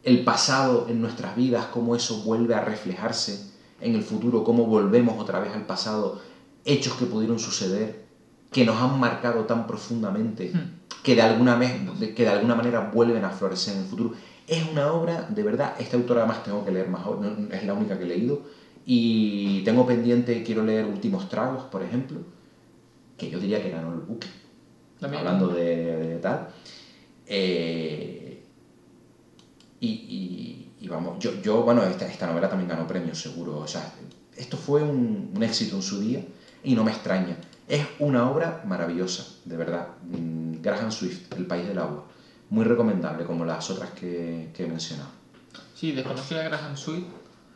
el 0.03 0.23
pasado 0.23 0.85
en 0.87 1.01
nuestras 1.01 1.35
vidas, 1.35 1.65
cómo 1.65 1.95
eso 1.95 2.21
vuelve 2.21 2.53
a 2.55 2.61
reflejarse 2.61 3.53
en 3.81 3.95
el 3.95 4.03
futuro, 4.03 4.43
cómo 4.43 4.65
volvemos 4.65 5.19
otra 5.19 5.39
vez 5.39 5.53
al 5.53 5.65
pasado, 5.65 6.19
hechos 6.63 6.95
que 6.95 7.05
pudieron 7.05 7.39
suceder, 7.39 8.05
que 8.51 8.65
nos 8.65 8.81
han 8.81 8.99
marcado 8.99 9.45
tan 9.45 9.67
profundamente, 9.67 10.51
Hmm. 10.53 10.71
que 11.03 11.15
de 11.15 11.21
alguna, 11.21 11.59
que 12.15 12.23
de 12.23 12.29
alguna 12.29 12.55
manera 12.55 12.89
vuelven 12.93 13.23
a 13.25 13.29
florecer 13.29 13.75
en 13.75 13.81
el 13.81 13.85
futuro. 13.87 14.13
Es 14.47 14.63
una 14.71 14.91
obra, 14.91 15.23
de 15.29 15.43
verdad, 15.43 15.75
esta 15.79 15.97
autora 15.97 16.21
además 16.21 16.43
tengo 16.43 16.63
que 16.65 16.71
leer 16.71 16.87
más, 16.89 17.01
es 17.51 17.63
la 17.65 17.73
única 17.73 17.97
que 17.97 18.05
he 18.05 18.07
leído, 18.07 18.41
y 18.85 19.61
tengo 19.63 19.85
pendiente, 19.85 20.41
quiero 20.43 20.63
leer 20.63 20.85
Últimos 20.85 21.27
Tragos, 21.29 21.63
por 21.65 21.81
ejemplo, 21.83 22.19
que 23.17 23.29
yo 23.29 23.39
diría 23.39 23.61
que 23.61 23.69
ganó 23.71 23.93
el 23.93 23.99
buque 23.99 24.27
hablando 25.19 25.47
de, 25.49 25.65
de 26.07 26.17
tal. 26.19 26.47
Eh, 27.27 28.41
y, 29.79 29.87
y- 29.87 30.64
y 30.85 30.87
vamos, 30.87 31.17
yo, 31.17 31.41
yo 31.41 31.63
bueno, 31.63 31.81
esta, 31.81 32.05
esta 32.05 32.27
novela 32.27 32.47
también 32.47 32.69
ganó 32.69 32.85
premios, 32.85 33.19
seguro. 33.19 33.57
O 33.57 33.67
sea, 33.67 33.91
esto 34.37 34.55
fue 34.55 34.83
un, 34.83 35.31
un 35.35 35.41
éxito 35.41 35.77
en 35.77 35.81
su 35.81 35.99
día 35.99 36.23
y 36.63 36.75
no 36.75 36.83
me 36.83 36.91
extraña. 36.91 37.37
Es 37.67 37.87
una 37.97 38.29
obra 38.29 38.61
maravillosa, 38.67 39.25
de 39.45 39.57
verdad. 39.57 39.87
Graham 40.61 40.91
Swift, 40.91 41.33
El 41.35 41.47
País 41.47 41.67
del 41.67 41.79
Agua. 41.79 42.05
Muy 42.51 42.65
recomendable, 42.65 43.25
como 43.25 43.45
las 43.45 43.67
otras 43.71 43.89
que, 43.91 44.51
que 44.53 44.65
he 44.65 44.67
mencionado. 44.67 45.09
Sí, 45.73 45.91
desconocí 45.91 46.35
a 46.35 46.43
Graham 46.43 46.77
Sweet, 46.77 47.05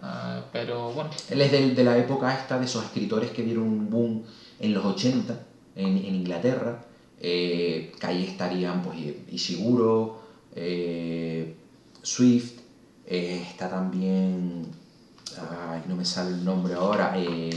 ah, 0.01 0.45
pero 0.51 0.91
bueno. 0.91 1.11
Él 1.29 1.41
es 1.41 1.51
de, 1.51 1.75
de 1.75 1.83
la 1.83 1.99
época 1.99 2.33
esta 2.33 2.57
de 2.57 2.65
esos 2.65 2.83
escritores 2.83 3.29
que 3.29 3.43
dieron 3.43 3.65
un 3.65 3.89
boom 3.91 4.23
en 4.59 4.73
los 4.73 4.83
80 4.83 5.39
en, 5.75 5.97
en 5.97 6.15
Inglaterra. 6.15 6.83
Eh, 7.21 7.91
que 7.99 8.07
ahí 8.07 8.23
estarían 8.23 8.81
pues 8.81 8.97
Ishiguro, 9.29 10.19
eh, 10.55 11.53
Swift, 12.01 12.58
eh, 13.09 13.43
está 13.49 13.69
también, 13.69 14.65
ay, 15.37 15.83
no 15.87 15.95
me 15.95 16.05
sale 16.05 16.29
el 16.31 16.45
nombre 16.45 16.73
ahora, 16.75 17.13
eh, 17.17 17.49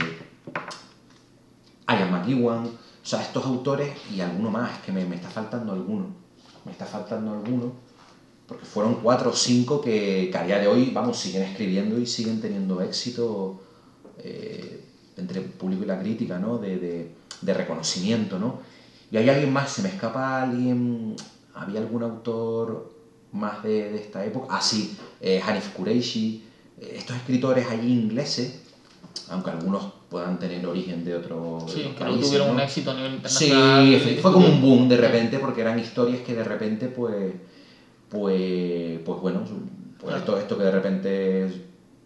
Ian 1.87 2.11
McEwan, 2.11 2.65
o 2.65 3.05
sea, 3.05 3.21
estos 3.21 3.45
autores 3.45 3.91
y 4.11 4.21
alguno 4.21 4.49
más, 4.49 4.71
es 4.71 4.79
que 4.85 4.91
me, 4.91 5.05
me 5.05 5.15
está 5.15 5.29
faltando 5.29 5.73
alguno, 5.73 6.07
me 6.65 6.71
está 6.71 6.85
faltando 6.85 7.31
alguno, 7.33 7.73
porque 8.47 8.65
fueron 8.65 8.95
cuatro 8.95 9.29
o 9.31 9.33
cinco 9.33 9.81
que, 9.81 10.29
que 10.31 10.37
a 10.37 10.43
día 10.43 10.59
de 10.59 10.67
hoy, 10.67 10.91
vamos, 10.93 11.17
siguen 11.17 11.43
escribiendo 11.43 11.99
y 11.99 12.05
siguen 12.05 12.41
teniendo 12.41 12.81
éxito 12.81 13.61
eh, 14.19 14.83
entre 15.17 15.39
el 15.41 15.45
público 15.45 15.83
y 15.83 15.87
la 15.87 15.99
crítica, 15.99 16.39
¿no? 16.39 16.57
De, 16.57 16.77
de- 16.77 17.11
de 17.41 17.53
reconocimiento, 17.53 18.39
¿no? 18.39 18.59
Y 19.11 19.17
hay 19.17 19.27
alguien 19.29 19.51
más, 19.51 19.69
se 19.69 19.81
me 19.81 19.89
escapa 19.89 20.41
alguien, 20.43 21.13
había 21.53 21.81
algún 21.81 22.03
autor 22.03 22.92
más 23.33 23.63
de, 23.63 23.89
de 23.91 23.97
esta 23.97 24.23
época, 24.23 24.47
ah 24.55 24.61
sí, 24.61 24.95
eh, 25.19 25.41
Hanif 25.45 25.69
Kureishi, 25.69 26.43
eh, 26.79 26.93
estos 26.97 27.15
escritores 27.17 27.67
allí 27.67 27.91
ingleses, 27.91 28.53
aunque 29.29 29.49
algunos 29.49 29.87
puedan 30.09 30.37
tener 30.37 30.65
origen 30.67 31.03
de 31.03 31.15
otro 31.15 31.65
Sí, 31.67 31.81
que 31.81 32.03
no 32.03 32.11
países, 32.11 32.27
tuvieron 32.27 32.47
¿no? 32.49 32.53
un 32.53 32.59
éxito 32.59 32.91
a 32.91 32.93
nivel 32.93 33.11
Sí, 33.25 33.45
internacional. 33.45 33.85
efe- 33.87 34.21
fue 34.21 34.31
como 34.31 34.47
un 34.47 34.61
boom 34.61 34.87
de 34.87 34.97
repente 34.97 35.39
porque 35.39 35.61
eran 35.61 35.79
historias 35.79 36.21
que 36.21 36.35
de 36.35 36.43
repente 36.43 36.87
pues 36.87 37.33
pues 38.09 38.99
pues 39.03 39.19
bueno, 39.19 39.41
pues 39.97 40.15
Claro. 40.15 40.17
esto, 40.19 40.37
esto 40.37 40.57
que 40.57 40.63
de 40.65 40.71
repente 40.71 41.47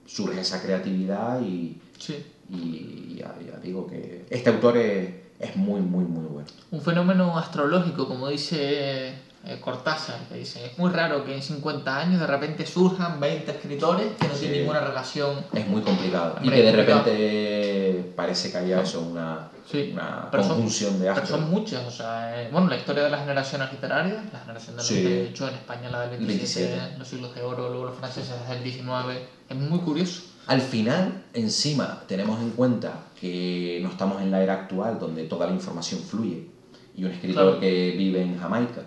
surge 0.05 0.39
esa 0.39 0.61
creatividad 0.61 1.41
y, 1.41 1.77
Sí. 1.97 2.23
y 2.49 3.15
ya, 3.17 3.35
ya 3.45 3.57
digo 3.59 3.85
que 3.87 4.23
este 4.29 4.49
autor 4.49 4.77
es, 4.77 5.09
es 5.39 5.55
muy 5.57 5.81
muy 5.81 6.05
muy 6.05 6.25
bueno. 6.25 6.47
Un 6.71 6.81
fenómeno 6.81 7.37
astrológico, 7.37 8.07
como 8.07 8.29
dice 8.29 9.15
eh, 9.45 9.59
Cortázar, 9.61 10.19
que 10.27 10.35
dice, 10.35 10.65
es 10.65 10.77
muy 10.77 10.89
raro 10.91 11.23
que 11.23 11.33
en 11.35 11.41
50 11.41 11.97
años 11.97 12.19
de 12.19 12.27
repente 12.27 12.65
surjan 12.65 13.19
20 13.19 13.51
escritores 13.51 14.07
que 14.19 14.27
no 14.27 14.33
Sí. 14.33 14.39
tienen 14.41 14.59
ninguna 14.61 14.81
relación. 14.81 15.45
Es 15.53 15.67
muy 15.67 15.81
complicado 15.81 16.35
y 16.41 16.49
que 16.49 16.61
de 16.63 16.71
repente 16.71 18.11
parece 18.15 18.51
que 18.51 18.57
haya 18.57 18.81
eso 18.81 19.01
una, 19.01 19.49
Sí, 19.69 19.89
una 19.93 20.27
pero 20.31 20.43
son- 20.43 20.53
conjunción 20.53 20.93
de 20.93 20.99
Pero 20.99 21.11
astros. 21.11 21.29
son 21.29 21.49
muchas, 21.49 21.85
o 21.85 21.91
sea, 21.91 22.41
eh, 22.41 22.49
bueno, 22.51 22.67
la 22.67 22.77
historia 22.77 23.03
de 23.03 23.09
las 23.09 23.21
generaciones 23.21 23.71
literarias, 23.71 24.17
la 24.33 24.39
generación 24.39 24.75
del 24.77 24.85
Sí. 24.85 24.93
98 25.03 25.47
en 25.49 25.55
España, 25.55 25.89
la 25.91 26.01
del 26.01 26.09
27, 26.25 26.69
27. 26.69 26.97
los 26.99 27.07
siglos 27.07 27.35
de 27.35 27.41
oro, 27.43 27.69
luego 27.69 27.85
los 27.85 27.95
franceses 27.97 28.35
del 28.49 28.63
19, 28.63 29.25
es 29.49 29.55
muy 29.55 29.79
curioso. 29.79 30.23
Al 30.47 30.61
final, 30.61 31.23
encima, 31.33 32.03
tenemos 32.07 32.39
en 32.41 32.51
cuenta 32.51 33.01
que 33.19 33.79
no 33.83 33.89
estamos 33.89 34.21
en 34.21 34.31
la 34.31 34.41
era 34.41 34.53
actual 34.53 34.97
donde 34.99 35.23
toda 35.25 35.45
la 35.47 35.53
información 35.53 35.99
fluye 36.01 36.47
y 36.95 37.03
un 37.03 37.11
escritor 37.11 37.43
Claro. 37.43 37.59
que 37.59 37.93
vive 37.97 38.21
en 38.21 38.39
Jamaica, 38.39 38.81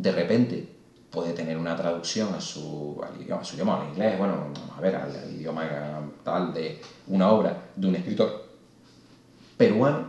de 0.00 0.12
repente 0.12 0.68
puede 1.10 1.32
tener 1.32 1.58
una 1.58 1.76
traducción 1.76 2.34
a 2.34 2.40
su, 2.40 3.00
al 3.04 3.20
idioma, 3.20 3.42
a 3.42 3.44
su 3.44 3.54
idioma, 3.56 3.82
al 3.82 3.88
inglés, 3.88 4.18
bueno, 4.18 4.34
vamos 4.54 4.78
a 4.78 4.80
ver, 4.80 4.96
al, 4.96 5.14
al 5.14 5.32
idioma 5.32 5.68
tal 6.24 6.54
de 6.54 6.80
una 7.08 7.30
obra 7.30 7.70
de 7.76 7.86
un 7.86 7.94
escritor 7.96 8.44
peruano, 9.56 10.08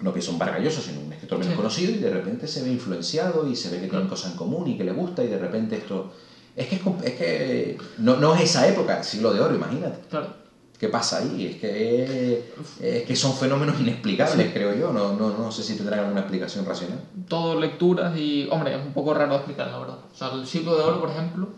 no 0.00 0.12
que 0.12 0.20
son 0.20 0.38
Vargalloso, 0.38 0.80
sino 0.80 1.00
un 1.00 1.12
escritor 1.12 1.38
menos 1.38 1.52
Sí. 1.52 1.56
conocido, 1.56 1.92
y 1.92 1.98
de 1.98 2.10
repente 2.10 2.48
se 2.48 2.62
ve 2.62 2.70
influenciado 2.70 3.48
y 3.48 3.54
se 3.54 3.70
ve 3.70 3.80
que 3.80 3.86
tienen 3.88 4.08
cosas 4.08 4.32
en 4.32 4.36
común 4.36 4.66
y 4.68 4.76
que 4.76 4.84
le 4.84 4.92
gusta, 4.92 5.22
y 5.22 5.28
de 5.28 5.38
repente 5.38 5.76
esto... 5.76 6.10
Es 6.54 6.66
que, 6.68 6.74
es, 6.76 6.82
es 7.04 7.14
que 7.14 7.78
no, 7.98 8.16
no 8.16 8.34
es 8.34 8.42
esa 8.42 8.68
época, 8.68 8.98
el 8.98 9.04
siglo 9.04 9.32
de 9.32 9.40
oro, 9.40 9.54
imagínate. 9.54 10.00
Claro. 10.10 10.41
¿Qué 10.82 10.88
pasa 10.88 11.18
ahí? 11.18 11.46
Es 11.46 11.60
que, 11.60 12.44
es 12.80 13.04
que 13.04 13.14
son 13.14 13.34
fenómenos 13.34 13.78
inexplicables, 13.78 14.52
creo 14.52 14.74
yo. 14.74 14.92
No, 14.92 15.12
no, 15.12 15.30
no 15.30 15.52
sé 15.52 15.62
si 15.62 15.76
tendrán 15.76 16.00
alguna 16.00 16.22
explicación 16.22 16.66
racional. 16.66 16.98
Todo 17.28 17.60
lecturas 17.60 18.18
y, 18.18 18.48
hombre, 18.50 18.74
es 18.74 18.84
un 18.84 18.92
poco 18.92 19.14
raro 19.14 19.36
explicar, 19.36 19.68
la 19.68 19.78
verdad. 19.78 19.98
O 20.12 20.16
sea, 20.16 20.32
el 20.32 20.44
siglo 20.44 20.76
de 20.76 20.82
oro, 20.82 20.98
por 20.98 21.10
ejemplo, 21.10 21.50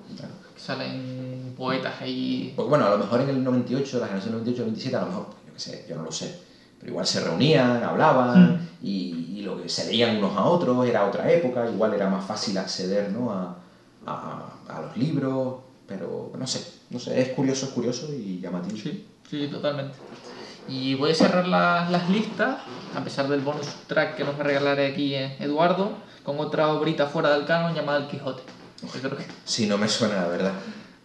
salen 0.58 1.54
poetas 1.56 2.02
ahí. 2.02 2.52
Pues 2.54 2.68
bueno, 2.68 2.84
a 2.84 2.90
lo 2.90 2.98
mejor 2.98 3.22
en 3.22 3.30
el 3.30 3.42
98, 3.42 3.98
la 3.98 4.08
generación 4.08 4.44
98-97, 4.44 4.94
a 4.94 5.00
lo 5.00 5.06
mejor, 5.06 5.26
yo 5.46 5.54
qué 5.54 5.58
sé, 5.60 5.86
yo 5.88 5.96
no 5.96 6.02
lo 6.02 6.12
sé. 6.12 6.36
Pero 6.78 6.92
igual 6.92 7.06
se 7.06 7.20
reunían, 7.20 7.82
hablaban 7.82 8.60
y, 8.82 9.38
y 9.38 9.40
lo 9.40 9.56
que 9.56 9.70
se 9.70 9.86
leían 9.86 10.18
unos 10.18 10.36
a 10.36 10.44
otros, 10.44 10.86
era 10.86 11.06
otra 11.06 11.32
época, 11.32 11.66
igual 11.70 11.94
era 11.94 12.10
más 12.10 12.26
fácil 12.26 12.58
acceder 12.58 13.10
¿no? 13.10 13.32
a, 13.32 13.56
a, 14.04 14.52
a 14.68 14.80
los 14.82 14.94
libros, 14.98 15.54
pero 15.86 16.30
no 16.38 16.46
sé, 16.46 16.73
no 16.94 17.00
sé, 17.00 17.20
es 17.20 17.30
curioso, 17.30 17.66
es 17.66 17.72
curioso 17.72 18.08
y 18.14 18.38
llamativo. 18.40 18.76
Sí, 18.76 19.04
sí, 19.28 19.48
totalmente. 19.48 19.96
Y 20.68 20.94
voy 20.94 21.10
a 21.10 21.14
cerrar 21.14 21.46
la- 21.48 21.88
las 21.90 22.08
listas, 22.08 22.58
a 22.94 23.02
pesar 23.02 23.26
del 23.28 23.40
bonus 23.40 23.66
track 23.88 24.14
que 24.16 24.22
nos 24.22 24.36
va 24.36 24.40
a 24.40 24.44
regalar 24.44 24.78
aquí 24.78 25.12
eh, 25.16 25.36
Eduardo, 25.40 25.98
con 26.22 26.38
otra 26.38 26.68
obrita 26.68 27.06
fuera 27.08 27.36
del 27.36 27.44
canon 27.46 27.74
llamada 27.74 27.98
El 27.98 28.06
Quijote. 28.06 28.42
Yo 28.82 29.00
creo 29.00 29.16
que- 29.16 29.26
Sí, 29.44 29.66
no 29.66 29.76
me 29.76 29.88
suena, 29.88 30.14
la 30.22 30.28
verdad. 30.28 30.52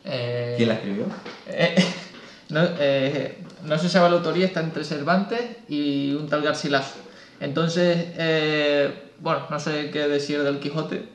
eh, 0.06 0.54
¿Quién 0.58 0.70
la 0.70 0.76
escribió? 0.76 1.06
eh, 1.48 1.76
no, 2.50 2.62
eh, 2.80 3.44
no 3.66 3.78
se 3.80 3.90
sabe 3.90 4.12
la 4.12 4.18
autoría, 4.18 4.46
está 4.46 4.60
entre 4.62 4.84
Cervantes 4.84 5.42
y 5.68 6.14
un 6.14 6.30
tal 6.30 6.44
Garcilaso. 6.44 6.94
Entonces, 7.40 7.98
eh, 8.16 9.12
bueno, 9.22 9.48
no 9.50 9.60
sé 9.60 9.90
qué 9.92 10.08
decir 10.08 10.44
del 10.44 10.60
Quijote. 10.60 11.10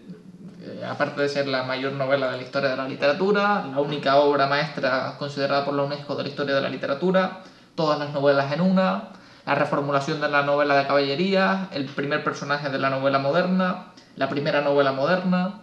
Eh, 0.67 0.83
aparte 0.89 1.21
de 1.21 1.29
ser 1.29 1.47
la 1.47 1.63
mayor 1.65 1.93
novela 1.93 2.31
de 2.31 2.39
la 2.39 2.43
historia 2.43 2.71
de 2.71 2.77
la 2.77 2.89
literatura, 2.89 3.67
la 3.71 3.81
única 3.81 4.17
obra 4.17 4.47
maestra 4.47 5.15
considerada 5.19 5.65
por 5.65 5.75
la 5.75 5.83
UNESCO 5.83 6.17
de 6.17 6.23
la 6.23 6.29
historia 6.31 6.55
de 6.55 6.63
la 6.63 6.71
literatura, 6.71 7.43
todas 7.75 7.99
las 7.99 8.15
novelas 8.15 8.51
en 8.51 8.63
una, 8.63 9.11
la 9.45 9.55
reformulación 9.55 10.23
de 10.23 10.29
la 10.31 10.43
novela 10.43 10.77
de 10.77 10.87
caballería, 10.87 11.69
el 11.73 11.85
primer 11.85 12.25
personaje 12.25 12.71
de 12.71 12.79
la 12.79 12.89
novela 12.89 13.19
moderna, 13.19 13.93
la 14.17 14.31
primera 14.31 14.63
novela 14.63 14.93
moderna. 14.93 15.61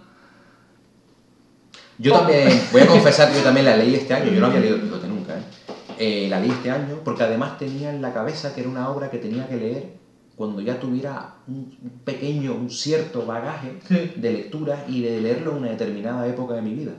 Yo 1.98 2.14
también, 2.14 2.62
voy 2.72 2.82
a 2.82 2.88
confesar 2.88 3.32
que 3.32 3.38
yo 3.38 3.44
también 3.44 3.66
la 3.66 3.78
leí 3.78 3.96
este 3.96 4.14
año, 4.14 4.32
yo 4.32 4.40
no 4.40 4.48
había 4.48 4.60
leído 4.60 4.76
el 4.76 4.82
Quijote 4.84 5.08
nunca, 5.08 5.34
¿eh? 5.34 5.44
Eh, 5.98 6.28
la 6.30 6.40
leí 6.40 6.52
este 6.52 6.70
año 6.70 7.00
porque 7.04 7.24
además 7.24 7.58
tenía 7.58 7.90
en 7.90 8.02
la 8.02 8.14
cabeza 8.14 8.54
que 8.54 8.62
era 8.62 8.70
una 8.70 8.90
obra 8.90 9.10
que 9.10 9.18
tenía 9.18 9.48
que 9.48 9.56
leer 9.56 10.01
cuando 10.42 10.60
ya 10.60 10.80
tuviera 10.80 11.36
un 11.48 11.72
pequeño, 12.04 12.56
un 12.56 12.72
cierto 12.72 13.28
bagaje 13.28 13.78
Sí. 13.88 14.12
de 14.16 14.32
lectura 14.34 14.86
y 14.90 15.04
de 15.04 15.22
leerlo 15.22 15.52
en 15.52 15.58
una 15.58 15.70
determinada 15.70 16.28
época 16.28 16.56
de 16.56 16.64
mi 16.64 16.74
vida. 16.74 16.94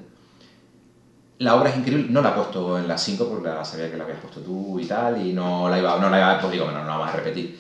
La 1.38 1.56
obra 1.56 1.70
es 1.70 1.76
increíble, 1.76 2.06
no 2.08 2.22
la 2.22 2.30
he 2.30 2.34
puesto 2.34 2.78
en 2.78 2.86
las 2.86 3.02
5 3.02 3.28
porque 3.28 3.48
la 3.48 3.64
sabía 3.64 3.90
que 3.90 3.96
la 3.96 4.04
habías 4.04 4.20
puesto 4.20 4.40
tú 4.42 4.78
y 4.78 4.84
tal, 4.86 5.26
y 5.26 5.32
no 5.32 5.68
la 5.68 5.76
iba, 5.76 5.98
no 5.98 6.08
la 6.08 6.18
iba, 6.18 6.40
pues 6.40 6.52
digo, 6.52 6.66
bueno, 6.66 6.82
no 6.82 6.86
la 6.86 6.96
vamos 6.98 7.12
a 7.12 7.16
repetir. 7.16 7.58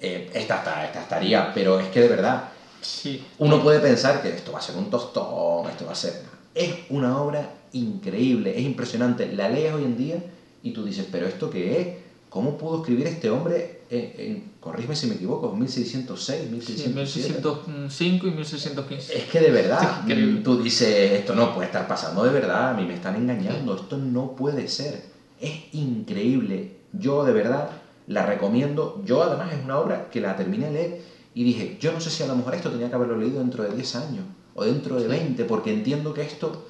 Eh, 0.00 0.28
esta, 0.34 0.56
está- 0.56 0.84
esta 0.84 1.02
estaría, 1.02 1.54
pero 1.54 1.78
es 1.78 1.86
que 1.90 2.00
de 2.00 2.08
verdad, 2.08 2.48
Sí. 2.80 3.22
uno 3.38 3.62
puede 3.62 3.78
pensar 3.78 4.20
que 4.20 4.30
esto 4.30 4.50
va 4.50 4.58
a 4.58 4.62
ser 4.62 4.74
un 4.76 4.90
tostón, 4.90 5.70
esto 5.70 5.86
va 5.86 5.92
a 5.92 5.94
ser... 5.94 6.22
Es 6.56 6.74
una 6.88 7.20
obra 7.20 7.52
increíble, 7.72 8.58
es 8.58 8.64
impresionante. 8.64 9.30
La 9.30 9.48
lees 9.48 9.72
hoy 9.74 9.84
en 9.84 9.96
día 9.96 10.24
y 10.64 10.72
tú 10.72 10.84
dices, 10.84 11.06
pero 11.12 11.28
¿esto 11.28 11.48
qué 11.50 11.80
es? 11.80 11.88
¿Cómo 12.30 12.56
pudo 12.58 12.80
escribir 12.80 13.06
este 13.06 13.30
hombre 13.30 13.80
en, 13.90 14.12
en 14.18 14.49
corrígeme 14.60 14.94
si 14.94 15.06
me 15.06 15.14
equivoco, 15.14 15.54
1606, 15.54 16.42
Sí, 16.42 16.48
1607? 16.50 17.40
1605 17.40 18.26
y 18.26 18.30
1615. 18.30 19.18
Es 19.18 19.24
que 19.24 19.40
de 19.40 19.50
verdad, 19.50 20.02
mm, 20.06 20.42
tú 20.42 20.62
dices, 20.62 21.12
esto 21.12 21.34
no 21.34 21.54
puede 21.54 21.66
estar 21.66 21.88
pasando 21.88 22.24
de 22.24 22.30
verdad, 22.30 22.70
a 22.70 22.74
mí 22.74 22.84
me 22.84 22.94
están 22.94 23.16
engañando, 23.16 23.74
esto 23.74 23.96
no 23.96 24.36
puede 24.36 24.68
ser. 24.68 25.02
Es 25.40 25.72
increíble. 25.72 26.76
Yo 26.92 27.24
de 27.24 27.32
verdad 27.32 27.70
la 28.06 28.26
recomiendo. 28.26 29.00
Yo 29.06 29.22
además 29.22 29.52
es 29.54 29.64
una 29.64 29.78
obra 29.78 30.10
que 30.10 30.20
la 30.20 30.36
terminé 30.36 30.66
de 30.66 30.72
leer 30.72 31.02
y 31.34 31.44
dije, 31.44 31.78
yo 31.80 31.92
no 31.92 32.00
sé 32.00 32.10
si 32.10 32.22
a 32.22 32.26
lo 32.26 32.36
mejor 32.36 32.54
esto 32.54 32.70
tenía 32.70 32.88
que 32.88 32.96
haberlo 32.96 33.16
leído 33.16 33.38
dentro 33.38 33.62
de 33.64 33.74
10 33.74 33.94
años 33.96 34.24
o 34.54 34.64
dentro 34.64 34.96
de 34.96 35.02
Sí. 35.02 35.08
20, 35.08 35.44
porque 35.44 35.72
entiendo 35.72 36.12
que 36.12 36.22
esto, 36.22 36.66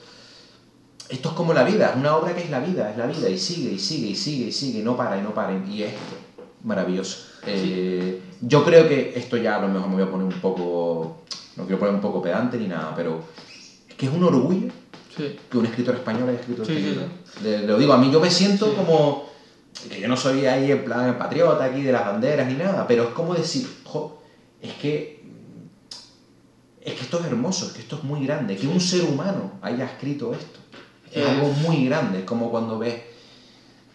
esto 1.08 1.28
es 1.30 1.34
como 1.34 1.52
la 1.54 1.64
vida, 1.64 1.90
es 1.90 1.96
una 1.96 2.14
obra 2.16 2.34
que 2.34 2.42
es 2.42 2.50
la 2.50 2.60
vida, 2.60 2.90
es 2.90 2.98
la 2.98 3.06
vida 3.06 3.28
y 3.28 3.38
sigue 3.38 3.72
y 3.72 3.78
sigue 3.78 4.08
y 4.10 4.14
sigue 4.14 4.46
y 4.48 4.52
sigue 4.52 4.78
y 4.80 4.82
no 4.82 4.96
para 4.96 5.18
y 5.18 5.22
no 5.22 5.34
para 5.34 5.52
y 5.66 5.82
es 5.82 5.92
maravilloso. 6.62 7.29
Eh, 7.46 8.20
yo 8.42 8.64
creo 8.64 8.88
que 8.88 9.12
esto 9.16 9.36
ya 9.36 9.56
a 9.56 9.60
lo 9.60 9.68
mejor 9.68 9.88
me 9.88 9.94
voy 9.96 10.04
a 10.04 10.10
poner 10.10 10.26
un 10.26 10.40
poco, 10.40 11.16
no 11.56 11.64
quiero 11.64 11.78
poner 11.78 11.94
un 11.94 12.00
poco 12.00 12.22
pedante 12.22 12.58
ni 12.58 12.66
nada, 12.68 12.92
pero 12.94 13.22
es 13.88 13.94
que 13.94 14.06
es 14.06 14.12
un 14.12 14.24
orgullo 14.24 14.68
Sí. 15.16 15.36
que 15.50 15.58
un 15.58 15.66
escritor 15.66 15.94
español 15.96 16.28
haya 16.28 16.38
escrito 16.40 16.64
Sí, 16.64 16.72
este 16.72 16.82
libro. 16.90 17.06
Le- 17.42 17.66
lo 17.66 17.78
digo, 17.78 17.92
a 17.92 17.98
mí 17.98 18.10
yo 18.10 18.20
me 18.20 18.30
siento 18.30 18.74
como 18.74 19.24
que 19.88 20.00
yo 20.00 20.08
no 20.08 20.16
soy 20.16 20.46
ahí 20.46 20.70
en 20.70 20.84
plan 20.84 21.16
patriota 21.18 21.64
aquí 21.64 21.82
de 21.82 21.92
las 21.92 22.04
banderas 22.06 22.46
ni 22.46 22.54
nada, 22.54 22.86
pero 22.86 23.04
es 23.04 23.08
como 23.10 23.34
decir, 23.34 23.66
jo, 23.84 24.18
es 24.60 24.72
que 24.74 25.20
es 26.82 26.94
que 26.94 27.00
esto 27.02 27.18
es 27.20 27.26
hermoso, 27.26 27.66
es 27.66 27.72
que 27.72 27.80
esto 27.80 27.96
es 27.96 28.04
muy 28.04 28.24
grande, 28.24 28.56
que 28.56 28.66
un 28.66 28.80
ser 28.80 29.02
humano 29.04 29.52
haya 29.60 29.84
escrito 29.84 30.32
esto. 30.32 30.60
Es 31.10 31.18
Eh. 31.18 31.28
algo 31.28 31.48
muy 31.50 31.84
grande, 31.84 32.20
es 32.20 32.24
como 32.24 32.50
cuando 32.50 32.78
ves 32.78 32.96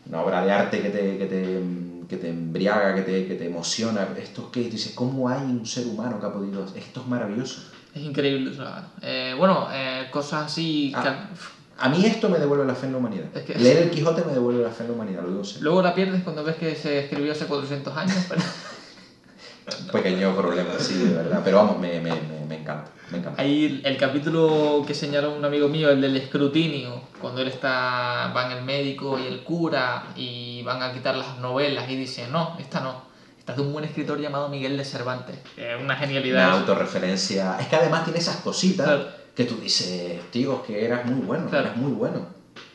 una 0.07 0.21
obra 0.21 0.45
de 0.45 0.51
arte 0.51 0.81
que 0.81 0.89
te, 0.89 1.17
que 1.17 1.25
te, 1.25 1.59
que 2.07 2.17
te 2.17 2.29
embriaga, 2.29 2.95
que 2.95 3.01
te, 3.01 3.27
que 3.27 3.35
te 3.35 3.45
emociona. 3.47 4.07
Esto 4.17 4.43
es 4.43 4.47
que 4.49 4.69
dices, 4.69 4.93
¿cómo 4.95 5.29
hay 5.29 5.41
un 5.41 5.65
ser 5.65 5.87
humano 5.87 6.19
que 6.19 6.25
ha 6.25 6.33
podido? 6.33 6.65
Esto 6.75 7.01
es 7.01 7.07
maravilloso. 7.07 7.61
Es 7.93 8.01
increíble. 8.01 8.51
o 8.51 8.53
sea, 8.53 8.87
eh, 9.01 9.33
bueno, 9.37 9.67
eh, 9.71 10.07
cosas 10.11 10.45
así. 10.45 10.91
que- 10.91 11.07
Ah. 11.09 11.29
A 11.77 11.89
mí 11.89 12.05
esto 12.05 12.29
me 12.29 12.39
devuelve 12.39 12.65
la 12.65 12.73
fe 12.73 12.85
en 12.85 12.93
la 12.93 12.97
humanidad. 12.99 13.25
Es 13.35 13.43
que- 13.43 13.55
Leer 13.55 13.77
el 13.83 13.89
Quijote 13.89 14.23
me 14.23 14.31
devuelve 14.31 14.63
la 14.63 14.69
fe 14.69 14.83
en 14.83 14.89
la 14.91 14.95
humanidad, 14.95 15.23
lo 15.23 15.29
digo. 15.29 15.41
Luego 15.59 15.81
la 15.81 15.93
pierdes 15.93 16.23
cuando 16.23 16.41
ves 16.43 16.55
que 16.55 16.73
se 16.75 16.99
escribió 16.99 17.33
hace 17.33 17.45
400 17.47 17.95
años. 17.97 18.15
pero- 18.29 18.41
pequeño 19.91 20.35
problema, 20.35 20.69
sí, 20.79 20.93
de 20.99 21.13
verdad. 21.15 21.41
Pero 21.43 21.57
vamos, 21.57 21.79
me, 21.79 21.99
me, 21.99 22.11
me, 22.11 22.45
me 22.47 22.55
encanta, 22.61 22.91
me 23.11 23.17
encanta. 23.19 23.41
Ahí 23.41 23.81
el, 23.83 23.97
capítulo 23.97 24.83
que 24.85 24.93
señaló 24.93 25.33
un 25.35 25.43
amigo 25.45 25.67
mío, 25.67 25.89
el 25.89 26.01
del 26.01 26.15
escrutinio, 26.17 27.01
cuando 27.21 27.41
él 27.41 27.47
está, 27.47 28.31
van 28.33 28.51
el 28.51 28.63
médico 28.63 29.19
y 29.19 29.27
el 29.27 29.43
cura 29.43 30.07
y 30.15 30.61
van 30.63 30.81
a 30.81 30.93
quitar 30.93 31.15
las 31.15 31.37
novelas 31.39 31.89
y 31.89 31.95
dice, 31.95 32.27
no, 32.31 32.55
esta 32.59 32.79
no, 32.81 33.03
esta 33.37 33.51
es 33.53 33.57
de 33.57 33.63
un 33.63 33.73
buen 33.73 33.85
escritor 33.85 34.19
llamado 34.19 34.49
Miguel 34.49 34.77
de 34.77 34.85
Cervantes. 34.85 35.37
Es 35.57 35.75
una 35.75 35.83
Una 35.85 35.95
genialidad. 35.95 36.51
autorreferencia. 36.59 37.57
Es 37.59 37.67
que 37.67 37.75
además 37.75 38.03
tiene 38.05 38.19
esas 38.19 38.37
cositas 38.37 38.85
Claro. 38.87 39.05
que 39.35 39.45
tú 39.45 39.55
dices, 39.57 40.19
tío, 40.31 40.63
que 40.63 40.83
eras 40.85 41.05
muy 41.05 41.21
bueno, 41.25 41.49
Claro. 41.49 41.65
eras 41.67 41.77
muy 41.77 41.91
bueno. 41.91 42.27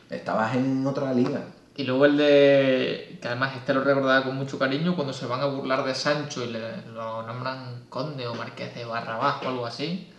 Estabas 0.09 0.55
en 0.55 0.85
otra 0.85 1.13
liga. 1.13 1.41
Y 1.75 1.83
luego 1.85 2.05
el 2.05 2.17
de, 2.17 3.17
que 3.21 3.27
además 3.27 3.55
este 3.55 3.73
lo 3.73 3.81
recordaba 3.81 4.25
con 4.25 4.35
mucho 4.35 4.59
cariño, 4.59 4.95
cuando 4.95 5.13
se 5.13 5.25
van 5.25 5.41
a 5.41 5.45
burlar 5.45 5.85
de 5.85 5.95
Sancho 5.95 6.43
y 6.43 6.47
le, 6.47 6.81
lo 6.93 7.23
nombran 7.23 7.85
conde 7.87 8.27
o 8.27 8.35
marqués 8.35 8.75
de 8.75 8.83
Barrabás 8.83 9.41
o 9.43 9.49
algo 9.49 9.65
así, 9.65 10.09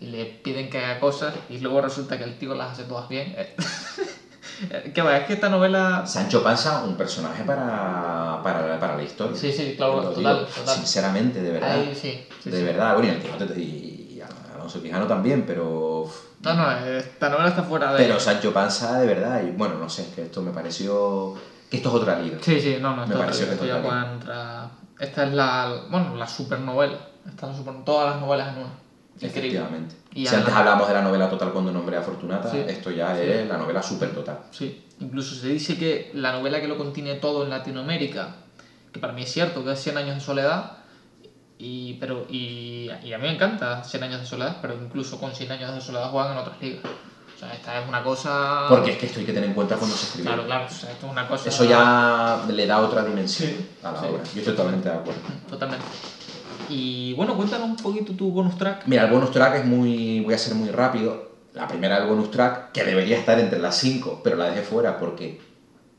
y 0.00 0.06
le 0.06 0.26
piden 0.26 0.68
que 0.68 0.78
haga 0.78 0.98
cosas 0.98 1.34
y 1.48 1.58
luego 1.58 1.80
resulta 1.80 2.18
que 2.18 2.24
el 2.24 2.38
tío 2.38 2.54
las 2.54 2.72
hace 2.72 2.84
todas 2.84 3.08
bien. 3.08 3.36
que 4.94 5.02
va, 5.02 5.16
es 5.18 5.26
que 5.26 5.34
esta 5.34 5.48
novela... 5.48 6.04
Sancho 6.06 6.42
Panza, 6.42 6.82
un 6.82 6.96
personaje 6.96 7.44
para, 7.44 8.40
para, 8.42 8.80
para 8.80 8.96
la 8.96 9.02
historia. 9.02 9.36
Sí, 9.36 9.52
sí, 9.52 9.74
claro, 9.76 10.02
total, 10.02 10.16
digo, 10.16 10.52
total. 10.54 10.74
Sinceramente, 10.74 11.40
de 11.40 11.50
verdad. 11.52 11.70
Ahí 11.70 11.94
sí, 11.94 12.26
sí, 12.42 12.50
de 12.50 12.58
sí. 12.58 12.64
verdad. 12.64 12.94
Bueno, 12.94 13.12
y, 13.56 13.60
y 13.60 14.22
Alonso 14.54 14.82
Quijano 14.82 15.06
también, 15.06 15.44
pero... 15.46 16.10
No, 16.54 16.54
no, 16.54 16.86
esta 16.96 17.28
novela 17.28 17.48
está 17.48 17.62
fuera 17.62 17.92
de... 17.92 17.98
Pero 18.04 18.20
Sancho 18.20 18.52
Panza, 18.52 19.00
de 19.00 19.06
verdad, 19.06 19.42
y 19.46 19.50
bueno, 19.50 19.74
no 19.78 19.88
sé, 19.88 20.02
es 20.02 20.08
que 20.08 20.22
esto 20.22 20.42
me 20.42 20.52
pareció... 20.52 21.34
Que 21.70 21.78
esto 21.78 21.88
es 21.88 21.94
otra 21.96 22.18
liga. 22.20 22.38
Sí, 22.40 22.60
sí, 22.60 22.76
no, 22.80 22.94
no, 22.94 23.06
Me 23.06 23.16
pareció 23.16 23.46
que 23.46 23.54
esto 23.54 23.64
puede 23.82 24.06
entrar- 24.06 24.68
Esta 25.00 25.24
es 25.24 25.32
la, 25.32 25.82
bueno, 25.90 26.14
la 26.16 26.26
supernovela. 26.28 26.98
Esta 27.26 27.46
es 27.46 27.52
la 27.52 27.58
super- 27.58 27.84
todas 27.84 28.12
las 28.12 28.20
novelas 28.20 28.48
en 28.56 28.62
una. 28.62 28.72
Efectivamente. 29.20 29.96
Y 30.12 30.26
si 30.26 30.34
antes 30.34 30.52
además- 30.54 30.60
hablamos 30.60 30.88
de 30.88 30.94
la 30.94 31.02
novela 31.02 31.28
total 31.28 31.50
cuando 31.52 31.72
nombré 31.72 31.96
a 31.96 32.02
Fortunata, 32.02 32.50
Sí. 32.50 32.62
esto 32.66 32.90
ya 32.90 33.14
Sí. 33.16 33.22
es 33.22 33.48
la 33.48 33.56
novela 33.58 33.82
super 33.82 34.14
total. 34.14 34.38
Sí, 34.52 34.84
incluso 35.00 35.34
se 35.34 35.48
dice 35.48 35.76
que 35.76 36.10
la 36.14 36.32
novela 36.32 36.60
que 36.60 36.68
lo 36.68 36.76
contiene 36.78 37.14
todo 37.16 37.42
en 37.44 37.50
Latinoamérica, 37.50 38.36
que 38.92 39.00
para 39.00 39.12
mí 39.12 39.22
es 39.22 39.32
cierto, 39.32 39.64
que 39.64 39.72
es 39.72 39.80
100 39.80 39.96
años 39.98 40.14
de 40.16 40.20
soledad, 40.20 40.72
y, 41.58 41.94
pero, 41.94 42.26
y, 42.28 42.90
y 43.02 43.12
a 43.12 43.18
mí 43.18 43.26
me 43.26 43.34
encanta 43.34 43.82
100 43.82 44.02
años 44.02 44.20
de 44.20 44.26
soledad, 44.26 44.58
pero 44.60 44.74
incluso 44.74 45.18
con 45.18 45.34
100 45.34 45.52
años 45.52 45.74
de 45.74 45.80
soledad 45.80 46.10
juegan 46.10 46.32
en 46.32 46.38
otras 46.38 46.60
ligas. 46.60 46.82
O 46.84 47.38
sea, 47.38 47.52
esta 47.52 47.80
es 47.82 47.88
una 47.88 48.02
cosa... 48.02 48.64
Porque 48.68 48.92
es 48.92 48.96
que 48.98 49.06
esto 49.06 49.20
hay 49.20 49.26
que 49.26 49.32
tener 49.32 49.48
en 49.50 49.54
cuenta 49.54 49.76
cuando 49.76 49.94
se 49.94 50.06
escribió. 50.06 50.32
Claro, 50.32 50.46
claro, 50.46 50.66
o 50.66 50.70
sea, 50.70 50.90
esto 50.90 51.06
es 51.06 51.12
una 51.12 51.28
cosa... 51.28 51.48
Eso 51.50 51.64
ya 51.64 52.44
le 52.48 52.66
da 52.66 52.78
otra 52.80 53.04
dimensión 53.04 53.50
Sí, 53.50 53.66
a 53.82 53.92
la 53.92 54.00
sí. 54.00 54.06
obra. 54.06 54.22
Yo 54.22 54.38
estoy 54.40 54.54
totalmente 54.54 54.88
de 54.88 54.94
acuerdo. 54.94 55.20
Totalmente. 55.48 55.84
Y 56.70 57.12
bueno, 57.14 57.36
cuéntanos 57.36 57.68
un 57.68 57.76
poquito 57.76 58.12
tu 58.14 58.30
bonus 58.30 58.56
track. 58.56 58.84
Mira, 58.86 59.04
el 59.04 59.10
bonus 59.10 59.30
track 59.30 59.56
es 59.56 59.64
muy. 59.66 60.20
Voy 60.20 60.34
a 60.34 60.38
ser 60.38 60.54
muy 60.54 60.70
rápido. 60.70 61.30
La 61.52 61.68
primera 61.68 62.00
del 62.00 62.08
bonus 62.08 62.30
track, 62.30 62.72
que 62.72 62.84
debería 62.84 63.18
estar 63.18 63.38
entre 63.38 63.58
las 63.58 63.76
cinco, 63.76 64.20
pero 64.24 64.36
la 64.36 64.46
dejé 64.50 64.62
fuera 64.62 64.98
porque 64.98 65.40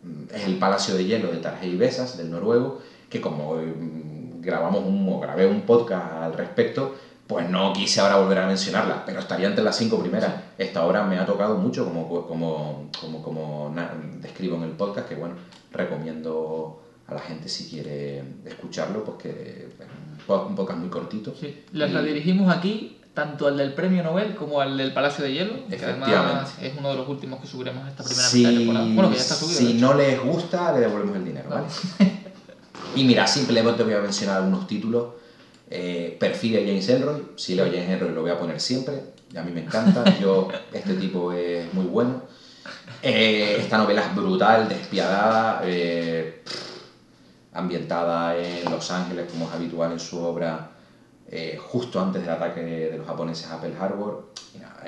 mm, 0.04 0.36
es 0.36 0.44
el 0.44 0.58
Palacio 0.58 0.96
de 0.96 1.06
Hielo 1.06 1.32
de 1.32 1.38
Tarjei 1.38 1.76
Besas, 1.78 2.18
del 2.18 2.30
noruego, 2.32 2.82
que 3.10 3.22
como 3.22 3.56
mm, 3.56 4.17
grabamos 4.48 4.84
un, 4.84 5.08
o 5.14 5.20
grabé 5.20 5.46
un 5.46 5.62
podcast 5.62 6.12
al 6.14 6.34
respecto, 6.34 6.96
pues 7.28 7.48
no 7.50 7.74
quise 7.74 8.00
ahora 8.00 8.16
volver 8.18 8.40
a 8.40 8.48
mencionarla, 8.48 9.04
pero 9.06 9.20
estaría 9.20 9.48
entre 9.48 9.64
las 9.64 9.76
cinco 9.76 10.00
primeras. 10.00 10.34
Esta 10.58 10.86
obra 10.86 11.04
me 11.04 11.20
ha 11.20 11.26
tocado 11.26 11.56
mucho, 11.58 11.84
como, 11.86 12.08
como, 12.26 12.90
como, 13.00 13.22
como 13.22 13.76
describo 14.22 14.56
en 14.56 14.64
el 14.64 14.72
podcast, 14.72 15.08
que 15.10 15.16
bueno, 15.16 15.36
recomiendo 15.72 16.82
a 17.08 17.14
la 17.14 17.20
gente 17.20 17.48
si 17.50 17.66
quiere 17.70 18.24
escucharlo, 18.46 19.04
pues 19.04 19.18
que 19.18 19.30
es 19.30 19.86
un 20.20 20.26
po- 20.26 20.46
un 20.48 20.56
podcast 20.56 20.80
muy 20.80 20.90
cortito. 20.90 21.34
Sí, 21.40 21.64
les 21.74 21.92
la 21.92 22.02
Y- 22.02 22.06
dirigimos 22.06 22.54
aquí, 22.56 22.98
tanto 23.14 23.48
al 23.48 23.58
del 23.58 23.74
premio 23.74 24.04
Nobel 24.04 24.36
como 24.36 24.62
al 24.62 24.78
del 24.78 24.94
Palacio 24.94 25.24
de 25.26 25.34
Hielo, 25.34 25.54
que 25.70 25.76
además 25.84 26.54
es 26.62 26.74
uno 26.78 26.90
de 26.92 26.96
los 26.96 27.08
últimos 27.10 27.40
que 27.42 27.48
subiremos 27.48 27.88
esta 27.88 28.04
primera 28.04 28.28
Si, 28.28 28.44
temporada. 28.44 28.86
Bueno, 28.86 29.10
que 29.10 29.16
ya 29.16 29.22
está 29.22 29.36
subido. 29.36 29.60
si 29.60 29.74
no 29.76 29.94
les 29.96 30.22
gusta, 30.24 30.72
le 30.74 30.80
devolvemos 30.82 31.16
el 31.18 31.26
dinero, 31.26 31.50
¿vale? 31.50 31.66
y 32.96 33.04
mira, 33.04 33.28
simplemente 33.28 33.84
voy 33.84 33.94
a 33.94 34.00
mencionar 34.00 34.38
algunos 34.38 34.68
títulos. 34.68 35.14
Eh, 35.70 36.16
Perfidia 36.20 36.60
James 36.60 36.88
Elroy. 36.90 37.24
Si 37.36 37.56
leo 37.56 37.66
James 37.66 37.90
Elroy 37.90 38.14
lo 38.14 38.22
voy 38.22 38.32
a 38.32 38.40
poner 38.40 38.60
siempre. 38.60 39.02
A 39.38 39.42
mí 39.42 39.52
me 39.52 39.62
encanta. 39.62 40.04
Yo, 40.20 40.48
este 40.74 40.94
tipo 40.96 41.32
es 41.34 41.74
muy 41.74 41.86
bueno. 41.86 42.22
Eh, 43.02 43.58
esta 43.60 43.78
novela 43.78 44.02
es 44.02 44.16
brutal, 44.16 44.68
despiadada, 44.68 45.62
eh, 45.64 46.44
ambientada 47.54 48.38
en 48.38 48.70
Los 48.70 48.90
Ángeles, 48.92 49.30
como 49.32 49.48
es 49.48 49.54
habitual 49.54 49.92
en 49.92 50.00
su 50.00 50.22
obra, 50.22 50.72
justo 51.60 52.02
antes 52.02 52.22
del 52.22 52.32
ataque 52.32 52.62
de 52.62 52.98
los 52.98 53.08
japoneses 53.08 53.48
a 53.48 53.62
Pearl 53.62 53.76
Harbor. 53.80 54.34
Nada, 54.60 54.84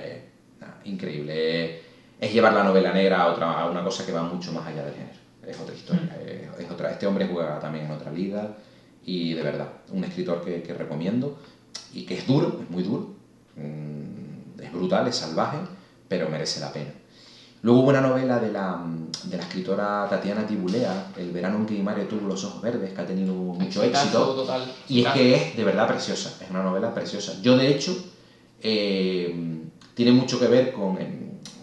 Nada, 0.59 0.79
increíble. 0.85 1.81
Es 2.19 2.33
llevar 2.33 2.53
la 2.53 2.63
novela 2.63 2.91
negra 2.91 3.21
a, 3.21 3.27
otra, 3.27 3.59
a 3.59 3.69
una 3.69 3.83
cosa 3.83 4.05
que 4.05 4.11
va 4.11 4.23
mucho 4.23 4.51
más 4.51 4.67
allá 4.67 4.83
del 4.83 4.93
género. 4.93 5.28
Es 5.47 5.59
otra 5.59 5.75
historia. 5.75 6.15
es- 6.21 6.65
es 6.65 6.71
otra, 6.71 6.91
este 6.91 7.07
hombre 7.07 7.27
juega 7.31 7.59
también 7.59 7.85
en 7.85 7.91
otra 7.91 8.11
liga 8.11 8.55
y 9.05 9.33
de 9.33 9.41
verdad, 9.43 9.69
un 9.91 10.03
escritor 10.03 10.43
que, 10.43 10.61
que 10.63 10.73
recomiendo 10.73 11.39
y 11.93 12.03
que 12.05 12.17
es 12.17 12.27
duro, 12.27 12.59
es 12.61 12.69
muy 12.69 12.83
duro. 12.83 13.07
Mm, 13.55 14.61
Es 14.61 14.71
brutal, 14.73 15.07
es 15.07 15.15
salvaje, 15.15 15.57
pero 16.07 16.29
merece 16.29 16.59
la 16.59 16.71
pena. 16.73 16.91
Luego 17.61 17.79
hubo 17.81 17.89
una 17.89 18.01
novela 18.01 18.39
de 18.39 18.51
la, 18.51 18.79
de 19.23 19.37
la 19.37 19.43
escritora 19.43 20.07
Tatiana 20.09 20.45
Tibulea, 20.45 21.11
El 21.17 21.31
verano 21.31 21.57
en 21.57 21.65
que 21.65 21.73
mi 21.73 21.81
madre 21.81 22.05
tuvo 22.05 22.27
los 22.27 22.43
ojos 22.43 22.61
verdes, 22.61 22.93
que 22.93 23.01
ha 23.01 23.05
tenido 23.05 23.33
mucho 23.33 23.81
éxito. 23.83 24.33
total. 24.35 24.71
Y 24.87 24.99
es 25.01 25.07
que 25.13 25.35
es 25.35 25.55
de 25.55 25.63
verdad 25.63 25.87
preciosa, 25.87 26.37
es 26.41 26.49
una 26.49 26.61
novela 26.63 26.93
preciosa. 26.93 27.33
Yo, 27.41 27.55
de 27.57 27.69
hecho, 27.69 27.95
eh, 28.61 29.33
tiene 29.93 30.11
mucho 30.11 30.39
que 30.39 30.47
ver 30.47 30.71
con, 30.71 30.97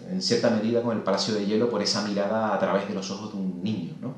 en, 0.09 0.21
cierta 0.21 0.49
medida 0.49 0.81
con 0.81 0.95
el 0.95 1.03
Palacio 1.03 1.33
de 1.35 1.45
Hielo 1.45 1.69
por 1.69 1.81
esa 1.81 2.01
mirada 2.07 2.53
a 2.53 2.59
través 2.59 2.87
de 2.87 2.93
los 2.93 3.09
ojos 3.11 3.33
de 3.33 3.37
un 3.39 3.63
niño. 3.63 3.93
¿no? 4.01 4.15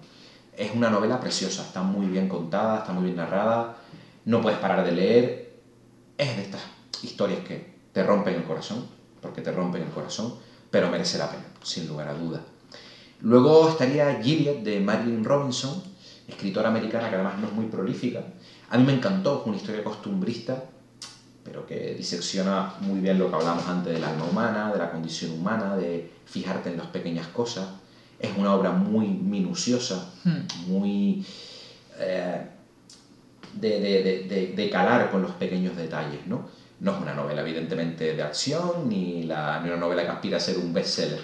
Es 0.56 0.74
una 0.74 0.90
novela 0.90 1.20
preciosa, 1.20 1.64
está 1.64 1.82
muy 1.82 2.08
bien 2.08 2.28
contada, 2.28 2.80
está 2.80 2.94
muy 2.94 3.06
bien 3.06 3.16
narrada, 3.16 3.78
no 4.26 4.42
puedes 4.42 4.60
parar 4.60 4.86
de 4.86 4.92
leer. 4.92 5.60
Es 6.18 6.36
de 6.36 6.44
estas 6.44 6.62
historias 7.02 7.40
que 7.48 7.76
te 7.94 8.04
rompen 8.04 8.36
el 8.36 8.44
corazón, 8.44 8.86
porque 9.22 9.42
te 9.42 9.52
rompen 9.52 9.84
el 9.84 9.90
corazón, 9.90 10.36
pero 10.70 10.90
merece 10.90 11.18
la 11.18 11.30
pena, 11.30 11.46
sin 11.64 11.88
lugar 11.88 12.10
a 12.10 12.14
dudas. 12.14 12.42
Luego 13.22 13.70
estaría 13.70 14.22
Gilead 14.22 14.58
de 14.58 14.80
Marilyn 14.80 15.24
Robinson, 15.24 15.84
escritora 16.28 16.70
americana 16.70 17.10
que 17.10 17.16
además 17.16 17.38
no 17.40 17.48
es 17.48 17.54
muy 17.54 17.66
prolífica. 17.66 18.24
A 18.70 18.78
mí 18.78 18.84
me 18.86 18.94
encantó, 18.94 19.42
fue 19.42 19.52
una 19.52 19.62
historia 19.62 19.84
costumbrista, 19.84 20.64
pero 21.50 21.66
que 21.66 21.96
disecciona 21.96 22.74
muy 22.82 23.00
bien 23.00 23.18
lo 23.18 23.28
que 23.30 23.36
hablamos 23.36 23.68
antes 23.68 23.92
del 23.94 24.04
alma 24.04 24.24
humana, 24.26 24.72
de 24.72 24.78
la 24.78 24.92
condición 24.92 25.32
humana, 25.32 25.76
de 25.76 26.12
fijarte 26.26 26.70
en 26.70 26.78
las 26.78 26.86
pequeñas 26.88 27.26
cosas. 27.28 27.68
Es 28.20 28.30
una 28.38 28.54
obra 28.54 28.72
muy 28.72 29.08
minuciosa, 29.08 30.12
Hmm. 30.24 30.42
muy 30.68 31.26
eh, 31.98 32.42
de, 33.54 33.70
de- 33.80 34.04
de- 34.04 34.24
de- 34.28 34.54
de 34.56 34.70
calar 34.70 35.10
con 35.10 35.24
los 35.24 35.32
pequeños 35.32 35.76
detalles, 35.76 36.28
¿no? 36.28 36.48
No 36.82 36.92
es 36.96 37.02
una 37.02 37.14
novela, 37.16 37.42
evidentemente, 37.42 38.16
de 38.16 38.22
acción, 38.22 38.88
ni, 38.88 39.24
la, 39.24 39.60
ni 39.60 39.70
una 39.70 39.78
novela 39.78 40.04
que 40.04 40.10
aspira 40.10 40.38
a 40.38 40.40
ser 40.40 40.58
un 40.60 40.72
bestseller, 40.72 41.20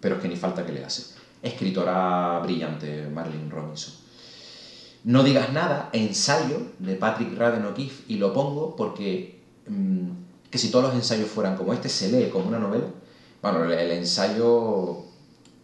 pero 0.00 0.16
es 0.16 0.22
que 0.22 0.28
ni 0.28 0.36
falta 0.36 0.64
que 0.64 0.72
le 0.72 0.84
hace. 0.84 1.14
Escritora 1.42 2.40
brillante, 2.42 3.06
Marilyn 3.08 3.50
Robinson. 3.50 3.94
No 5.04 5.22
digas 5.22 5.52
nada, 5.52 5.88
ensayo 5.92 6.60
de 6.78 6.94
Patrick 6.94 7.36
Radden 7.36 7.64
O'Keefe, 7.64 8.04
y 8.08 8.16
lo 8.16 8.32
pongo 8.32 8.76
porque 8.76 9.40
mm, 9.66 10.08
que 10.50 10.58
si 10.58 10.70
todos 10.70 10.86
los 10.86 10.94
ensayos 10.94 11.28
fueran 11.28 11.56
como 11.56 11.72
este, 11.72 11.88
se 11.88 12.10
lee 12.10 12.30
como 12.30 12.48
una 12.48 12.58
novela. 12.58 12.86
Bueno, 13.40 13.64
el, 13.64 13.90
ensayo 13.92 14.98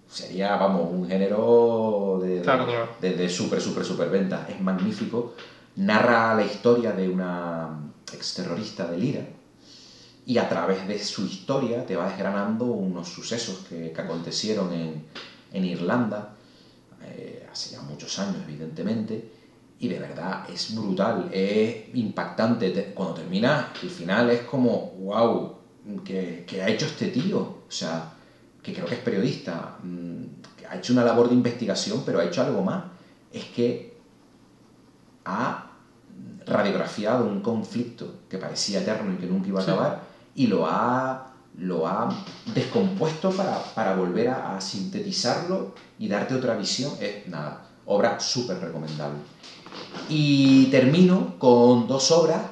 sería, 0.08 0.56
vamos, 0.56 0.88
un 0.90 1.06
género 1.06 2.20
de, 2.22 2.40
Claro, 2.40 2.64
claro. 2.66 2.88
de, 3.00 3.14
de 3.14 3.28
súper, 3.28 3.60
súper, 3.60 3.84
súper 3.84 4.08
venta. 4.08 4.46
Es 4.48 4.60
magnífico. 4.60 5.34
Narra 5.76 6.34
la 6.34 6.44
historia 6.44 6.92
de 6.92 7.08
una 7.08 7.78
exterrorista 8.12 8.86
del 8.86 9.04
IRA 9.04 9.26
y 10.24 10.38
a 10.38 10.48
través 10.48 10.88
de 10.88 10.98
su 10.98 11.26
historia 11.26 11.84
te 11.84 11.96
va 11.96 12.08
desgranando 12.08 12.64
unos 12.64 13.08
sucesos 13.08 13.66
que, 13.68 13.92
que 13.92 14.00
acontecieron 14.00 14.72
en, 14.72 15.04
en 15.52 15.64
Irlanda 15.64 16.34
eh, 17.04 17.35
hace 17.56 17.70
ya 17.70 17.80
muchos 17.80 18.18
años, 18.18 18.42
evidentemente, 18.42 19.22
y 19.78 19.88
de 19.88 19.98
verdad 19.98 20.40
es 20.46 20.74
brutal, 20.74 21.26
es 21.32 21.76
impactante. 21.94 22.70
Te- 22.70 22.84
Cuando 22.92 23.14
termina, 23.14 23.70
el 23.82 23.90
final 23.90 24.28
es 24.28 24.42
como, 24.42 24.90
wow, 24.98 25.48
¿qué, 26.04 26.44
qué 26.46 26.62
ha 26.62 26.68
hecho 26.68 26.84
este 26.86 27.08
tío? 27.08 27.38
O 27.40 27.70
sea, 27.70 28.04
que 28.62 28.72
creo 28.74 28.86
que 28.86 28.94
es 28.94 29.00
periodista, 29.00 29.72
mm, 29.82 30.22
que 30.56 30.66
ha 30.66 30.76
hecho 30.76 30.92
una 30.92 31.02
labor 31.02 31.28
de 31.28 31.34
investigación, 31.34 32.02
pero 32.04 32.18
ha 32.20 32.24
hecho 32.24 32.42
algo 32.42 32.62
más. 32.62 32.82
Es 33.32 33.46
que 33.46 33.86
ha 35.24 35.62
radiografiado 36.46 37.24
un 37.24 37.40
conflicto 37.40 38.12
que 38.28 38.38
parecía 38.38 38.80
eterno 38.80 39.12
y 39.12 39.16
que 39.16 39.26
nunca 39.26 39.48
iba 39.48 39.60
a 39.60 39.62
Sí. 39.64 39.70
acabar 39.70 39.98
y 40.34 40.46
lo 40.46 40.66
ha, 40.66 41.24
lo 41.58 41.86
ha 41.86 42.08
descompuesto 42.54 43.30
para, 43.30 43.62
para 43.74 43.94
volver 43.96 44.28
a, 44.28 44.56
a 44.56 44.60
sintetizarlo 44.60 45.74
y 45.98 46.08
darte 46.08 46.34
otra 46.34 46.56
visión. 46.56 46.92
Es 47.00 47.26
nada, 47.28 47.66
obra 47.86 48.20
súper 48.20 48.58
recomendable. 48.60 49.18
Y 50.08 50.66
termino 50.66 51.34
con 51.38 51.86
dos 51.86 52.10
obras, 52.10 52.42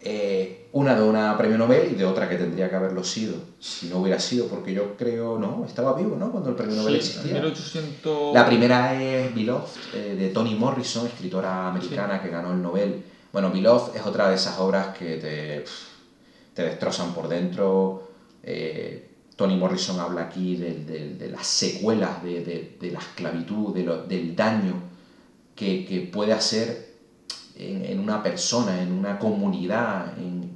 eh, 0.00 0.68
una 0.72 0.94
de 0.94 1.02
una 1.02 1.36
premio 1.38 1.56
Nobel 1.56 1.92
y 1.92 1.94
de 1.94 2.04
otra 2.04 2.28
que 2.28 2.36
tendría 2.36 2.68
que 2.68 2.76
haberlo 2.76 3.02
sido, 3.04 3.36
si 3.58 3.88
no 3.88 3.98
hubiera 3.98 4.18
sido, 4.18 4.48
porque 4.48 4.74
yo 4.74 4.96
creo, 4.96 5.38
no, 5.38 5.64
estaba 5.66 5.96
vivo, 5.96 6.16
¿no? 6.16 6.30
Cuando 6.30 6.50
el 6.50 6.56
premio 6.56 6.76
Nobel 6.76 7.00
Sí, 7.00 7.08
existía. 7.08 7.34
1800... 7.34 8.34
La 8.34 8.44
primera 8.46 9.00
es 9.00 9.34
Beloved, 9.34 9.68
eh, 9.94 10.16
de 10.18 10.28
Toni 10.28 10.54
Morrison, 10.54 11.06
escritora 11.06 11.68
americana 11.68 12.20
que 12.20 12.28
ganó 12.28 12.52
el 12.52 12.60
Nobel. 12.60 13.04
Bueno, 13.32 13.50
Beloved 13.50 13.96
es 13.96 14.04
otra 14.04 14.28
de 14.28 14.34
esas 14.34 14.58
obras 14.58 14.96
que 14.96 15.16
te, 15.16 15.64
te 16.54 16.62
destrozan 16.64 17.12
por 17.14 17.28
dentro. 17.28 18.02
Eh, 18.42 19.10
Toni 19.36 19.56
Morrison 19.56 19.98
habla 19.98 20.22
aquí 20.22 20.56
de, 20.56 20.84
de- 20.84 21.14
de 21.16 21.28
las 21.28 21.46
secuelas 21.46 22.22
de, 22.22 22.76
la 22.92 23.00
esclavitud, 23.00 23.76
lo- 23.84 24.04
del 24.04 24.36
daño 24.36 24.74
que, 25.56 25.84
que 25.84 26.00
puede 26.02 26.32
hacer 26.32 26.94
en, 27.56 27.84
en 27.84 27.98
una 27.98 28.22
persona, 28.22 28.80
en 28.80 28.92
una 28.92 29.18
comunidad, 29.18 30.16
en- 30.18 30.52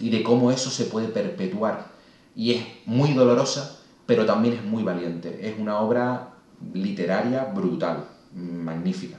y 0.00 0.10
de 0.10 0.22
cómo 0.22 0.50
eso 0.50 0.70
se 0.70 0.86
puede 0.86 1.08
perpetuar. 1.08 1.92
Y 2.34 2.52
es 2.52 2.64
muy 2.86 3.12
dolorosa, 3.12 3.78
pero 4.06 4.26
también 4.26 4.54
es 4.54 4.64
muy 4.64 4.82
valiente. 4.82 5.38
Es 5.48 5.54
una 5.58 5.78
obra 5.78 6.30
literaria 6.74 7.44
brutal, 7.44 8.04
magnífica. 8.34 9.18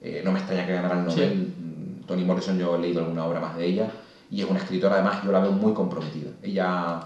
Eh, 0.00 0.22
no 0.24 0.32
me 0.32 0.38
extraña 0.38 0.66
que 0.66 0.72
ganara 0.72 0.98
el 1.00 1.04
Nobel. 1.04 1.52
Mm, 1.58 2.06
Toni 2.06 2.24
Morrison, 2.24 2.58
yo 2.58 2.76
he 2.76 2.78
leído 2.78 3.00
alguna 3.00 3.26
obra 3.26 3.40
más 3.40 3.56
de 3.56 3.66
ella, 3.66 3.90
y 4.32 4.40
es 4.42 4.48
una 4.50 4.58
escritora, 4.60 4.94
además, 4.96 5.22
yo 5.24 5.30
la 5.30 5.40
veo 5.40 5.52
muy 5.52 5.74
comprometida. 5.74 6.30
Ella, 6.42 7.00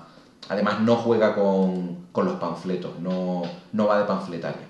además, 0.48 0.80
no 0.80 0.94
juega 0.96 1.34
con, 1.34 2.06
con 2.12 2.24
los 2.26 2.36
panfletos, 2.36 3.00
no, 3.00 3.42
no 3.72 3.86
va 3.88 3.98
de 3.98 4.04
panfletaria. 4.04 4.66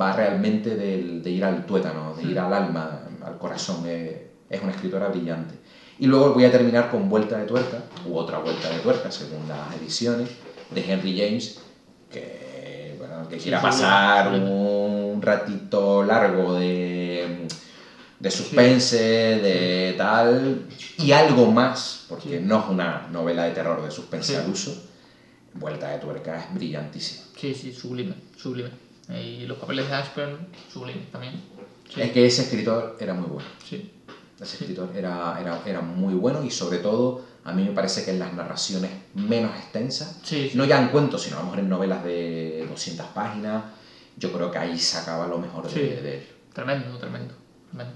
Va 0.00 0.12
realmente 0.16 0.74
del- 0.74 1.22
de 1.22 1.30
ir 1.30 1.44
al 1.44 1.66
tuétano, 1.66 2.14
de 2.14 2.22
ir 2.24 2.38
al 2.40 2.52
alma, 2.52 3.00
al 3.24 3.36
corazón. 3.38 3.82
Eh, 3.86 4.30
es 4.48 4.62
una 4.62 4.72
escritora 4.72 5.08
brillante. 5.08 5.54
Y 5.98 6.06
luego 6.06 6.32
voy 6.32 6.44
a 6.46 6.50
terminar 6.52 6.90
con 6.90 7.08
Vuelta 7.10 7.36
de 7.38 7.44
Tuerca, 7.44 7.78
u 8.06 8.16
otra 8.16 8.38
Vuelta 8.38 8.70
de 8.70 8.78
Tuerca, 8.78 9.10
según 9.10 9.46
las 9.48 9.74
ediciones, 9.80 10.30
de 10.70 10.80
Henry 10.92 11.18
James, 11.18 11.60
que, 12.10 12.94
bueno, 12.98 13.28
que 13.28 13.36
quiera 13.36 13.60
pasar 13.60 14.32
un 14.32 15.20
ratito 15.20 16.02
largo 16.04 16.54
de, 16.54 17.07
de 18.20 18.30
suspense, 18.30 18.96
de 18.98 19.94
tal, 19.96 20.66
y 20.98 21.12
algo 21.12 21.50
más, 21.52 22.04
porque 22.08 22.40
no 22.40 22.60
es 22.60 22.66
una 22.68 23.08
novela 23.12 23.44
de 23.44 23.52
terror 23.52 23.82
de 23.82 23.90
suspense 23.90 24.36
al 24.36 24.50
uso, 24.50 24.74
Vuelta 25.54 25.88
de 25.90 25.98
Tuerca 25.98 26.38
es 26.38 26.54
brillantísima. 26.54 27.22
Sí, 27.36 27.54
sí, 27.54 27.72
sublime, 27.72 28.14
sublime. 28.36 28.70
Y 29.08 29.46
los 29.46 29.56
papeles 29.58 29.88
de 29.88 29.94
Ashburn, 29.94 30.46
sublime 30.72 31.00
también. 31.10 31.34
Sí, 31.92 32.00
Es 32.02 32.10
que 32.12 32.26
ese 32.26 32.42
escritor 32.42 32.96
era 33.00 33.14
muy 33.14 33.28
bueno. 33.28 33.48
sí. 33.68 33.92
Ese 34.40 34.56
escritor 34.58 34.90
era, 34.94 35.36
era, 35.40 35.60
era 35.66 35.80
muy 35.80 36.14
bueno 36.14 36.44
y 36.44 36.50
sobre 36.52 36.78
todo 36.78 37.24
a 37.42 37.52
mí 37.52 37.64
me 37.64 37.72
parece 37.72 38.04
que 38.04 38.12
en 38.12 38.20
las 38.20 38.34
narraciones 38.34 38.90
menos 39.14 39.50
extensas, 39.56 40.16
Sí, 40.22 40.48
sí. 40.52 40.56
no 40.56 40.64
ya 40.64 40.80
en 40.80 40.88
cuentos, 40.90 41.22
sino 41.22 41.36
a 41.36 41.40
lo 41.40 41.46
mejor 41.46 41.58
en 41.60 41.68
novelas 41.68 42.04
de 42.04 42.64
200 42.68 43.04
páginas, 43.08 43.64
yo 44.16 44.30
creo 44.32 44.52
que 44.52 44.58
ahí 44.58 44.78
sacaba 44.78 45.26
lo 45.26 45.38
mejor 45.38 45.68
de, 45.68 45.80
de 46.02 46.14
él. 46.18 46.26
Tremendo, 46.52 46.96
tremendo, 46.98 47.34
tremendo. 47.70 47.94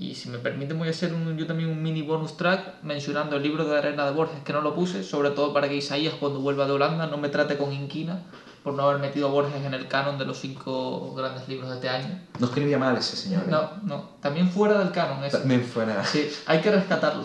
Y 0.00 0.14
si 0.14 0.30
me 0.30 0.38
permiten 0.38 0.78
voy 0.78 0.88
a 0.88 0.92
hacer 0.92 1.12
un- 1.12 1.36
yo 1.36 1.46
también 1.46 1.68
un 1.68 1.82
mini 1.82 2.00
bonus 2.00 2.36
track 2.38 2.82
mencionando 2.82 3.36
el 3.36 3.42
libro 3.42 3.64
de 3.66 3.76
arena 3.76 4.06
de 4.06 4.12
Borges, 4.12 4.42
que 4.42 4.52
no 4.54 4.62
lo 4.62 4.74
puse, 4.74 5.02
sobre 5.04 5.28
todo 5.30 5.52
para 5.52 5.68
que 5.68 5.76
Isaías 5.76 6.14
cuando 6.18 6.40
vuelva 6.40 6.64
de 6.64 6.72
Holanda 6.72 7.06
no 7.06 7.18
me 7.18 7.28
trate 7.28 7.58
con 7.58 7.70
inquina 7.72 8.22
por 8.62 8.72
no 8.74 8.84
haber 8.84 8.98
metido 9.00 9.28
a 9.28 9.30
Borges 9.30 9.62
en 9.62 9.74
el 9.74 9.88
canon 9.88 10.16
de 10.18 10.24
los 10.24 10.38
cinco 10.38 11.14
grandes 11.14 11.46
libros 11.48 11.68
de 11.68 11.74
este 11.76 11.88
año. 11.90 12.18
No 12.38 12.46
escribía 12.46 12.78
mal 12.78 12.96
ese 12.96 13.14
señor. 13.14 13.42
¿eh? 13.42 13.50
No, 13.50 13.70
no, 13.82 14.10
también 14.22 14.48
fuera 14.50 14.78
del 14.78 14.90
canon 14.90 15.22
ese. 15.22 15.36
También 15.38 15.62
fuera... 15.64 16.02
Sí, 16.04 16.30
hay 16.46 16.60
que 16.60 16.70
rescatarlo. 16.70 17.24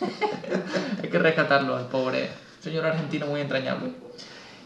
hay 1.02 1.08
que 1.08 1.18
rescatarlo 1.18 1.76
al 1.76 1.86
pobre 1.86 2.30
señor 2.60 2.84
argentino 2.86 3.26
muy 3.26 3.40
entrañable. 3.40 3.92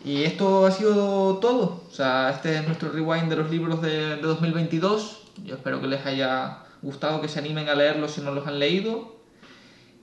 Y 0.04 0.24
esto 0.24 0.64
ha 0.66 0.70
sido 0.70 1.36
todo. 1.36 1.82
O 1.88 1.94
sea, 1.94 2.30
este 2.30 2.56
es 2.56 2.66
nuestro 2.66 2.90
rewind 2.90 3.28
de 3.28 3.36
los 3.36 3.50
libros 3.50 3.80
de, 3.82 4.16
de 4.16 4.22
2022. 4.22 5.18
Yo 5.44 5.54
espero 5.54 5.80
que 5.80 5.86
les 5.86 6.04
haya 6.06 6.61
gustado, 6.82 7.20
que 7.20 7.28
se 7.28 7.38
animen 7.38 7.68
a 7.68 7.74
leerlos 7.74 8.12
si 8.12 8.20
no 8.20 8.32
los 8.32 8.46
han 8.46 8.58
leído. 8.58 9.16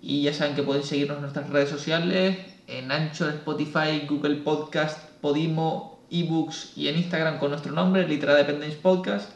Y 0.01 0.23
ya 0.23 0.33
saben 0.33 0.55
que 0.55 0.63
pueden 0.63 0.83
seguirnos 0.83 1.17
en 1.17 1.21
nuestras 1.23 1.49
redes 1.49 1.69
sociales, 1.69 2.37
en 2.67 2.91
Anchor, 2.91 3.29
Spotify, 3.29 4.05
Google 4.07 4.37
Podcast, 4.37 4.97
Podimo, 5.21 5.99
eBooks 6.09 6.77
y 6.77 6.87
en 6.87 6.97
Instagram 6.97 7.39
con 7.39 7.51
nuestro 7.51 7.73
nombre, 7.73 8.07
Litera 8.07 8.35
Dependence 8.35 8.77
Podcast. 8.77 9.31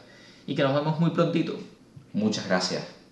Y 0.46 0.54
que 0.54 0.62
nos 0.62 0.74
vemos 0.74 0.98
muy 1.00 1.10
prontito. 1.10 1.58
Muchas 2.12 2.46
gracias. 2.46 3.03